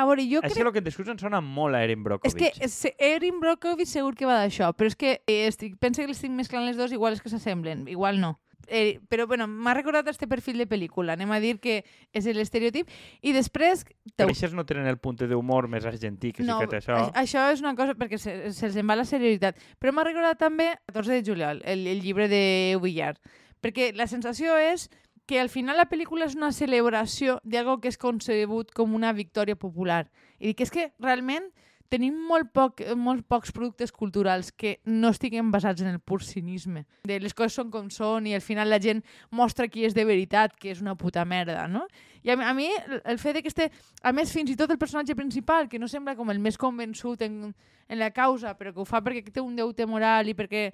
A 0.00 0.06
veure, 0.08 0.24
jo 0.24 0.40
crec... 0.40 0.56
el 0.56 0.72
que 0.72 0.80
et 0.80 1.08
em 1.12 1.18
sona 1.20 1.40
molt 1.44 1.76
a 1.76 1.82
Erin 1.84 2.00
És 2.00 2.04
Brockovich. 2.04 2.58
que 2.58 2.64
és- 2.64 2.94
Erin 2.98 3.38
Brockovich 3.38 3.90
segur 3.90 4.14
que 4.16 4.26
va 4.26 4.38
d'això, 4.40 4.72
però 4.74 4.88
és 4.88 4.96
que 4.96 5.20
eh, 5.26 5.46
estic, 5.46 5.76
penso 5.78 6.00
que 6.00 6.08
l'estic 6.08 6.32
mesclant 6.32 6.64
les 6.64 6.76
dues, 6.76 6.92
igual 6.92 7.12
és 7.12 7.20
que 7.20 7.28
s'assemblen, 7.28 7.86
igual 7.86 8.18
no. 8.20 8.38
Eh, 8.68 9.00
però 9.08 9.26
bueno, 9.26 9.46
m'ha 9.48 9.74
recordat 9.74 10.06
este 10.08 10.28
perfil 10.28 10.58
de 10.58 10.66
pel·lícula, 10.68 11.14
anem 11.16 11.30
a 11.32 11.40
dir 11.42 11.56
que 11.58 11.80
és 12.12 12.26
l'estereotip, 12.26 12.88
i 13.22 13.32
després... 13.32 13.84
Aquestes 14.18 14.52
no 14.54 14.64
tenen 14.64 14.86
el 14.86 14.98
punt 14.98 15.18
d'humor 15.24 15.66
més 15.68 15.84
argentí 15.88 16.30
que 16.32 16.44
sí 16.44 16.50
que 16.60 16.66
té 16.70 16.78
això. 16.78 16.98
això 17.18 17.48
és 17.52 17.60
una 17.64 17.74
cosa 17.74 17.94
perquè 17.98 18.18
se- 18.18 18.52
se'ls 18.52 18.76
en 18.76 18.86
va 18.88 18.96
la 18.96 19.04
seriositat. 19.04 19.58
Però 19.80 19.92
m'ha 19.92 20.04
recordat 20.06 20.38
també 20.38 20.70
14 20.86 21.12
de 21.18 21.24
juliol, 21.26 21.62
el, 21.64 21.86
el 21.86 22.00
llibre 22.04 22.28
de 22.28 22.78
Villar. 22.82 23.16
Perquè 23.60 23.90
la 23.94 24.06
sensació 24.06 24.56
és 24.56 24.88
que 25.26 25.38
al 25.40 25.48
final 25.48 25.76
la 25.76 25.88
pel·lícula 25.90 26.26
és 26.26 26.34
una 26.34 26.50
celebració 26.50 27.40
d'algo 27.44 27.80
que 27.80 27.88
és 27.88 27.98
concebut 27.98 28.72
com 28.74 28.94
una 28.94 29.12
victòria 29.12 29.54
popular. 29.56 30.08
I 30.38 30.48
dic, 30.52 30.60
és 30.64 30.70
que 30.74 30.92
realment 30.98 31.50
tenim 31.90 32.14
molt, 32.28 32.52
poc, 32.54 32.80
molt 32.96 33.26
pocs 33.28 33.50
productes 33.52 33.90
culturals 33.92 34.52
que 34.52 34.76
no 34.86 35.10
estiguen 35.10 35.50
basats 35.50 35.82
en 35.82 35.88
el 35.90 35.98
pur 36.00 36.22
cinisme. 36.22 36.84
De 37.04 37.18
les 37.20 37.34
coses 37.34 37.56
són 37.58 37.70
com 37.70 37.88
són 37.90 38.28
i 38.30 38.34
al 38.36 38.44
final 38.44 38.70
la 38.70 38.78
gent 38.80 39.02
mostra 39.34 39.66
qui 39.68 39.84
és 39.84 39.96
de 39.96 40.04
veritat, 40.06 40.54
que 40.56 40.70
és 40.70 40.80
una 40.80 40.94
puta 40.94 41.24
merda, 41.26 41.66
no? 41.68 41.82
I 42.22 42.30
a, 42.30 42.36
a 42.50 42.54
mi 42.54 42.68
el- 43.04 43.18
fet 43.18 43.34
de 43.34 43.42
que 43.42 43.48
este... 43.50 43.70
A 44.02 44.12
més, 44.12 44.30
fins 44.32 44.50
i 44.52 44.56
tot 44.56 44.70
el 44.70 44.78
personatge 44.78 45.16
principal, 45.18 45.68
que 45.68 45.78
no 45.80 45.88
sembla 45.88 46.14
com 46.16 46.30
el 46.30 46.38
més 46.38 46.56
convençut 46.60 47.22
en, 47.26 47.50
en 47.88 47.98
la 47.98 48.10
causa, 48.14 48.54
però 48.56 48.72
que 48.72 48.80
ho 48.80 48.86
fa 48.88 49.02
perquè 49.02 49.26
té 49.32 49.40
un 49.42 49.56
deute 49.56 49.86
moral 49.86 50.28
i 50.28 50.34
perquè 50.38 50.70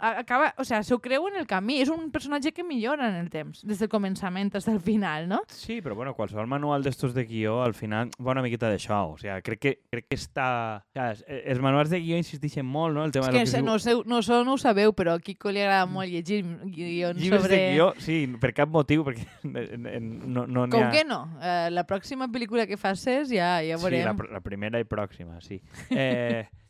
acaba, 0.00 0.52
o 0.58 0.64
sea, 0.64 0.82
s'ho 0.86 1.00
creu 1.02 1.26
en 1.28 1.36
el 1.40 1.46
camí. 1.50 1.80
És 1.82 1.88
un 1.90 2.10
personatge 2.14 2.52
que 2.54 2.62
millora 2.64 3.08
en 3.10 3.16
el 3.18 3.30
temps, 3.30 3.64
des 3.66 3.78
del 3.82 3.88
començament 3.90 4.52
fins 4.54 4.68
al 4.70 4.80
final, 4.80 5.28
no? 5.28 5.40
Sí, 5.48 5.80
però 5.82 5.94
bueno, 5.98 6.14
qualsevol 6.14 6.46
manual 6.46 6.82
d'estos 6.86 7.14
de 7.14 7.24
guió 7.26 7.62
al 7.62 7.74
final 7.74 8.10
va 8.20 8.32
una 8.32 8.42
miqueta 8.42 8.70
d'això. 8.70 9.02
O 9.14 9.18
sigui, 9.18 9.34
crec 9.42 9.60
que, 9.60 9.74
crec 9.90 10.06
que 10.08 10.16
està... 10.20 10.48
O 10.94 11.00
sigui, 11.16 11.40
els 11.44 11.60
manuals 11.64 11.90
de 11.90 12.00
guió 12.00 12.16
insisteixen 12.20 12.66
molt, 12.66 12.94
no? 12.94 13.04
El 13.04 13.12
tema 13.12 13.26
És 13.28 13.50
que 13.50 13.58
que 13.58 13.62
no, 13.66 13.78
sé, 13.78 13.94
no, 14.06 14.22
so, 14.22 14.42
no 14.44 14.54
ho 14.54 14.58
sabeu, 14.58 14.92
però 14.94 15.14
a 15.18 15.20
Kiko 15.20 15.50
li 15.50 15.60
agrada 15.64 15.86
molt 15.86 16.08
llegir 16.10 16.42
guions 16.64 17.20
Llibres 17.20 17.42
sobre... 17.42 17.56
de 17.56 17.72
guió, 17.74 17.90
sí, 17.98 18.18
per 18.40 18.52
cap 18.54 18.68
motiu, 18.72 19.04
perquè 19.04 19.24
no, 19.84 20.46
no 20.46 20.66
n'hi 20.66 20.72
Com 20.74 20.84
ha... 20.86 20.90
que 20.92 21.04
no? 21.08 21.22
Eh, 21.42 21.68
la 21.74 21.84
pròxima 21.88 22.28
pel·lícula 22.32 22.66
que 22.70 22.76
facis 22.80 23.30
ja, 23.32 23.56
ja 23.64 23.78
Sí, 23.78 23.82
veurem. 23.84 24.04
la, 24.06 24.14
pr- 24.18 24.30
la 24.32 24.40
primera 24.44 24.80
i 24.80 24.84
pròxima, 24.88 25.40
sí. 25.44 25.60
Eh, 25.90 26.44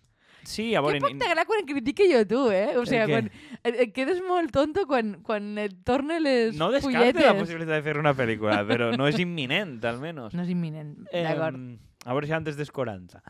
sí, 0.46 0.74
a 0.74 0.80
Que 0.80 0.86
veure... 0.86 1.00
poc 1.00 1.12
ni- 1.14 1.18
t'agrada 1.20 1.44
quan 1.48 1.60
et 1.62 1.66
critique 1.70 2.06
jo 2.12 2.24
tu, 2.26 2.40
eh? 2.50 2.76
O 2.76 2.84
sigui, 2.86 3.00
què? 3.02 3.10
quan 3.10 3.30
et, 3.64 3.80
et 3.86 3.92
quedes 3.96 4.20
molt 4.26 4.52
tonto 4.52 4.86
quan, 4.86 5.14
quan 5.22 5.56
et 5.58 5.74
torne 5.84 6.20
les 6.20 6.56
No 6.56 6.70
descarte 6.72 6.98
fulletes. 7.12 7.26
la 7.26 7.36
possibilitat 7.38 7.74
de 7.80 7.82
fer 7.86 7.98
una 7.98 8.14
pel·lícula, 8.14 8.60
però 8.68 8.92
no 8.96 9.06
és 9.08 9.18
imminent, 9.18 9.78
almenys. 9.84 10.34
No 10.34 10.42
és 10.42 10.50
imminent, 10.52 10.94
Eh, 11.12 11.22
d'acord. 11.24 11.56
a 12.04 12.12
veure 12.12 12.26
si 12.26 12.32
antes 12.36 12.56
dels 12.56 12.70
40. 12.70 13.22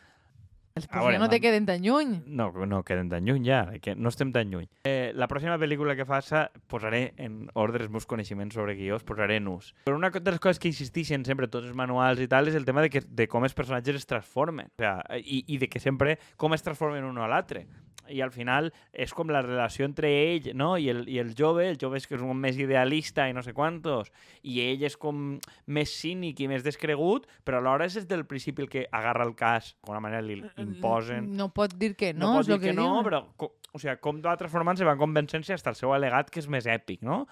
Els 0.74 0.88
a 0.90 0.98
veure, 0.98 1.14
ja 1.14 1.18
no 1.22 1.28
te 1.30 1.38
queden 1.38 1.68
tan 1.68 1.84
lluny. 1.86 2.16
No, 2.26 2.48
no 2.66 2.80
queden 2.82 3.06
tan 3.06 3.22
lluny 3.28 3.44
ja, 3.46 3.60
que 3.78 3.92
no 3.94 4.10
estem 4.10 4.32
tan 4.34 4.50
lluny. 4.50 4.66
Eh, 4.90 5.12
la 5.14 5.28
pròxima 5.30 5.54
pel·lícula 5.62 5.94
que 5.94 6.02
faça 6.08 6.48
posaré 6.66 7.12
en 7.22 7.44
ordre 7.54 7.84
els 7.84 7.92
meus 7.94 8.08
coneixements 8.10 8.58
sobre 8.58 8.74
guió, 8.74 8.96
els 8.98 9.06
posaré 9.06 9.36
en 9.38 9.46
ús. 9.52 9.70
Però 9.86 9.94
una 9.94 10.10
de 10.10 10.34
les 10.34 10.42
coses 10.42 10.58
que 10.58 10.66
insisteixen 10.66 11.22
sempre 11.22 11.46
tots 11.46 11.68
els 11.70 11.78
manuals 11.78 12.18
i 12.18 12.26
tal 12.26 12.50
és 12.50 12.58
el 12.58 12.66
tema 12.66 12.82
de, 12.82 12.90
que, 12.90 13.04
de 13.06 13.28
com 13.30 13.46
els 13.46 13.54
personatges 13.54 14.02
es 14.02 14.10
transformen. 14.10 14.74
O 14.74 14.82
sea, 14.82 14.96
i, 15.22 15.44
I 15.46 15.62
de 15.62 15.70
que 15.70 15.78
sempre 15.78 16.18
com 16.34 16.58
es 16.58 16.66
transformen 16.66 17.06
un 17.06 17.22
a 17.22 17.30
l'altre. 17.30 17.68
I 18.12 18.20
al 18.24 18.32
final 18.34 18.70
és 18.92 19.14
com 19.16 19.30
la 19.32 19.42
relació 19.44 19.86
entre 19.88 20.10
ell 20.10 20.50
no? 20.56 20.74
I, 20.78 20.90
el, 20.92 21.04
i 21.08 21.18
el 21.22 21.34
jove, 21.38 21.66
el 21.68 21.78
jove 21.80 22.00
és 22.00 22.08
que 22.08 22.16
és 22.18 22.24
un 22.24 22.36
més 22.40 22.58
idealista 22.60 23.28
i 23.28 23.34
no 23.36 23.42
sé 23.44 23.54
quantos, 23.56 24.12
i 24.42 24.60
ell 24.64 24.84
és 24.84 24.98
com 25.00 25.38
més 25.66 25.96
cínic 26.00 26.44
i 26.44 26.48
més 26.50 26.64
descregut, 26.66 27.28
però 27.44 27.62
alhora 27.62 27.88
és 27.88 27.98
des 28.00 28.08
del 28.10 28.26
principi 28.28 28.64
el 28.64 28.72
que 28.72 28.86
agarra 28.90 29.26
el 29.26 29.34
cas, 29.38 29.74
d'alguna 29.82 30.02
manera 30.04 30.24
li 30.24 30.40
imposen 30.60 31.32
No 31.38 31.50
pot 31.54 31.76
dir 31.78 31.94
que 31.98 32.12
no, 32.12 32.26
no, 32.26 32.32
pot 32.38 32.48
és 32.48 32.52
dir 32.54 32.60
que, 32.60 32.70
que, 32.72 32.78
no, 32.78 32.88
diuen. 33.00 33.06
però 33.08 33.52
o 33.74 33.80
sigui, 33.82 33.96
com 33.98 34.20
va 34.22 34.36
transformant-se, 34.38 34.86
va 34.86 34.94
convencent-se 34.98 35.50
fins 35.56 35.66
al 35.66 35.74
seu 35.74 35.90
al·legat 35.96 36.28
que 36.30 36.38
és 36.38 36.46
més 36.50 36.66
èpic, 36.70 37.00
no? 37.02 37.24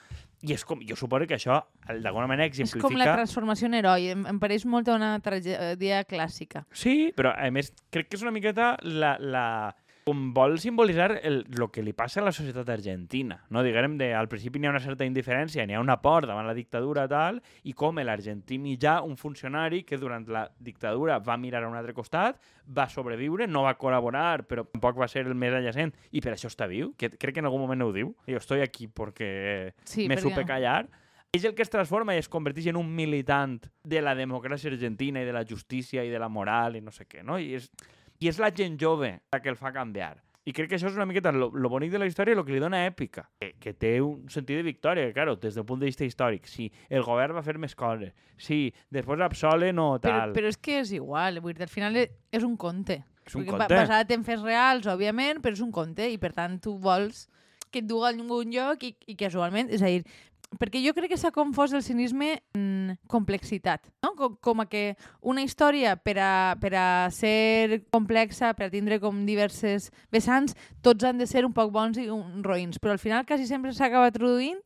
I 0.43 0.57
és 0.57 0.65
com, 0.67 0.81
jo 0.83 0.97
suposo 0.99 1.29
que 1.31 1.37
això, 1.37 1.61
d'alguna 1.87 2.27
manera, 2.27 2.49
És 2.51 2.57
exemplifica... 2.59 2.89
com 2.89 2.99
la 2.99 3.13
transformació 3.15 3.69
en 3.71 3.77
heroi. 3.79 4.09
Em, 4.17 4.25
em 4.27 4.41
pareix 4.43 4.67
molt 4.67 4.91
una 4.91 5.13
tragèdia 5.23 6.03
clàssica. 6.11 6.65
Sí, 6.75 7.13
però 7.15 7.31
a 7.39 7.47
més 7.55 7.71
crec 7.95 8.11
que 8.11 8.19
és 8.19 8.27
una 8.27 8.35
miqueta 8.35 8.73
la, 8.83 9.15
la, 9.23 9.45
com 10.05 10.33
vol 10.35 10.57
simbolitzar 10.59 11.21
el, 11.23 11.45
el 11.47 11.65
que 11.71 11.83
li 11.85 11.93
passa 11.95 12.21
a 12.21 12.25
la 12.27 12.33
societat 12.35 12.69
argentina. 12.75 13.37
No? 13.51 13.63
Diguem, 13.63 13.95
de, 14.01 14.09
al 14.19 14.27
principi 14.29 14.59
n'hi 14.59 14.67
ha 14.67 14.73
una 14.75 14.81
certa 14.83 15.07
indiferència, 15.07 15.63
n'hi 15.67 15.77
ha 15.79 15.83
una 15.83 16.01
por 16.03 16.27
davant 16.27 16.47
la 16.49 16.55
dictadura 16.57 17.05
tal, 17.11 17.39
i 17.63 17.75
com 17.79 18.01
l'argentí 18.03 18.59
mitjà, 18.59 18.97
un 19.07 19.15
funcionari 19.17 19.85
que 19.87 19.99
durant 20.03 20.27
la 20.27 20.49
dictadura 20.59 21.21
va 21.23 21.37
mirar 21.39 21.63
a 21.63 21.69
un 21.71 21.77
altre 21.79 21.95
costat, 21.95 22.41
va 22.67 22.89
sobreviure, 22.91 23.47
no 23.47 23.63
va 23.63 23.77
col·laborar, 23.79 24.43
però 24.49 24.65
tampoc 24.67 24.99
va 24.99 25.09
ser 25.09 25.27
el 25.27 25.37
més 25.39 25.55
adjacent, 25.55 25.95
i 26.11 26.21
per 26.21 26.35
això 26.35 26.51
està 26.51 26.67
viu, 26.67 26.95
que 26.99 27.11
crec 27.15 27.37
que 27.39 27.45
en 27.45 27.47
algun 27.47 27.63
moment 27.63 27.87
ho 27.87 27.93
diu. 27.95 28.11
Jo 28.27 28.43
estoy 28.43 28.61
aquí 28.67 28.89
porque 28.89 29.75
Sí, 29.85 30.09
me 30.09 30.17
perquè- 30.17 30.23
supe 30.29 30.45
callar. 30.45 30.89
És 31.33 31.47
el 31.49 31.55
que 31.55 31.63
es 31.65 31.71
transforma 31.73 32.13
i 32.13 32.19
es 32.21 32.29
converteix 32.29 32.67
en 32.69 32.77
un 32.77 32.91
militant 32.95 33.63
de 33.89 34.03
la 34.05 34.13
democràcia 34.15 34.69
argentina 34.69 35.23
i 35.23 35.25
de 35.25 35.33
la 35.33 35.47
justícia 35.49 36.03
i 36.05 36.11
de 36.13 36.19
la 36.21 36.29
moral 36.29 36.77
i 36.77 36.83
no 36.85 36.93
sé 36.93 37.07
què, 37.09 37.23
no? 37.25 37.39
I 37.41 37.55
és, 37.57 37.71
i 38.23 38.29
és 38.31 38.39
la 38.39 38.53
gent 38.55 38.79
jove 38.81 39.17
la 39.33 39.41
que 39.43 39.51
el 39.51 39.57
fa 39.59 39.73
canviar. 39.75 40.15
I 40.45 40.51
crec 40.51 40.69
que 40.73 40.75
això 40.75 40.89
és 40.91 40.97
una 40.99 41.05
miqueta 41.07 41.31
lo, 41.31 41.53
lo 41.55 41.69
bonic 41.71 41.93
de 41.93 42.01
la 42.03 42.07
història 42.09 42.35
i 42.35 42.39
el 42.39 42.45
que 42.45 42.51
li 42.57 42.59
dona 42.63 42.81
èpica, 42.89 43.29
que, 43.39 43.53
que 43.63 43.73
té 43.79 43.93
un 44.03 44.25
sentit 44.33 44.57
de 44.59 44.65
victòria, 44.67 45.05
que, 45.07 45.15
claro, 45.15 45.37
des 45.39 45.55
del 45.55 45.65
punt 45.69 45.79
de 45.79 45.87
vista 45.87 46.03
històric. 46.05 46.49
Sí, 46.51 46.67
el 46.91 47.05
govern 47.07 47.37
va 47.37 47.45
fer 47.47 47.55
més 47.63 47.77
coses. 47.79 48.11
Sí, 48.43 48.73
després 48.91 49.23
absolen 49.23 49.79
o 49.79 50.01
Però, 50.03 50.17
tal. 50.25 50.33
però 50.35 50.51
és 50.51 50.59
que 50.59 50.81
és 50.81 50.91
igual, 50.99 51.39
vull 51.45 51.55
dir, 51.55 51.63
al 51.63 51.71
final 51.71 51.95
e- 51.97 52.09
és 52.35 52.43
un 52.43 52.57
conte. 52.57 53.05
És 53.25 53.37
un 53.39 53.45
conte. 53.47 53.69
ba- 53.69 53.85
Basat 53.85 54.11
en 54.17 54.25
fets 54.27 54.43
reals, 54.43 54.87
òbviament, 54.91 55.39
però 55.45 55.55
és 55.55 55.63
un 55.63 55.71
conte 55.71 56.11
i 56.11 56.19
per 56.19 56.33
tant 56.35 56.59
tu 56.59 56.75
vols 56.77 57.29
que 57.71 57.79
et 57.79 57.87
dugui 57.87 58.05
a 58.05 58.11
algun 58.11 58.51
lloc 58.51 58.83
i, 58.83 58.97
i 59.07 59.15
casualment, 59.15 59.71
és 59.71 59.81
a 59.81 59.87
dir, 59.87 60.03
perquè 60.61 60.83
jo 60.85 60.95
crec 60.97 61.13
que 61.13 61.19
s'ha 61.21 61.33
confós 61.35 61.73
el 61.73 61.85
cinisme 61.85 62.43
en 62.57 62.97
complexitat, 63.11 63.87
no? 64.05 64.15
Com, 64.19 64.37
com 64.41 64.63
a 64.63 64.67
que 64.71 64.97
una 65.21 65.45
història 65.45 65.95
per 65.97 66.17
a, 66.21 66.33
per 66.61 66.73
a 66.77 66.87
ser 67.15 67.83
complexa, 67.95 68.53
per 68.59 68.69
a 68.69 68.73
tindre 68.73 69.01
com 69.03 69.25
diverses 69.29 69.91
vessants, 70.13 70.57
tots 70.83 71.05
han 71.05 71.21
de 71.21 71.29
ser 71.31 71.47
un 71.47 71.55
poc 71.57 71.73
bons 71.73 72.01
i 72.01 72.09
un 72.13 72.43
roïns, 72.45 72.81
però 72.83 72.97
al 72.97 73.03
final 73.03 73.27
quasi 73.29 73.47
sempre 73.49 73.73
s'acaba 73.77 74.13
traduint 74.15 74.61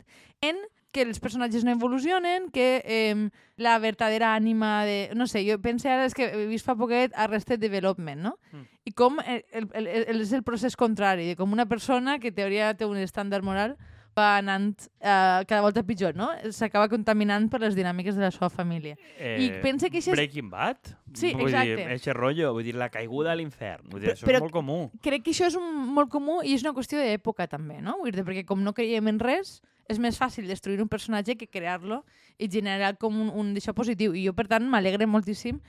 en 0.45 0.59
que 0.97 1.05
els 1.05 1.21
personatges 1.21 1.65
no 1.65 1.75
evolucionen, 1.75 2.49
que 2.51 2.81
eh, 2.81 3.29
la 3.61 3.79
verdadera 3.79 4.33
ànima 4.35 4.87
de... 4.89 5.11
No 5.15 5.27
sé, 5.29 5.43
jo 5.45 5.59
penso 5.61 5.91
ara, 5.93 6.07
és 6.09 6.17
que 6.17 6.31
he 6.31 6.47
vist 6.49 6.65
fa 6.65 6.73
poquet 6.79 7.13
Arrested 7.13 7.61
Development, 7.61 8.23
no? 8.31 8.33
Mm. 8.55 8.65
I 8.89 8.95
com 8.97 9.21
el, 9.21 9.43
el, 9.53 9.69
el, 9.77 9.91
el, 10.07 10.23
és 10.25 10.33
el 10.33 10.47
procés 10.47 10.79
contrari, 10.79 11.29
de 11.29 11.37
com 11.37 11.53
una 11.53 11.69
persona 11.69 12.17
que 12.23 12.33
en 12.33 12.39
teoria 12.39 12.73
té 12.79 12.89
un 12.89 12.97
estàndard 13.03 13.45
moral 13.45 13.77
va 14.17 14.39
anant 14.39 14.73
uh, 15.05 15.45
cada 15.45 15.61
volta 15.61 15.83
pitjor, 15.85 16.17
no? 16.17 16.31
S'acaba 16.55 16.89
contaminant 16.89 17.51
per 17.53 17.61
les 17.61 17.77
dinàmiques 17.77 18.17
de 18.17 18.25
la 18.25 18.31
seva 18.33 18.49
família. 18.49 18.97
Eh, 19.19 19.37
I 19.45 19.49
pensa 19.63 19.91
que 19.93 20.01
això 20.01 20.15
és... 20.15 20.17
Breaking 20.17 20.49
Bad? 20.51 20.95
Sí, 21.13 21.35
vull 21.37 21.51
exacte. 21.51 21.77
Dir, 21.77 21.87
eixe 21.93 22.15
rotllo, 22.17 22.53
vull 22.57 22.65
dir, 22.65 22.75
la 22.81 22.89
caiguda 22.93 23.35
a 23.35 23.37
l'infern. 23.37 23.85
Vull 23.93 24.01
dir, 24.01 24.09
Però- 24.11 24.17
això 24.17 24.29
però- 24.31 24.41
és 24.41 24.47
molt 24.47 24.57
comú. 24.57 24.79
Crec 25.05 25.27
que 25.27 25.35
això 25.37 25.51
és 25.51 25.57
un, 25.61 25.69
molt 25.95 26.11
comú 26.13 26.41
i 26.43 26.57
és 26.57 26.65
una 26.65 26.73
qüestió 26.77 26.99
d'època 27.03 27.47
també, 27.53 27.83
no? 27.85 27.99
Vull 28.01 28.13
dir, 28.15 28.25
perquè 28.25 28.47
com 28.49 28.65
no 28.65 28.73
creiem 28.77 29.13
en 29.13 29.21
res, 29.21 29.59
és 29.87 30.01
més 30.03 30.17
fàcil 30.19 30.49
destruir 30.49 30.81
un 30.83 30.89
personatge 30.89 31.37
que 31.37 31.47
crear-lo 31.47 32.01
i 32.39 32.49
generar 32.51 32.97
com 32.99 33.21
un, 33.21 33.29
un 33.31 33.53
d'això 33.55 33.75
positiu. 33.77 34.17
I 34.17 34.25
jo, 34.27 34.33
per 34.35 34.49
tant, 34.49 34.65
m'alegre 34.67 35.07
moltíssim 35.07 35.61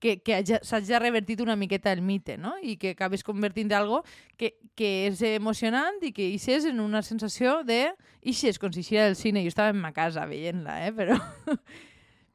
que, 0.00 0.18
que 0.22 0.36
hagi- 0.36 0.60
s'hagi 0.62 0.98
revertit 0.98 1.40
una 1.40 1.56
miqueta 1.56 1.92
el 1.92 2.02
mite, 2.02 2.36
no? 2.38 2.54
I 2.62 2.76
que 2.76 2.94
acabis 2.94 3.24
convertint 3.24 3.70
en 3.72 3.78
algo 3.78 4.02
que, 4.36 4.54
que 4.74 5.08
és 5.08 5.22
emocionant 5.34 6.02
i 6.02 6.12
que 6.12 6.28
eixes 6.34 6.66
en 6.68 6.80
una 6.80 7.02
sensació 7.02 7.62
de... 7.64 7.94
Ixes, 8.24 8.58
com 8.58 8.72
si 8.72 8.80
eixia 8.80 9.04
del 9.04 9.16
cine. 9.16 9.42
Jo 9.44 9.52
estava 9.52 9.72
en 9.72 9.80
ma 9.80 9.92
casa 9.92 10.26
veient-la, 10.26 10.86
eh? 10.88 10.92
Però... 10.96 11.18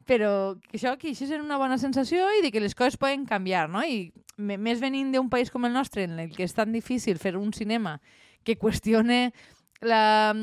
però 0.09 0.57
que 0.65 0.79
això, 0.79 0.95
que 0.97 1.11
eixes 1.11 1.29
en 1.29 1.43
una 1.45 1.59
bona 1.61 1.77
sensació 1.77 2.25
i 2.39 2.41
de 2.41 2.49
que 2.49 2.63
les 2.63 2.73
coses 2.73 2.97
poden 2.97 3.27
canviar, 3.29 3.67
no? 3.69 3.83
I 3.85 4.09
més 4.39 4.81
venint 4.81 5.11
d'un 5.13 5.29
país 5.29 5.51
com 5.53 5.67
el 5.67 5.75
nostre, 5.75 6.07
en 6.09 6.17
el 6.17 6.33
que 6.33 6.47
és 6.47 6.55
tan 6.57 6.73
difícil 6.73 7.19
fer 7.21 7.35
un 7.37 7.53
cinema 7.53 7.99
que 8.43 8.57
qüestione 8.57 9.33
la, 9.85 10.33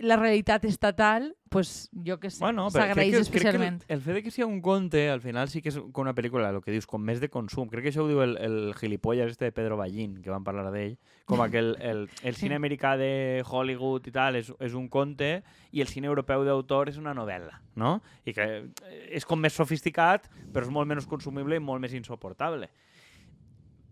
la 0.00 0.16
realitat 0.18 0.64
estatal, 0.66 1.30
pues, 1.48 1.90
jo 2.06 2.18
que 2.20 2.30
sé, 2.30 2.40
Bueno, 2.44 2.68
s'agraeix 2.70 3.14
especialment. 3.20 3.78
Crec 3.80 3.86
que 3.86 3.94
el, 3.94 3.98
el 3.98 4.04
fet 4.04 4.18
de 4.18 4.22
que 4.22 4.32
sigui 4.34 4.46
un 4.46 4.60
conte, 4.62 5.08
al 5.10 5.20
final 5.20 5.48
sí 5.48 5.62
que 5.64 5.72
és 5.72 5.78
com 5.78 6.04
una 6.04 6.14
pel·lícula, 6.16 6.50
el 6.52 6.60
que 6.64 6.74
dius, 6.74 6.86
com 6.88 7.02
més 7.04 7.20
de 7.22 7.30
consum. 7.32 7.68
Crec 7.72 7.86
que 7.86 7.92
això 7.92 8.04
ho 8.04 8.08
diu 8.10 8.22
el, 8.24 8.36
el 8.42 8.58
gilipolles 8.78 9.32
este 9.32 9.48
de 9.48 9.54
Pedro 9.56 9.76
Ballín, 9.80 10.18
que 10.22 10.32
van 10.32 10.46
parlar 10.46 10.68
d'ell, 10.74 10.96
com 11.28 11.40
que 11.52 11.62
el, 11.62 11.74
el, 11.80 12.04
el 12.22 12.36
cine 12.36 12.58
americà 12.58 12.96
de 13.00 13.44
Hollywood 13.46 14.08
i 14.08 14.14
tal 14.14 14.38
és, 14.40 14.52
és 14.60 14.76
un 14.78 14.88
conte 14.88 15.38
i 15.72 15.84
el 15.84 15.88
cine 15.90 16.08
europeu 16.10 16.44
d'autor 16.46 16.92
és 16.92 16.98
una 17.00 17.14
novel·la, 17.16 17.60
no? 17.76 17.98
I 18.24 18.36
que 18.36 18.48
és 19.08 19.28
com 19.28 19.40
més 19.40 19.56
sofisticat, 19.56 20.28
però 20.52 20.66
és 20.66 20.72
molt 20.72 20.88
menys 20.88 21.08
consumible 21.08 21.56
i 21.56 21.64
molt 21.64 21.82
més 21.84 21.96
insoportable. 21.96 22.70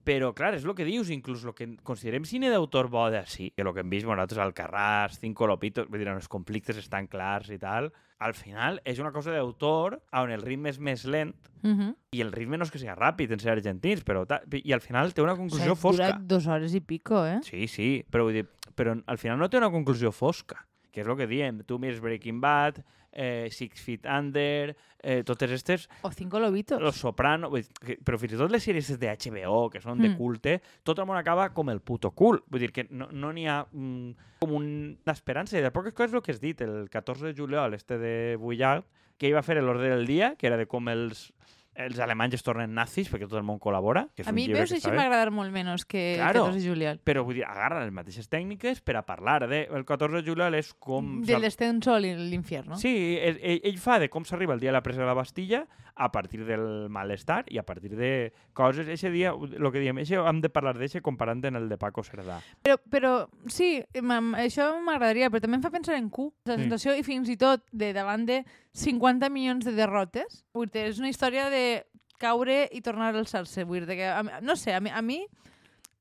Però, 0.07 0.31
clar, 0.38 0.55
és 0.55 0.64
el 0.64 0.75
que 0.79 0.85
dius, 0.87 1.11
inclús 1.11 1.42
el 1.45 1.55
que 1.59 1.66
considerem 1.83 2.25
cine 2.25 2.47
d'autor 2.53 2.87
bo 2.92 3.09
d'ací, 3.11 3.51
que 3.57 3.64
el 3.64 3.73
que 3.75 3.83
hem 3.83 3.90
vist 3.90 4.07
nosaltres 4.07 4.38
al 4.38 4.55
Carràs, 4.55 5.19
Cinco 5.19 5.49
Lopitos, 5.51 5.88
vull 5.90 5.99
dir, 5.99 6.07
on 6.12 6.21
els 6.21 6.31
conflictes 6.31 6.79
estan 6.79 7.09
clars 7.11 7.51
i 7.51 7.59
tal, 7.59 7.90
al 8.23 8.33
final 8.38 8.79
és 8.87 9.01
una 9.03 9.11
cosa 9.12 9.35
d'autor 9.35 9.99
on 10.14 10.31
el 10.31 10.45
ritme 10.47 10.71
és 10.71 10.79
més 10.79 11.05
lent 11.05 11.35
Uh 11.66 11.73
-huh. 11.73 11.97
i 12.12 12.21
el 12.21 12.31
ritme 12.31 12.57
no 12.57 12.62
és 12.62 12.71
que 12.71 12.79
sigui 12.79 12.92
ràpid 12.92 13.33
en 13.33 13.40
ser 13.40 13.51
argentins, 13.51 14.05
però 14.05 14.23
i 14.53 14.73
al 14.73 14.81
final 14.81 15.12
té 15.12 15.21
una 15.23 15.35
conclusió 15.35 15.73
o 15.73 15.75
sigui, 15.75 15.81
fosca. 15.83 16.12
Dura 16.12 16.19
dos 16.23 16.47
hores 16.47 16.75
i 16.75 16.81
pico, 16.81 17.27
eh? 17.27 17.40
Sí, 17.42 17.66
sí, 17.66 18.05
però, 18.09 18.23
vull 18.23 18.35
dir, 18.35 18.47
però 18.77 18.95
al 19.05 19.19
final 19.19 19.37
no 19.38 19.49
té 19.49 19.57
una 19.57 19.71
conclusió 19.71 20.12
fosca, 20.12 20.64
que 20.92 21.01
és 21.01 21.07
el 21.09 21.16
que 21.16 21.27
diem. 21.27 21.64
Tu 21.64 21.79
mires 21.79 22.01
Breaking 22.01 22.40
Bad, 22.40 22.85
eh, 23.16 23.48
Six 23.50 23.81
Feet 23.81 24.05
Under, 24.07 24.76
eh, 25.02 25.22
totes 25.24 25.48
aquestes, 25.48 25.88
O 26.02 26.11
cinco 26.12 26.38
lobitos. 26.38 26.81
Los 26.83 26.96
Soprano, 27.00 27.48
vull 27.48 27.64
dir, 27.81 27.96
però 28.05 28.18
fins 28.20 28.35
i 28.35 28.37
tot 28.37 28.52
les 28.52 28.62
sèries 28.68 28.92
de 29.00 29.09
HBO, 29.09 29.70
que 29.72 29.81
són 29.81 29.98
de 30.02 30.11
Mm. 30.11 30.18
culte, 30.18 30.61
tot 30.85 30.98
el 31.00 31.07
món 31.09 31.16
acaba 31.16 31.48
com 31.55 31.70
el 31.70 31.81
puto 31.81 32.11
cul. 32.12 32.42
Vull 32.50 32.61
dir 32.61 32.72
que 32.72 32.87
no 32.90 33.09
n'hi 33.33 33.44
no 33.46 33.50
ha 33.50 33.66
mm, 33.72 34.11
com 34.40 34.52
un- 34.52 34.98
una 35.02 35.12
esperança. 35.16 35.57
I 35.59 35.62
de 35.62 35.70
poques 35.72 35.94
coses 35.94 36.12
el 36.14 36.20
que 36.22 36.33
has 36.33 36.40
dit, 36.40 36.61
el 36.61 36.90
14 36.90 37.24
de 37.26 37.35
juliol, 37.35 37.72
este 37.74 37.96
de 37.98 38.37
Bullard, 38.37 38.85
que 39.16 39.29
iba 39.29 39.38
a 39.40 39.42
fer 39.42 39.57
l'ordre 39.62 39.88
del 39.88 40.07
dia, 40.07 40.35
que 40.37 40.46
era 40.46 40.59
de 40.59 40.66
com 40.66 40.87
els, 40.88 41.33
els 41.78 41.98
alemanys 42.00 42.34
es 42.38 42.42
tornen 42.46 42.72
nazis, 42.74 43.10
perquè 43.12 43.28
tot 43.28 43.38
el 43.38 43.44
món 43.46 43.58
col·labora. 43.62 44.06
Que 44.14 44.22
és 44.24 44.28
A 44.28 44.32
un 44.32 44.38
mi, 44.38 44.46
veus, 44.48 44.70
que 44.70 44.78
així 44.80 44.90
m'ha 44.92 45.06
agradat 45.06 45.32
molt 45.34 45.52
menys 45.52 45.84
que 45.84 46.04
Claro. 46.16 46.46
14 46.46 46.58
de 46.60 46.68
juliol. 46.68 47.00
Però 47.04 47.24
vull 47.24 47.38
dir, 47.40 47.44
agarra 47.44 47.82
les 47.84 47.92
mateixes 47.92 48.28
tècniques 48.32 48.80
per 48.80 48.96
a 48.96 49.04
parlar 49.06 49.48
de... 49.48 49.64
El 49.70 49.84
14 49.84 50.22
de 50.22 50.24
juliol 50.28 50.54
és 50.58 50.72
com... 50.74 51.20
Del 51.26 51.42
descenso 51.46 51.94
a 51.94 52.00
l'infierno. 52.00 52.76
Sí, 52.80 52.94
ell, 53.20 53.40
ell, 53.42 53.60
ell 53.64 53.78
fa 53.82 53.98
de 54.02 54.08
com 54.08 54.24
s'arriba 54.24 54.54
el 54.56 54.60
dia 54.60 54.70
de 54.72 54.78
la 54.78 54.82
presa 54.86 55.00
de 55.04 55.06
la 55.06 55.14
Bastilla 55.14 55.66
a 55.96 56.12
partir 56.12 56.44
del 56.44 56.88
malestar 56.92 57.44
i 57.48 57.56
a 57.59 57.64
partir 57.64 57.96
de 57.96 58.32
coses. 58.52 58.87
Eixe 58.92 59.11
dia, 59.11 59.32
el 59.32 59.70
que 59.72 59.80
diem, 59.80 59.96
eixe, 60.02 60.18
hem 60.20 60.42
de 60.44 60.50
parlar 60.52 60.76
d'eixe 60.76 61.00
comparant 61.00 61.40
en 61.48 61.56
el 61.56 61.70
de 61.72 61.78
Paco 61.80 62.04
Cerdà. 62.04 62.37
Però, 62.62 62.76
però 62.92 63.12
sí, 63.48 63.80
això 63.96 64.68
m'agradaria, 64.85 65.30
però 65.32 65.40
també 65.40 65.56
em 65.56 65.64
fa 65.64 65.72
pensar 65.72 65.96
en 65.96 66.11
Q. 66.11 66.28
La 66.44 66.56
Sí. 66.56 66.62
sensació, 66.66 66.94
i 66.96 67.02
fins 67.02 67.28
i 67.32 67.37
tot 67.40 67.64
de 67.72 67.92
davant 67.96 68.26
de 68.28 68.44
50 68.76 69.30
milions 69.32 69.64
de 69.64 69.72
derrotes, 69.72 70.44
vull 70.52 70.68
dir, 70.68 70.87
és 70.92 70.98
una 71.00 71.09
història 71.09 71.48
de 71.50 71.85
caure 72.20 72.68
i 72.72 72.80
tornar 72.82 73.14
a 73.14 73.18
alçar-se. 73.18 73.64
Vull 73.64 73.87
dir, 73.87 73.96
que, 73.96 74.12
no 74.42 74.56
sé, 74.56 74.74
a 74.74 74.80
mi, 74.80 74.90
a 74.90 75.00
mi 75.02 75.26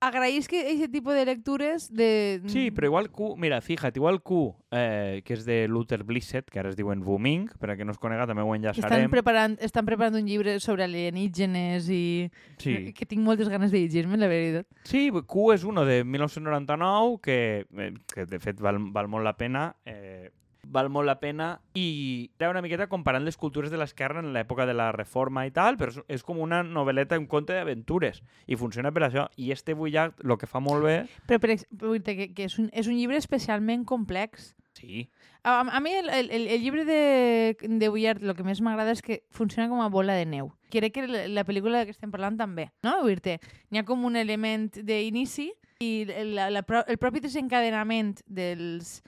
agraïs 0.08 0.48
que 0.48 0.62
aquest 0.62 0.92
tipus 0.94 1.14
de 1.16 1.26
lectures 1.26 1.88
de... 1.94 2.42
Sí, 2.52 2.70
però 2.72 2.88
igual 2.90 3.10
Q, 3.12 3.36
mira, 3.38 3.60
fíjate, 3.62 4.00
igual 4.00 4.22
Q, 4.24 4.54
eh, 4.72 5.22
que 5.26 5.34
és 5.34 5.46
de 5.46 5.68
Luther 5.68 6.04
Blissett, 6.04 6.50
que 6.52 6.60
ara 6.60 6.70
es 6.70 6.78
diuen 6.78 7.02
Booming, 7.04 7.50
per 7.60 7.72
a 7.72 7.78
que 7.78 7.86
no 7.86 7.92
es 7.96 8.00
conega 8.02 8.28
també 8.28 8.42
ho 8.44 8.54
Estan 8.56 8.62
enllaçarem. 8.74 9.10
preparant, 9.12 9.58
estan 9.62 9.86
preparant 9.86 10.16
un 10.22 10.28
llibre 10.28 10.60
sobre 10.60 10.84
alienígenes 10.86 11.90
i 11.90 12.32
Sí. 12.58 12.94
que 12.94 13.06
tinc 13.06 13.22
moltes 13.22 13.50
ganes 13.50 13.72
de 13.72 13.80
llegir-me, 13.80 14.18
la 14.18 14.28
veritat. 14.28 14.68
Sí, 14.84 15.10
Q 15.12 15.52
és 15.54 15.64
uno 15.64 15.86
de 15.86 16.04
1999 16.04 17.20
que, 17.22 17.66
eh, 17.78 17.94
que 18.14 18.26
de 18.26 18.40
fet 18.40 18.60
val, 18.60 18.80
val 18.92 19.08
molt 19.08 19.24
la 19.26 19.36
pena 19.38 19.76
eh, 19.86 20.32
val 20.72 20.90
molt 20.90 21.08
la 21.10 21.20
pena 21.22 21.50
i 21.78 22.30
era 22.40 22.52
una 22.52 22.64
miqueta 22.66 22.88
comparant 22.92 23.26
les 23.26 23.38
cultures 23.38 23.72
de 23.72 23.80
l'esquerra 23.80 24.22
en 24.24 24.34
l'època 24.36 24.66
de 24.66 24.76
la 24.78 24.92
reforma 24.96 25.46
i 25.48 25.54
tal, 25.56 25.80
però 25.80 25.94
és, 25.94 26.02
és 26.20 26.26
com 26.26 26.42
una 26.42 26.64
novel·leta, 26.64 27.20
un 27.22 27.30
conte 27.32 27.56
d'aventures 27.56 28.22
i 28.48 28.58
funciona 28.60 28.94
per 28.96 29.08
això. 29.08 29.28
I 29.38 29.52
este 29.56 29.74
Bullard 29.74 30.22
el 30.24 30.38
que 30.42 30.50
fa 30.50 30.62
molt 30.64 30.86
bé... 30.86 30.98
Però, 31.30 31.42
per, 31.42 31.56
dir 31.56 32.18
que, 32.18 32.30
que 32.34 32.50
és, 32.50 32.60
un, 32.62 32.70
és 32.74 32.90
un 32.92 32.98
llibre 32.98 33.20
especialment 33.22 33.86
complex. 33.86 34.54
Sí, 34.76 35.08
A, 35.46 35.60
a 35.60 35.80
mi 35.80 35.92
el, 35.94 36.10
el, 36.10 36.32
el 36.32 36.62
llibre 36.62 36.86
de, 36.86 37.56
de 37.62 37.90
Bullard 37.90 38.24
el 38.24 38.34
que 38.34 38.44
més 38.44 38.64
m'agrada 38.66 38.96
és 38.96 39.04
que 39.06 39.20
funciona 39.30 39.70
com 39.70 39.84
a 39.84 39.92
bola 39.94 40.16
de 40.18 40.26
neu. 40.26 40.50
Crec 40.74 40.96
que 40.96 41.04
la, 41.06 41.28
la 41.30 41.44
pel·lícula 41.46 41.84
que 41.86 41.94
estem 41.94 42.10
parlant 42.10 42.40
també, 42.40 42.72
no? 42.82 42.96
Vull 43.06 43.22
n'hi 43.22 43.78
ha 43.78 43.86
com 43.86 44.08
un 44.10 44.18
element 44.18 44.72
d'inici 44.82 45.52
i 45.86 45.92
la, 46.10 46.50
la, 46.50 46.66
el 46.66 46.98
propi 46.98 47.22
desencadenament 47.22 48.16
dels, 48.26 49.04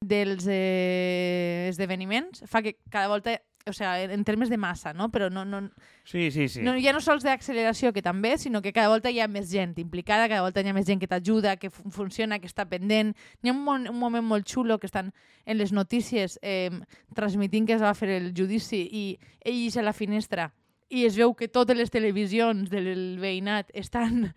dels 0.00 0.46
eh, 0.48 1.66
esdeveniments 1.70 2.44
fa 2.46 2.62
que 2.62 2.76
cada 2.90 3.08
volta, 3.08 3.40
o 3.66 3.72
sigui, 3.72 4.12
en 4.14 4.24
termes 4.24 4.50
de 4.50 4.58
massa, 4.60 4.92
no? 4.94 5.08
Però 5.10 5.30
no, 5.30 5.44
no, 5.44 5.62
sí, 6.04 6.30
sí. 6.30 6.48
sí. 6.48 6.62
no, 6.62 6.76
ja 6.82 6.92
no 6.92 7.00
sols 7.00 7.24
d'acceleració, 7.26 7.92
que 7.96 8.04
també, 8.04 8.36
sinó 8.38 8.62
que 8.62 8.74
cada 8.76 8.92
volta 8.92 9.10
hi 9.10 9.20
ha 9.20 9.28
més 9.28 9.48
gent 9.50 9.74
implicada, 9.82 10.28
cada 10.28 10.44
volta 10.44 10.62
hi 10.62 10.70
ha 10.70 10.76
més 10.76 10.86
gent 10.86 11.00
que 11.02 11.10
t'ajuda, 11.10 11.56
que 11.56 11.70
fun 11.70 11.90
funciona, 11.94 12.38
que 12.38 12.50
està 12.50 12.68
pendent. 12.68 13.14
Hi 13.42 13.50
ha 13.50 13.56
un, 13.56 13.64
mon 13.64 13.88
un 13.90 13.98
moment 13.98 14.24
molt 14.26 14.46
xulo 14.46 14.78
que 14.78 14.90
estan 14.90 15.12
en 15.46 15.58
les 15.58 15.72
notícies 15.72 16.38
eh, 16.42 16.70
transmitint 17.14 17.66
que 17.66 17.78
es 17.78 17.82
va 17.82 17.96
fer 17.96 18.12
el 18.20 18.30
judici 18.36 18.84
i 18.86 19.08
ell 19.44 19.80
a 19.80 19.90
la 19.90 19.96
finestra 19.96 20.50
i 20.88 21.04
es 21.06 21.16
veu 21.18 21.34
que 21.34 21.48
totes 21.50 21.76
les 21.76 21.90
televisions 21.90 22.70
del 22.70 23.18
veïnat 23.18 23.72
estan 23.74 24.30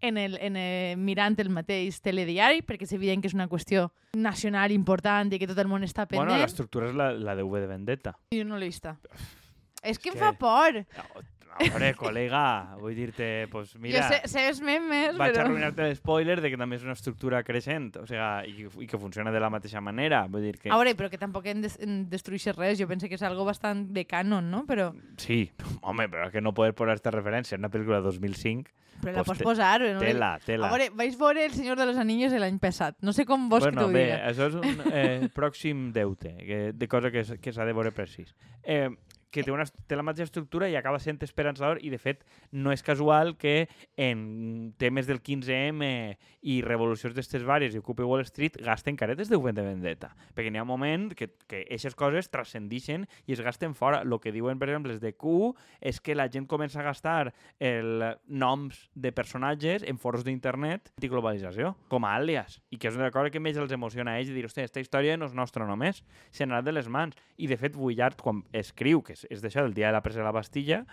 en 0.00 0.16
el, 0.18 0.36
en 0.40 0.56
el, 0.56 0.96
mirant 0.96 1.36
el 1.40 1.50
mateix 1.50 2.00
telediari, 2.00 2.62
perquè 2.62 2.86
és 2.88 2.92
evident 2.96 3.20
que 3.22 3.28
és 3.28 3.34
una 3.36 3.48
qüestió 3.48 3.90
nacional 4.16 4.72
important 4.72 5.32
i 5.32 5.38
que 5.38 5.46
tot 5.46 5.58
el 5.58 5.68
món 5.68 5.84
està 5.84 6.06
bueno, 6.08 6.24
pendent. 6.30 6.40
l'estructura 6.42 6.88
és 6.88 6.94
la, 6.96 7.10
la 7.12 7.34
de 7.36 7.42
V 7.44 7.60
de 7.60 7.66
Vendetta. 7.66 8.14
Jo 8.34 8.44
no 8.44 8.56
l'he 8.56 8.66
vista. 8.72 8.96
És 9.82 9.98
que 9.98 10.10
em 10.10 10.14
que- 10.14 10.20
fa 10.20 10.32
por. 10.32 10.80
A 11.60 11.66
veure, 11.68 11.90
col·lega, 11.98 12.42
vull 12.80 12.94
dir-te, 12.96 13.46
pues 13.52 13.74
mira... 13.76 14.00
jo 14.00 14.08
sé, 14.14 14.20
sé 14.32 14.44
els 14.48 14.60
memes, 14.64 15.16
Vaig 15.18 15.34
però... 15.34 15.44
arruïnar-te 15.44 15.82
l'espoiler 15.90 16.38
de 16.40 16.48
que 16.52 16.56
també 16.56 16.78
és 16.78 16.84
una 16.86 16.94
estructura 16.96 17.42
creixent, 17.44 17.90
o 18.00 18.06
sigui, 18.08 18.54
i, 18.64 18.68
i 18.84 18.88
que 18.88 18.96
funciona 19.02 19.32
de 19.34 19.40
la 19.42 19.50
mateixa 19.52 19.82
manera. 19.84 20.22
Vull 20.30 20.46
dir 20.46 20.54
que... 20.58 20.70
A 20.72 20.78
veure, 20.80 20.94
però 20.96 21.10
que 21.12 21.18
tampoc 21.20 21.50
en, 21.52 21.60
des 21.66 21.76
en 21.84 22.06
destrueixes 22.08 22.56
res. 22.56 22.78
Jo 22.80 22.86
penso 22.88 23.08
que 23.10 23.18
és 23.18 23.24
algo 23.26 23.44
bastant 23.44 23.88
de 23.92 24.06
canon, 24.08 24.48
no? 24.50 24.62
Però, 24.70 24.92
Sí, 25.20 25.50
home, 25.82 26.08
però 26.08 26.30
que 26.32 26.40
no 26.40 26.54
poder 26.56 26.72
posar 26.78 26.94
esta 26.96 27.10
referència 27.12 27.56
en 27.58 27.66
una 27.66 27.70
pel·lícula 27.74 28.00
de 28.00 28.08
2005, 28.08 28.70
però 29.00 29.12
la 29.14 29.22
Pues 29.24 29.28
pots 29.28 29.38
te- 29.40 29.44
posar. 29.44 29.80
No? 29.80 30.00
tela, 30.00 30.32
tela. 30.44 30.68
A 30.68 30.72
veure, 30.74 30.90
vaig 30.96 31.14
veure 31.20 31.44
El 31.44 31.52
Senyor 31.56 31.76
de 31.80 31.86
los 31.88 31.96
Anillos 32.00 32.32
l'any 32.36 32.58
passat. 32.60 32.96
No 33.04 33.12
sé 33.16 33.24
com 33.28 33.48
vols 33.52 33.64
que 33.64 33.70
bueno, 33.72 33.86
t'ho 33.88 33.92
bé, 33.92 34.06
diga. 34.10 34.18
això 34.32 34.48
és 34.48 34.56
un 34.60 34.92
eh, 34.92 35.28
pròxim 35.34 35.86
deute, 35.92 36.34
que, 36.40 36.58
de 36.76 36.88
cosa 36.88 37.10
que, 37.12 37.24
que 37.40 37.52
s'ha 37.52 37.64
de 37.68 37.72
veure 37.76 37.92
precís. 37.96 38.34
Eh, 38.64 38.88
que 39.30 39.44
té, 39.46 39.52
una, 39.54 39.64
té 39.64 39.96
la 39.96 40.04
mateixa 40.06 40.28
estructura 40.28 40.68
i 40.70 40.76
acaba 40.78 41.00
sent 41.02 41.20
esperançador 41.24 41.80
i, 41.82 41.90
de 41.92 41.98
fet, 42.02 42.24
no 42.52 42.72
és 42.74 42.82
casual 42.82 43.36
que 43.38 43.68
en 44.00 44.72
temes 44.80 45.08
del 45.08 45.22
15M 45.22 45.90
i 46.50 46.60
revolucions 46.66 47.14
d'estes 47.16 47.44
vàries 47.46 47.74
i 47.74 47.80
Occupy 47.80 48.06
Wall 48.06 48.24
Street 48.26 48.58
gasten 48.64 48.98
caretes 48.98 49.30
de 49.30 49.38
V 49.38 49.54
de 49.56 49.64
Vendetta. 49.66 50.12
Perquè 50.34 50.50
n'hi 50.52 50.60
ha 50.60 50.66
un 50.66 50.70
moment 50.72 51.08
que, 51.16 51.30
que 51.46 51.62
aquestes 51.66 51.96
coses 51.98 52.30
transcendixen 52.32 53.06
i 53.26 53.36
es 53.36 53.42
gasten 53.44 53.76
fora. 53.78 54.02
El 54.02 54.18
que 54.20 54.32
diuen, 54.34 54.58
per 54.58 54.70
exemple, 54.70 54.94
els 54.94 55.02
de 55.02 55.14
Q 55.14 55.52
és 55.80 56.00
que 56.02 56.16
la 56.16 56.28
gent 56.32 56.48
comença 56.50 56.80
a 56.80 56.86
gastar 56.86 57.32
el 57.58 58.04
noms 58.26 58.88
de 58.94 59.12
personatges 59.14 59.84
en 59.86 60.00
foros 60.00 60.24
d'internet 60.26 60.90
antiglobalització, 60.96 61.74
com 61.92 62.06
a 62.06 62.14
àlies, 62.18 62.58
i 62.70 62.80
que 62.80 62.90
és 62.90 62.98
una 62.98 63.12
cosa 63.14 63.30
que 63.30 63.42
més 63.42 63.58
els 63.60 63.72
emociona 63.72 64.16
a 64.16 64.20
ells, 64.20 64.32
de 64.32 64.38
dir, 64.38 64.46
hòstia, 64.48 64.66
aquesta 64.66 64.82
història 64.82 65.16
no 65.20 65.28
és 65.30 65.36
nostra 65.36 65.68
només, 65.68 66.02
se 66.30 66.46
n'ha 66.46 66.62
de 66.64 66.74
les 66.74 66.88
mans. 66.88 67.16
I, 67.40 67.48
de 67.48 67.56
fet, 67.56 67.76
Bullard, 67.76 68.20
quan 68.20 68.42
escriu, 68.56 69.00
que 69.04 69.16
és, 69.20 69.38
és 69.38 69.42
d'això, 69.44 69.64
del 69.64 69.74
dia 69.76 69.88
de 69.88 69.96
la 69.96 70.02
presa 70.04 70.22
de 70.22 70.28
la 70.28 70.34
Bastilla, 70.34 70.84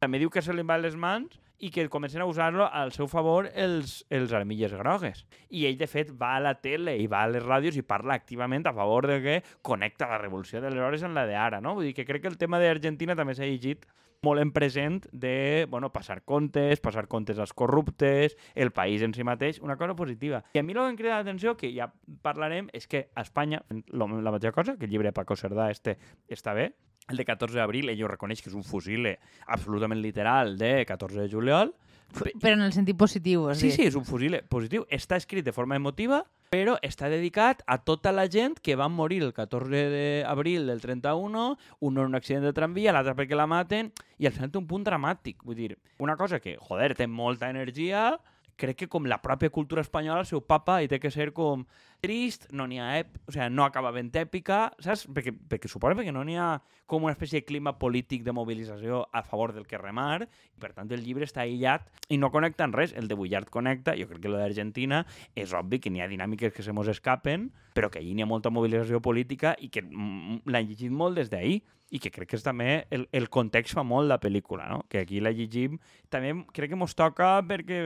també 0.00 0.20
diu 0.20 0.30
que 0.30 0.42
se 0.42 0.52
li 0.52 0.64
va 0.66 0.78
les 0.80 0.96
mans 0.96 1.40
i 1.64 1.70
que 1.70 1.86
comencen 1.88 2.20
a 2.20 2.26
usar-lo 2.28 2.66
al 2.66 2.92
seu 2.92 3.06
favor 3.08 3.46
els, 3.54 4.02
els 4.12 4.32
armilles 4.36 4.74
grogues. 4.74 5.24
I 5.48 5.64
ell, 5.68 5.78
de 5.80 5.88
fet, 5.88 6.10
va 6.20 6.34
a 6.36 6.42
la 6.42 6.56
tele 6.60 6.96
i 7.00 7.06
va 7.08 7.22
a 7.24 7.30
les 7.30 7.44
ràdios 7.44 7.78
i 7.78 7.84
parla 7.86 8.18
activament 8.18 8.66
a 8.66 8.74
favor 8.76 9.06
de 9.08 9.20
que 9.22 9.36
connecta 9.62 10.10
la 10.10 10.18
revolució 10.20 10.60
de 10.60 10.72
l'hores 10.74 11.04
amb 11.06 11.16
la 11.16 11.24
d'ara, 11.30 11.62
no? 11.64 11.76
Vull 11.78 11.88
dir 11.88 11.94
que 11.96 12.08
crec 12.08 12.26
que 12.26 12.32
el 12.32 12.40
tema 12.40 12.60
d'Argentina 12.60 13.16
també 13.16 13.36
s'ha 13.38 13.48
llegit 13.48 13.86
molt 14.24 14.40
en 14.40 14.50
present 14.56 15.04
de 15.12 15.66
bueno, 15.70 15.92
passar 15.92 16.22
comptes, 16.24 16.80
passar 16.80 17.06
comptes 17.12 17.38
als 17.38 17.52
corruptes, 17.52 18.36
el 18.54 18.72
país 18.72 19.02
en 19.04 19.12
si 19.14 19.22
mateix, 19.22 19.60
una 19.60 19.76
cosa 19.76 19.94
positiva. 19.94 20.42
I 20.56 20.62
a 20.62 20.64
mi 20.64 20.72
el 20.72 20.80
que 20.80 20.88
em 20.88 20.96
crida 20.96 21.18
l'atenció, 21.20 21.56
que 21.60 21.70
ja 21.76 21.90
parlarem, 22.24 22.70
és 22.72 22.88
que 22.88 23.10
a 23.14 23.22
Espanya, 23.22 23.62
la 23.92 24.32
mateixa 24.32 24.52
cosa, 24.56 24.78
que 24.80 24.88
el 24.88 24.90
llibre 24.90 25.12
de 25.12 25.16
Paco 25.16 25.36
Cerdà 25.36 25.68
este 25.70 25.98
està 26.32 26.56
bé, 26.56 26.72
el 27.08 27.16
de 27.16 27.24
14 27.24 27.58
d'abril, 27.58 27.88
ell 27.92 28.02
ho 28.04 28.08
reconeix 28.08 28.40
que 28.42 28.48
és 28.50 28.56
un 28.56 28.64
fusile 28.64 29.18
absolutament 29.46 30.00
literal 30.00 30.56
de 30.58 30.84
14 30.86 31.20
de 31.20 31.28
juliol, 31.28 31.74
Però 32.14 32.52
en 32.54 32.60
el 32.62 32.70
sentit 32.72 32.94
positiu, 32.96 33.42
o 33.48 33.54
Sí, 33.56 33.72
sigui. 33.72 33.72
sí, 33.72 33.82
és 33.88 33.94
un 33.98 34.04
fusile 34.04 34.42
positiu. 34.46 34.84
Està 34.88 35.16
escrit 35.16 35.42
de 35.44 35.50
forma 35.50 35.74
emotiva, 35.74 36.20
però 36.48 36.76
està 36.80 37.08
dedicat 37.10 37.64
a 37.66 37.78
tota 37.82 38.12
la 38.12 38.28
gent 38.30 38.54
que 38.62 38.76
va 38.76 38.86
morir 38.88 39.20
el 39.24 39.32
14 39.34 40.22
d'abril 40.22 40.68
del 40.68 40.80
31, 40.80 41.56
un 41.80 41.98
en 41.98 42.04
un 42.04 42.14
accident 42.14 42.44
de 42.44 42.52
tramvia, 42.52 42.92
l'altre 42.92 43.16
perquè 43.16 43.34
la 43.34 43.48
maten, 43.50 43.90
i 44.18 44.26
al 44.26 44.32
final 44.32 44.52
té 44.52 44.58
un 44.58 44.66
punt 44.68 44.84
dramàtic. 44.86 45.42
Vull 45.42 45.56
dir, 45.56 45.76
una 45.98 46.14
cosa 46.16 46.38
que, 46.38 46.56
joder, 46.60 46.94
té 46.94 47.08
molta 47.08 47.50
energia, 47.50 48.20
crec 48.56 48.84
que 48.84 48.88
com 48.90 49.06
la 49.08 49.20
pròpia 49.22 49.50
cultura 49.50 49.82
espanyola, 49.82 50.22
el 50.24 50.28
seu 50.30 50.42
papa 50.44 50.80
hi 50.82 50.88
té 50.90 51.00
que 51.02 51.10
ser 51.10 51.32
com 51.36 51.64
trist, 52.04 52.46
no 52.52 52.66
n'hi 52.68 52.78
ha 52.82 52.90
ep... 53.00 53.16
o 53.26 53.32
sigui, 53.32 53.48
no 53.54 53.64
acaba 53.64 53.92
ben 53.94 54.10
èpica, 54.14 54.68
saps? 54.82 55.06
Perquè, 55.08 55.32
perquè 55.32 55.70
suposa 55.70 55.96
perquè 55.96 56.12
no 56.12 56.24
n'hi 56.24 56.36
ha 56.36 56.48
com 56.90 57.04
una 57.06 57.14
espècie 57.14 57.40
de 57.40 57.46
clima 57.48 57.74
polític 57.80 58.24
de 58.24 58.34
mobilització 58.36 59.04
a 59.12 59.22
favor 59.24 59.54
del 59.56 59.66
que 59.66 59.80
remar, 59.80 60.26
i 60.26 60.60
per 60.60 60.74
tant 60.76 60.90
el 60.92 61.04
llibre 61.04 61.24
està 61.24 61.42
aïllat 61.44 61.88
i 62.12 62.18
no 62.20 62.30
connecta 62.30 62.66
en 62.68 62.74
res. 62.76 62.92
El 62.92 63.08
de 63.08 63.16
Bullard 63.16 63.48
connecta, 63.50 63.96
jo 63.96 64.08
crec 64.10 64.20
que 64.24 64.32
lo 64.32 64.40
d'Argentina 64.40 65.04
és 65.34 65.54
obvi 65.56 65.80
que 65.80 65.90
n'hi 65.90 66.04
ha 66.04 66.10
dinàmiques 66.10 66.52
que 66.52 66.62
se 66.62 66.72
mos 66.76 66.90
escapen, 66.92 67.50
però 67.74 67.90
que 67.90 68.02
allí 68.02 68.12
n'hi 68.14 68.26
ha 68.26 68.30
molta 68.30 68.52
mobilització 68.52 69.00
política 69.00 69.56
i 69.58 69.70
que 69.72 69.82
l'han 69.84 70.68
llegit 70.68 70.92
molt 70.92 71.16
des 71.18 71.32
d'ahir 71.32 71.62
i 71.94 72.00
que 72.02 72.10
crec 72.10 72.32
que 72.32 72.38
és 72.38 72.44
també 72.44 72.84
el, 72.94 73.08
el 73.12 73.30
context 73.32 73.76
fa 73.76 73.84
molt 73.86 74.10
la 74.10 74.20
pel·lícula, 74.20 74.68
no? 74.70 74.84
que 74.90 75.04
aquí 75.04 75.20
la 75.22 75.32
llegim 75.34 75.78
també 76.10 76.34
crec 76.52 76.72
que 76.72 76.80
mos 76.80 76.96
toca 76.98 77.38
perquè 77.46 77.80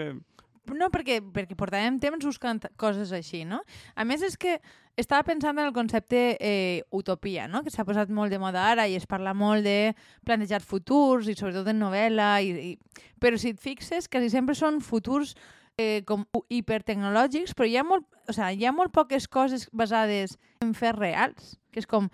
no, 0.77 0.91
perquè, 0.93 1.21
perquè 1.23 1.57
portàvem 1.57 1.97
temps 2.03 2.27
buscant 2.27 2.61
coses 2.77 3.13
així, 3.17 3.45
no? 3.49 3.63
A 3.97 4.05
més, 4.05 4.25
és 4.27 4.37
que 4.37 4.59
estava 4.99 5.23
pensant 5.23 5.57
en 5.59 5.69
el 5.69 5.73
concepte 5.73 6.37
eh, 6.41 6.83
utopia, 6.91 7.47
no? 7.49 7.63
que 7.63 7.71
s'ha 7.71 7.87
posat 7.87 8.11
molt 8.11 8.35
de 8.35 8.41
moda 8.43 8.65
ara 8.67 8.89
i 8.91 8.97
es 8.99 9.07
parla 9.07 9.33
molt 9.35 9.63
de 9.65 9.95
plantejar 10.27 10.61
futurs 10.61 11.29
i 11.31 11.37
sobretot 11.39 11.71
en 11.71 11.79
novel·la. 11.79 12.33
I, 12.43 12.73
i... 12.73 13.05
Però 13.23 13.39
si 13.39 13.55
et 13.55 13.63
fixes, 13.63 14.11
quasi 14.11 14.33
sempre 14.33 14.59
són 14.59 14.83
futurs 14.83 15.37
eh, 15.79 16.03
com 16.09 16.27
hipertecnològics, 16.51 17.55
però 17.55 17.71
hi 17.71 17.79
ha, 17.79 17.87
molt, 17.87 18.09
o 18.27 18.35
sigui, 18.35 18.59
hi 18.59 18.67
ha 18.67 18.75
molt 18.75 18.93
poques 18.95 19.31
coses 19.31 19.69
basades 19.71 20.37
en 20.67 20.75
fets 20.75 20.99
reals, 20.99 21.55
que 21.71 21.85
és 21.85 21.87
com 21.87 22.11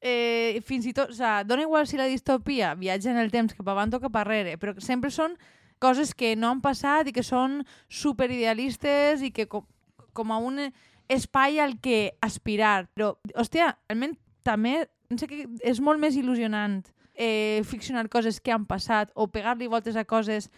eh, 0.00 0.62
fins 0.64 0.86
i 0.86 0.94
tot, 0.94 1.10
o 1.10 1.18
sigui, 1.18 1.48
dona 1.50 1.66
igual 1.66 1.90
si 1.90 1.98
la 1.98 2.06
distopia 2.06 2.74
viatja 2.78 3.10
en 3.10 3.18
el 3.18 3.34
temps 3.34 3.58
cap 3.58 3.74
avant 3.74 3.98
o 3.98 4.02
cap 4.06 4.22
arrere, 4.22 4.56
però 4.62 4.78
sempre 4.78 5.10
són 5.10 5.34
coses 5.78 6.14
que 6.14 6.34
no 6.36 6.50
han 6.50 6.62
passat 6.64 7.08
i 7.08 7.14
que 7.16 7.24
són 7.26 7.62
superidealistes 7.88 9.22
i 9.22 9.32
que 9.34 9.48
com, 9.50 9.66
com 10.12 10.32
a 10.32 10.38
un 10.38 10.60
espai 11.08 11.58
al 11.62 11.78
que 11.80 12.14
aspirar. 12.20 12.88
Però, 12.94 13.14
hòstia, 13.34 13.74
realment 13.88 14.16
també 14.46 14.88
penso 15.08 15.28
que 15.28 15.46
és 15.64 15.80
molt 15.80 16.00
més 16.00 16.16
il·lusionant 16.20 16.82
eh, 17.14 17.62
ficcionar 17.64 18.08
coses 18.08 18.40
que 18.40 18.52
han 18.52 18.66
passat 18.68 19.10
o 19.14 19.28
pegar-li 19.32 19.66
voltes 19.66 19.96
a 19.96 20.04
coses 20.04 20.50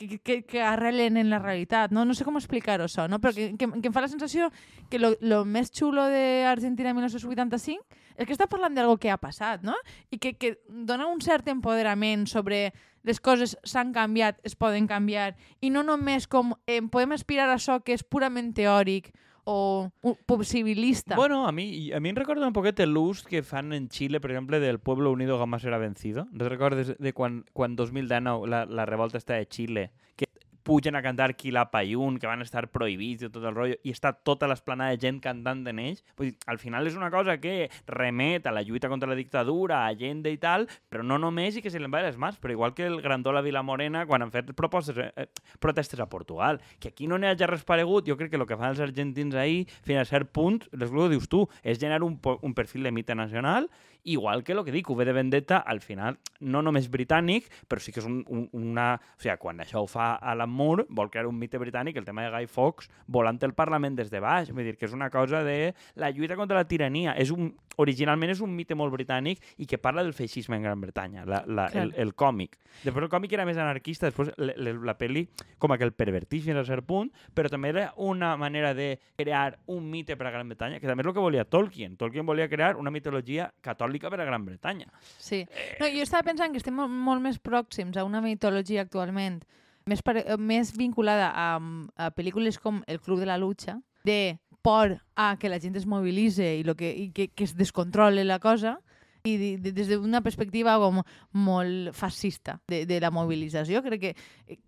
que, 0.00 0.18
que, 0.18 0.42
que 0.46 0.62
arrelen 0.62 1.16
en 1.16 1.28
la 1.30 1.38
realitat. 1.38 1.92
No, 1.92 2.04
no 2.04 2.14
sé 2.16 2.24
com 2.24 2.38
explicar-ho 2.40 2.86
això, 2.86 3.06
no? 3.10 3.20
però 3.20 3.34
que, 3.36 3.50
que, 3.58 3.68
que 3.68 3.90
em 3.90 3.94
fa 3.94 4.04
la 4.04 4.08
sensació 4.08 4.48
que 4.88 4.98
lo, 4.98 5.12
lo 5.20 5.42
més 5.44 5.68
xulo 5.76 6.06
d'Argentina 6.08 6.94
1985 6.96 7.98
és 8.16 8.28
que 8.28 8.34
està 8.36 8.48
parlant 8.50 8.74
d'algo 8.76 8.96
que 9.00 9.12
ha 9.12 9.18
passat, 9.20 9.62
no? 9.64 9.76
I 10.12 10.18
que, 10.20 10.34
que 10.36 10.54
dona 10.68 11.06
un 11.08 11.22
cert 11.24 11.48
empoderament 11.48 12.26
sobre 12.28 12.70
les 13.02 13.20
coses 13.20 13.56
s'han 13.64 13.92
canviat, 13.96 14.38
es 14.44 14.56
poden 14.56 14.86
canviar, 14.90 15.34
i 15.60 15.70
no 15.70 15.82
només 15.86 16.28
com 16.28 16.54
eh, 16.66 16.80
podem 16.82 17.16
aspirar 17.16 17.48
a 17.48 17.56
això 17.56 17.80
que 17.84 17.96
és 17.96 18.04
purament 18.04 18.52
teòric 18.56 19.12
o 19.44 19.90
possibilista. 20.26 21.16
Bueno, 21.16 21.46
a 21.46 21.52
mi, 21.52 21.92
a 21.92 21.98
mi 21.98 22.10
em 22.12 22.16
recorda 22.16 22.46
un 22.46 22.54
poquet 22.54 22.78
l'ús 22.86 23.24
que 23.26 23.42
fan 23.42 23.72
en 23.72 23.88
Xile, 23.90 24.20
per 24.20 24.30
exemple, 24.30 24.60
del 24.60 24.78
Pueblo 24.78 25.10
Unido 25.10 25.38
jamás 25.38 25.62
será 25.62 25.78
vencido. 25.78 26.28
¿No 26.30 26.48
recordes 26.48 26.96
de 26.98 27.12
quan, 27.12 27.44
quan 27.52 27.74
2019 27.74 28.46
la, 28.46 28.64
la 28.66 28.86
revolta 28.86 29.18
està 29.18 29.34
de 29.40 29.48
Xile? 29.50 29.90
Que 30.14 30.29
pugen 30.62 30.96
a 30.96 31.02
cantar 31.02 31.34
Quilapayún, 31.36 32.18
que 32.18 32.28
van 32.28 32.42
estar 32.42 32.68
prohibits 32.70 33.26
i 33.26 33.30
tot 33.32 33.44
el 33.44 33.54
rotllo, 33.54 33.78
i 33.82 33.94
està 33.94 34.12
tota 34.12 34.48
l'esplanada 34.50 34.94
de 34.94 35.00
gent 35.02 35.20
cantant 35.24 35.64
en 35.70 35.80
ells. 35.82 36.04
Vull 36.18 36.30
dir, 36.30 36.36
al 36.50 36.60
final 36.62 36.86
és 36.86 36.96
una 36.98 37.10
cosa 37.10 37.38
que 37.40 37.70
remet 37.88 38.46
a 38.46 38.54
la 38.54 38.62
lluita 38.66 38.88
contra 38.88 39.08
la 39.10 39.18
dictadura, 39.18 39.80
a 39.80 39.90
Allende 39.90 40.32
i 40.32 40.38
tal, 40.40 40.68
però 40.88 41.04
no 41.06 41.18
només 41.18 41.56
i 41.56 41.64
que 41.64 41.72
se 41.72 41.80
l'envaia 41.80 42.08
les 42.08 42.18
mans, 42.20 42.38
però 42.40 42.54
igual 42.54 42.74
que 42.74 42.86
el 42.86 43.00
Grandola 43.02 43.42
Vilamorena 43.44 44.06
quan 44.06 44.22
han 44.22 44.32
fet 44.34 44.52
propostes, 44.56 44.96
eh, 44.96 45.28
protestes 45.58 46.00
a 46.00 46.08
Portugal, 46.08 46.60
que 46.78 46.92
aquí 46.94 47.06
no 47.06 47.18
n'hi 47.18 47.30
ha 47.30 47.36
ja 47.36 47.48
res 47.50 47.64
paregut, 47.64 48.06
jo 48.08 48.16
crec 48.16 48.30
que 48.30 48.40
el 48.40 48.46
que 48.46 48.58
fan 48.58 48.74
els 48.74 48.82
argentins 48.84 49.34
ahir, 49.34 49.66
fins 49.86 50.02
a 50.02 50.08
cert 50.08 50.32
punt, 50.32 50.62
les 50.72 50.90
que 50.90 51.08
dius 51.12 51.28
tu, 51.28 51.46
és 51.62 51.78
generar 51.78 52.04
un, 52.04 52.18
un 52.42 52.54
perfil 52.54 52.84
de 52.84 52.92
mite 52.92 53.14
nacional 53.14 53.70
igual 54.04 54.44
que 54.44 54.52
el 54.52 54.64
que 54.64 54.72
dic, 54.72 54.90
V 54.90 55.04
de 55.04 55.12
Vendetta, 55.12 55.58
al 55.58 55.80
final, 55.80 56.18
no 56.40 56.62
només 56.62 56.90
britànic, 56.90 57.48
però 57.68 57.82
sí 57.82 57.92
que 57.92 58.00
és 58.02 58.08
un, 58.08 58.20
un, 58.28 58.46
una... 58.56 58.94
O 58.96 59.22
sigui, 59.22 59.36
quan 59.40 59.60
això 59.64 59.82
ho 59.84 59.88
fa 59.90 60.14
Alan 60.16 60.50
Moore, 60.50 60.86
vol 60.88 61.10
crear 61.10 61.26
un 61.28 61.38
mite 61.38 61.60
britànic, 61.60 61.98
el 62.00 62.08
tema 62.08 62.24
de 62.26 62.32
Guy 62.34 62.48
Fawkes, 62.50 62.90
volant 63.06 63.40
el 63.46 63.54
Parlament 63.56 63.98
des 63.98 64.10
de 64.12 64.20
baix, 64.22 64.52
vull 64.54 64.66
dir 64.66 64.76
que 64.78 64.88
és 64.88 64.96
una 64.96 65.10
cosa 65.10 65.44
de 65.46 65.74
la 65.96 66.10
lluita 66.10 66.38
contra 66.38 66.58
la 66.58 66.68
tirania. 66.68 67.14
És 67.18 67.32
un, 67.34 67.52
originalment 67.80 68.32
és 68.34 68.42
un 68.44 68.52
mite 68.54 68.76
molt 68.78 68.92
britànic 68.94 69.42
i 69.58 69.68
que 69.68 69.78
parla 69.80 70.04
del 70.04 70.14
feixisme 70.16 70.58
en 70.58 70.66
Gran 70.66 70.80
Bretanya, 70.80 71.24
la, 71.28 71.42
la, 71.46 71.66
el, 71.76 71.92
el 71.96 72.14
còmic. 72.14 72.58
Després 72.84 73.06
el 73.06 73.12
còmic 73.12 73.34
era 73.36 73.46
més 73.48 73.58
anarquista, 73.58 74.10
després 74.10 74.32
la, 74.38 74.54
la, 74.56 74.74
la 74.92 74.96
pel·li 74.98 75.26
com 75.58 75.74
que 75.74 75.86
el 75.86 75.94
pervertix 75.96 76.46
fins 76.46 76.60
a 76.60 76.66
cert 76.66 76.86
punt, 76.86 77.10
però 77.34 77.50
també 77.52 77.72
era 77.72 77.86
una 77.96 78.34
manera 78.40 78.72
de 78.74 78.92
crear 79.18 79.58
un 79.70 79.88
mite 79.90 80.16
per 80.16 80.28
a 80.28 80.34
Gran 80.34 80.50
Bretanya, 80.50 80.80
que 80.80 80.90
també 80.90 81.04
és 81.04 81.10
el 81.10 81.16
que 81.16 81.24
volia 81.24 81.46
Tolkien. 81.46 81.96
Tolkien 82.00 82.26
volia 82.26 82.48
crear 82.50 82.76
una 82.80 82.92
mitologia 82.94 83.50
catòlica 83.62 84.10
per 84.10 84.20
a 84.20 84.28
Gran 84.28 84.44
Bretanya. 84.46 84.90
Sí. 85.18 85.44
No, 85.80 85.88
jo 85.88 86.04
estava 86.04 86.26
pensant 86.26 86.52
que 86.52 86.62
estem 86.62 86.76
molt, 86.76 86.92
molt 86.92 87.24
més 87.24 87.40
pròxims 87.42 87.98
a 87.98 88.06
una 88.06 88.22
mitologia 88.24 88.84
actualment 88.86 89.40
més, 89.88 90.02
pare, 90.04 90.24
més 90.38 90.74
vinculada 90.76 91.30
a, 91.34 91.48
a 91.96 92.10
pel·lícules 92.14 92.60
com 92.62 92.82
El 92.86 93.00
Club 93.00 93.20
de 93.22 93.28
la 93.28 93.38
Lucha, 93.40 93.78
de 94.04 94.38
por 94.62 95.00
a 95.16 95.36
que 95.40 95.48
la 95.48 95.60
gent 95.60 95.76
es 95.76 95.86
mobilitze 95.86 96.56
i, 96.58 96.64
lo 96.64 96.76
que, 96.76 96.90
i 96.92 97.10
que, 97.16 97.28
que 97.28 97.44
es 97.44 97.56
descontrole 97.56 98.24
la 98.24 98.38
cosa, 98.38 98.78
i 99.24 99.36
de, 99.36 99.50
de, 99.58 99.72
des 99.76 99.90
d'una 99.90 100.22
perspectiva 100.24 100.78
com 100.80 101.02
molt 101.36 101.94
fascista 101.96 102.60
de, 102.68 102.84
de 102.88 103.00
la 103.00 103.12
mobilització. 103.12 103.82
Crec 103.84 104.00
que 104.00 104.12
eh, 104.48 104.58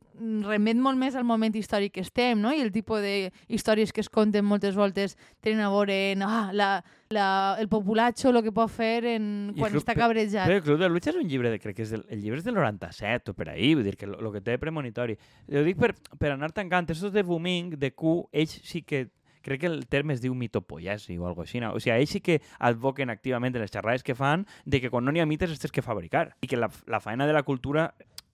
remet 0.45 0.77
molt 0.77 0.99
més 1.01 1.17
al 1.17 1.25
moment 1.25 1.55
històric 1.57 1.95
que 1.97 2.03
estem, 2.05 2.41
no? 2.41 2.53
I 2.53 2.61
el 2.61 2.73
tipus 2.73 3.01
de 3.01 3.33
històries 3.49 3.93
que 3.93 4.03
es 4.05 4.11
conten 4.13 4.45
moltes 4.45 4.77
voltes 4.77 5.17
tenen 5.41 5.65
a 5.65 5.71
veure 5.73 5.97
en 6.13 6.25
ah, 6.27 6.51
la, 6.53 6.69
la, 7.11 7.29
el 7.61 7.71
populatxo, 7.73 8.29
el 8.31 8.43
que 8.45 8.53
pot 8.53 8.71
fer 8.73 9.07
en, 9.15 9.25
quan 9.57 9.79
està 9.79 9.97
cabrejat. 9.97 10.45
Però 10.45 10.61
el 10.61 10.67
Club 10.67 10.83
de 10.83 10.91
Lucha 10.93 11.13
és 11.15 11.21
un 11.23 11.29
llibre, 11.29 11.53
de, 11.55 11.63
crec 11.63 11.81
que 11.81 11.87
és 11.87 11.97
del, 11.97 12.05
el 12.13 12.21
llibre 12.21 12.43
és 12.43 12.47
del 12.47 12.59
97 12.61 13.33
o 13.33 13.39
per 13.39 13.49
ahir, 13.55 13.75
vull 13.79 13.89
dir 13.89 13.97
que 13.97 14.11
el 14.11 14.31
que 14.37 14.45
té 14.45 14.59
premonitori. 14.61 15.17
Ho 15.49 15.65
dic 15.65 15.81
per, 15.81 15.95
per 16.21 16.35
anar 16.37 16.53
tancant, 16.53 16.93
estos 16.93 17.15
de 17.15 17.25
Booming, 17.25 17.75
de 17.81 17.93
Q, 17.97 18.21
ells 18.37 18.61
sí 18.69 18.85
que 18.85 19.07
crec 19.43 19.61
que 19.61 19.71
el 19.71 19.87
terme 19.87 20.15
es 20.15 20.23
diu 20.23 20.35
mitopoiesi 20.35 21.19
o 21.19 21.27
alguna 21.27 21.43
cosa 21.43 21.51
així. 21.51 21.65
O 21.67 21.81
sigui, 21.81 21.97
ells 21.99 22.15
sí 22.17 22.23
que 22.25 22.41
advoquen 22.59 23.11
activament 23.11 23.57
en 23.57 23.65
les 23.65 23.73
xerrades 23.75 24.03
que 24.07 24.17
fan 24.19 24.47
de 24.65 24.81
que 24.81 24.91
quan 24.91 25.05
no 25.05 25.13
n'hi 25.13 25.23
ha 25.23 25.29
mites 25.29 25.59
tens 25.59 25.75
que 25.75 25.85
fabricar 25.85 26.37
i 26.41 26.51
que 26.51 26.57
la, 26.57 26.71
la 26.87 27.01
feina 27.01 27.27
de 27.27 27.37
la 27.37 27.43
cultura 27.43 27.93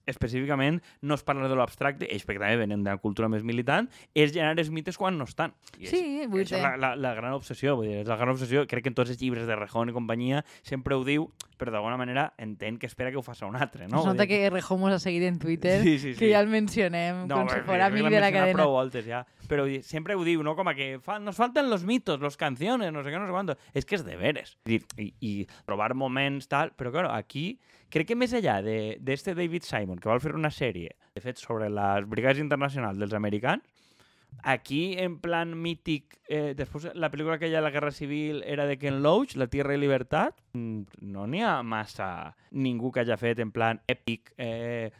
específicament 0.09 0.79
no 1.01 1.17
es 1.17 1.23
parla 1.25 1.49
de 1.49 1.57
l'abstracte, 1.57 2.07
ells 2.09 2.25
perquè 2.27 2.41
també 2.41 2.63
venen 2.63 2.85
de 2.85 2.93
la 2.93 3.01
cultura 3.01 3.29
més 3.31 3.45
militant, 3.45 3.89
és 4.13 4.33
generar 4.33 4.57
els 4.59 4.71
mites 4.73 4.97
quan 4.99 5.17
no 5.19 5.27
estan. 5.29 5.53
I 5.77 5.87
és, 5.87 5.93
sí, 5.93 6.01
vull 6.29 6.45
dir. 6.45 6.61
La, 6.61 6.75
la, 6.79 6.95
la 6.99 7.13
gran 7.17 7.35
obsessió, 7.37 7.75
vull 7.79 7.89
dir, 7.89 8.01
és 8.03 8.09
la 8.09 8.17
gran 8.19 8.33
obsessió, 8.33 8.65
crec 8.69 8.87
que 8.87 8.93
en 8.93 8.97
tots 8.97 9.13
els 9.13 9.21
llibres 9.21 9.47
de 9.49 9.57
Rejón 9.59 9.91
i 9.91 9.95
companyia 9.95 10.43
sempre 10.65 10.97
ho 10.97 11.05
diu, 11.07 11.29
però 11.59 11.73
d'alguna 11.75 11.97
manera 11.99 12.29
entén 12.39 12.77
que 12.79 12.87
espera 12.87 13.11
que 13.11 13.19
ho 13.19 13.23
faci 13.25 13.43
un 13.45 13.57
altre, 13.59 13.87
no? 13.87 13.99
Es 13.99 14.07
nota 14.07 14.27
que 14.27 14.41
Rejón 14.49 14.79
mos 14.79 14.95
ha 14.95 14.99
seguit 14.99 15.25
en 15.27 15.39
Twitter, 15.39 15.81
sí, 15.83 15.97
sí, 15.99 16.13
sí. 16.13 16.19
que 16.19 16.31
ja 16.31 16.39
el 16.39 16.47
mencionem 16.47 17.25
no, 17.27 17.41
com 17.41 17.51
si 17.51 17.63
fos 17.67 17.83
amic 17.89 18.07
de 18.07 18.21
la 18.23 18.31
cadena. 18.31 18.57
prou 18.61 18.77
voltes 18.77 19.05
ja, 19.05 19.25
però 19.51 19.65
sempre 19.83 20.15
ho 20.15 20.23
diu, 20.23 20.43
no? 20.45 20.55
Com 20.55 20.71
a 20.71 20.75
que 20.77 20.91
fa, 21.03 21.19
nos 21.19 21.37
faltan 21.39 21.69
los 21.69 21.83
mitos, 21.83 22.19
los 22.23 22.37
canciones, 22.37 22.93
no 22.93 23.03
sé 23.03 23.11
què, 23.11 23.19
no 23.19 23.27
sé 23.27 23.35
quanto. 23.35 23.57
És 23.73 23.85
que 23.85 23.99
és 23.99 24.05
de 24.07 24.15
veres. 24.19 24.55
I, 24.69 24.79
i, 24.97 25.09
i 25.19 25.33
trobar 25.67 25.91
moments, 25.97 26.47
tal, 26.47 26.73
però 26.77 26.93
claro, 26.95 27.11
aquí 27.11 27.59
crec 27.89 28.11
que 28.11 28.17
més 28.17 28.33
enllà 28.37 28.59
d'este 28.61 29.33
de, 29.33 29.35
de 29.35 29.41
David 29.41 29.65
Simon, 29.67 29.99
que 29.99 30.09
vol 30.11 30.21
fer 30.23 30.35
una 30.37 30.51
sèrie, 30.53 30.95
de 31.15 31.21
fet, 31.21 31.41
sobre 31.41 31.69
les 31.73 32.07
brigades 32.09 32.41
internacionals 32.41 33.01
dels 33.01 33.17
americans, 33.17 33.65
Aquí, 34.43 34.95
en 34.97 35.17
plan 35.19 35.51
mític, 35.57 36.15
eh, 36.29 36.53
després 36.55 36.85
la 36.95 37.09
pel·lícula 37.11 37.35
aquella 37.35 37.59
de 37.59 37.63
la 37.65 37.71
Guerra 37.73 37.91
Civil 37.91 38.43
era 38.47 38.65
de 38.69 38.77
Ken 38.79 39.01
Loach, 39.03 39.35
La 39.35 39.49
Tierra 39.51 39.75
i 39.75 39.79
Libertat, 39.81 40.37
mm, 40.53 41.01
no 41.01 41.25
n'hi 41.27 41.41
ha 41.43 41.61
massa 41.63 42.35
ningú 42.51 42.91
que 42.91 43.01
hagi 43.01 43.17
fet 43.19 43.41
en 43.43 43.51
plan 43.51 43.81
èpic. 43.87 44.31
Eh... 44.37 44.91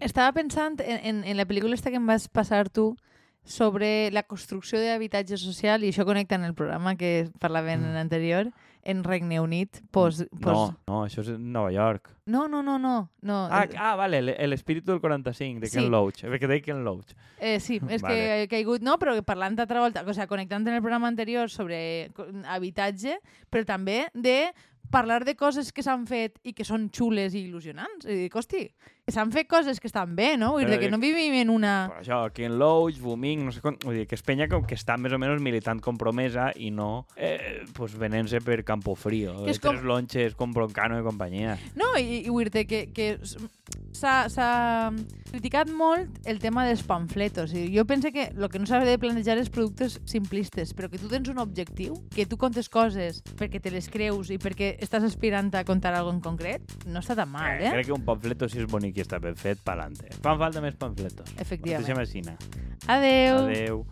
Estava 0.00 0.34
pensant 0.36 0.76
en, 0.84 1.00
en, 1.00 1.22
en 1.24 1.36
la 1.36 1.46
pel·lícula 1.48 1.78
esta 1.78 1.90
que 1.90 1.96
em 1.96 2.06
vas 2.06 2.28
passar 2.28 2.68
tu, 2.68 2.92
sobre 3.44 4.10
la 4.10 4.24
construcció 4.24 4.80
d'habitatge 4.80 5.38
social, 5.40 5.84
i 5.84 5.88
això 5.92 6.04
connecta 6.04 6.36
en 6.36 6.44
el 6.44 6.54
programa 6.54 6.96
que 6.96 7.30
parlàvem 7.40 7.80
mm. 7.80 7.88
en 7.88 7.94
l'anterior, 7.94 8.52
en 8.84 9.02
Regne 9.04 9.40
Unit. 9.40 9.80
Pos, 9.90 10.24
pos... 10.40 10.52
No, 10.52 10.76
no, 10.86 10.98
això 11.08 11.24
és 11.24 11.32
Nova 11.38 11.72
York. 11.72 12.12
No, 12.26 12.46
no, 12.48 12.62
no, 12.62 12.76
no. 12.78 12.94
no. 13.22 13.38
Ah, 13.50 13.64
ah 13.76 13.94
vale, 13.96 14.20
l'espíritu 14.22 14.92
del 14.92 15.00
45, 15.00 15.60
de 15.60 15.70
sí. 15.70 15.78
Ken 15.78 15.90
Loach. 15.92 16.22
Perquè 16.28 16.50
deia 16.50 16.64
Ken 16.64 16.84
Loach. 16.84 17.16
Eh, 17.38 17.58
sí, 17.60 17.80
és 17.88 18.04
vale. 18.04 18.14
que 18.14 18.42
he 18.42 18.52
caigut, 18.52 18.84
no, 18.84 18.98
però 19.00 19.16
parlant 19.26 19.56
d'altra 19.58 19.82
volta, 19.84 20.04
o 20.04 20.14
sigui, 20.14 20.28
connectant 20.30 20.68
en 20.68 20.78
el 20.78 20.84
programa 20.84 21.10
anterior 21.10 21.50
sobre 21.52 22.12
habitatge, 22.44 23.18
però 23.50 23.66
també 23.68 24.04
de 24.14 24.52
parlar 24.94 25.24
de 25.24 25.34
coses 25.34 25.72
que 25.72 25.82
s'han 25.82 26.04
fet 26.06 26.36
i 26.46 26.52
que 26.54 26.64
són 26.66 26.86
xules 26.94 27.34
i 27.34 27.42
il·lusionants. 27.48 28.06
I 28.06 28.24
dic, 28.24 28.36
hosti, 28.36 28.68
que 29.03 29.03
s'han 29.12 29.32
fet 29.34 29.48
coses 29.50 29.80
que 29.80 29.88
estan 29.90 30.14
bé, 30.16 30.34
no? 30.40 30.54
Vull 30.56 30.70
dir 30.70 30.78
que 30.80 30.88
no 30.88 30.98
vivim 31.02 31.34
en 31.36 31.50
una... 31.52 31.74
Per 31.92 32.00
això, 32.00 32.22
aquí 32.30 32.46
en 32.46 32.56
Loach, 32.60 33.00
Booming, 33.02 33.44
no 33.44 33.52
sé 33.52 33.60
com... 33.60 33.76
Vull 33.84 34.00
dir 34.00 34.06
que 34.08 34.16
és 34.16 34.24
penya 34.24 34.48
que, 34.48 34.62
que 34.64 34.78
està 34.78 34.96
més 34.96 35.12
o 35.12 35.18
menys 35.20 35.42
militant 35.44 35.82
compromesa 35.84 36.48
i 36.56 36.70
no 36.72 37.04
eh, 37.16 37.60
pues, 37.76 37.98
venent-se 38.00 38.40
per 38.44 38.62
Campo 38.64 38.94
Frío, 38.96 39.36
que 39.44 39.52
és 39.52 39.60
com... 39.60 39.76
tres 39.76 39.84
lonches 39.84 40.38
com 40.38 40.54
Broncano 40.56 40.96
i 41.00 41.04
companyia. 41.04 41.58
No, 41.76 41.92
i, 42.00 42.22
i 42.24 42.32
vull 42.32 42.48
dir 42.48 42.64
que, 42.70 42.86
que 42.96 43.10
s'ha 43.94 44.88
criticat 45.28 45.68
molt 45.68 46.24
el 46.30 46.40
tema 46.40 46.64
dels 46.64 46.84
pamfletos. 46.88 47.52
I 47.52 47.66
jo 47.76 47.84
penso 47.84 48.08
que 48.14 48.30
el 48.32 48.48
que 48.48 48.62
no 48.62 48.70
s'ha 48.70 48.80
de 48.86 48.96
planejar 49.02 49.36
és 49.42 49.52
productes 49.52 49.98
simplistes, 50.08 50.72
però 50.72 50.88
que 50.88 51.02
tu 51.02 51.12
tens 51.12 51.28
un 51.28 51.42
objectiu, 51.44 51.98
que 52.14 52.24
tu 52.24 52.40
contes 52.40 52.72
coses 52.72 53.20
perquè 53.36 53.60
te 53.60 53.74
les 53.74 53.90
creus 53.92 54.32
i 54.32 54.40
perquè 54.40 54.74
estàs 54.80 55.04
aspirant 55.04 55.52
a 55.52 55.64
contar 55.68 55.92
alguna 55.92 56.14
en 56.14 56.22
concret, 56.22 56.74
no 56.86 57.00
està 57.02 57.16
tan 57.18 57.30
mal, 57.32 57.58
eh? 57.58 57.72
Crec 57.74 57.88
que 57.88 57.96
un 57.96 58.04
pamfleto, 58.06 58.48
si 58.48 58.60
és 58.62 58.68
bonic 58.70 58.93
i 58.94 59.00
qui 59.00 59.02
està 59.02 59.18
ben 59.18 59.34
fet, 59.34 59.58
pa'lante. 59.66 60.06
Fan 60.22 60.38
falta 60.38 60.62
més 60.62 60.76
pamfletos. 60.78 61.34
Efectivament. 61.42 62.38
Adéu. 62.86 63.40
Adeu. 63.42 63.42
Adeu. 63.42 63.86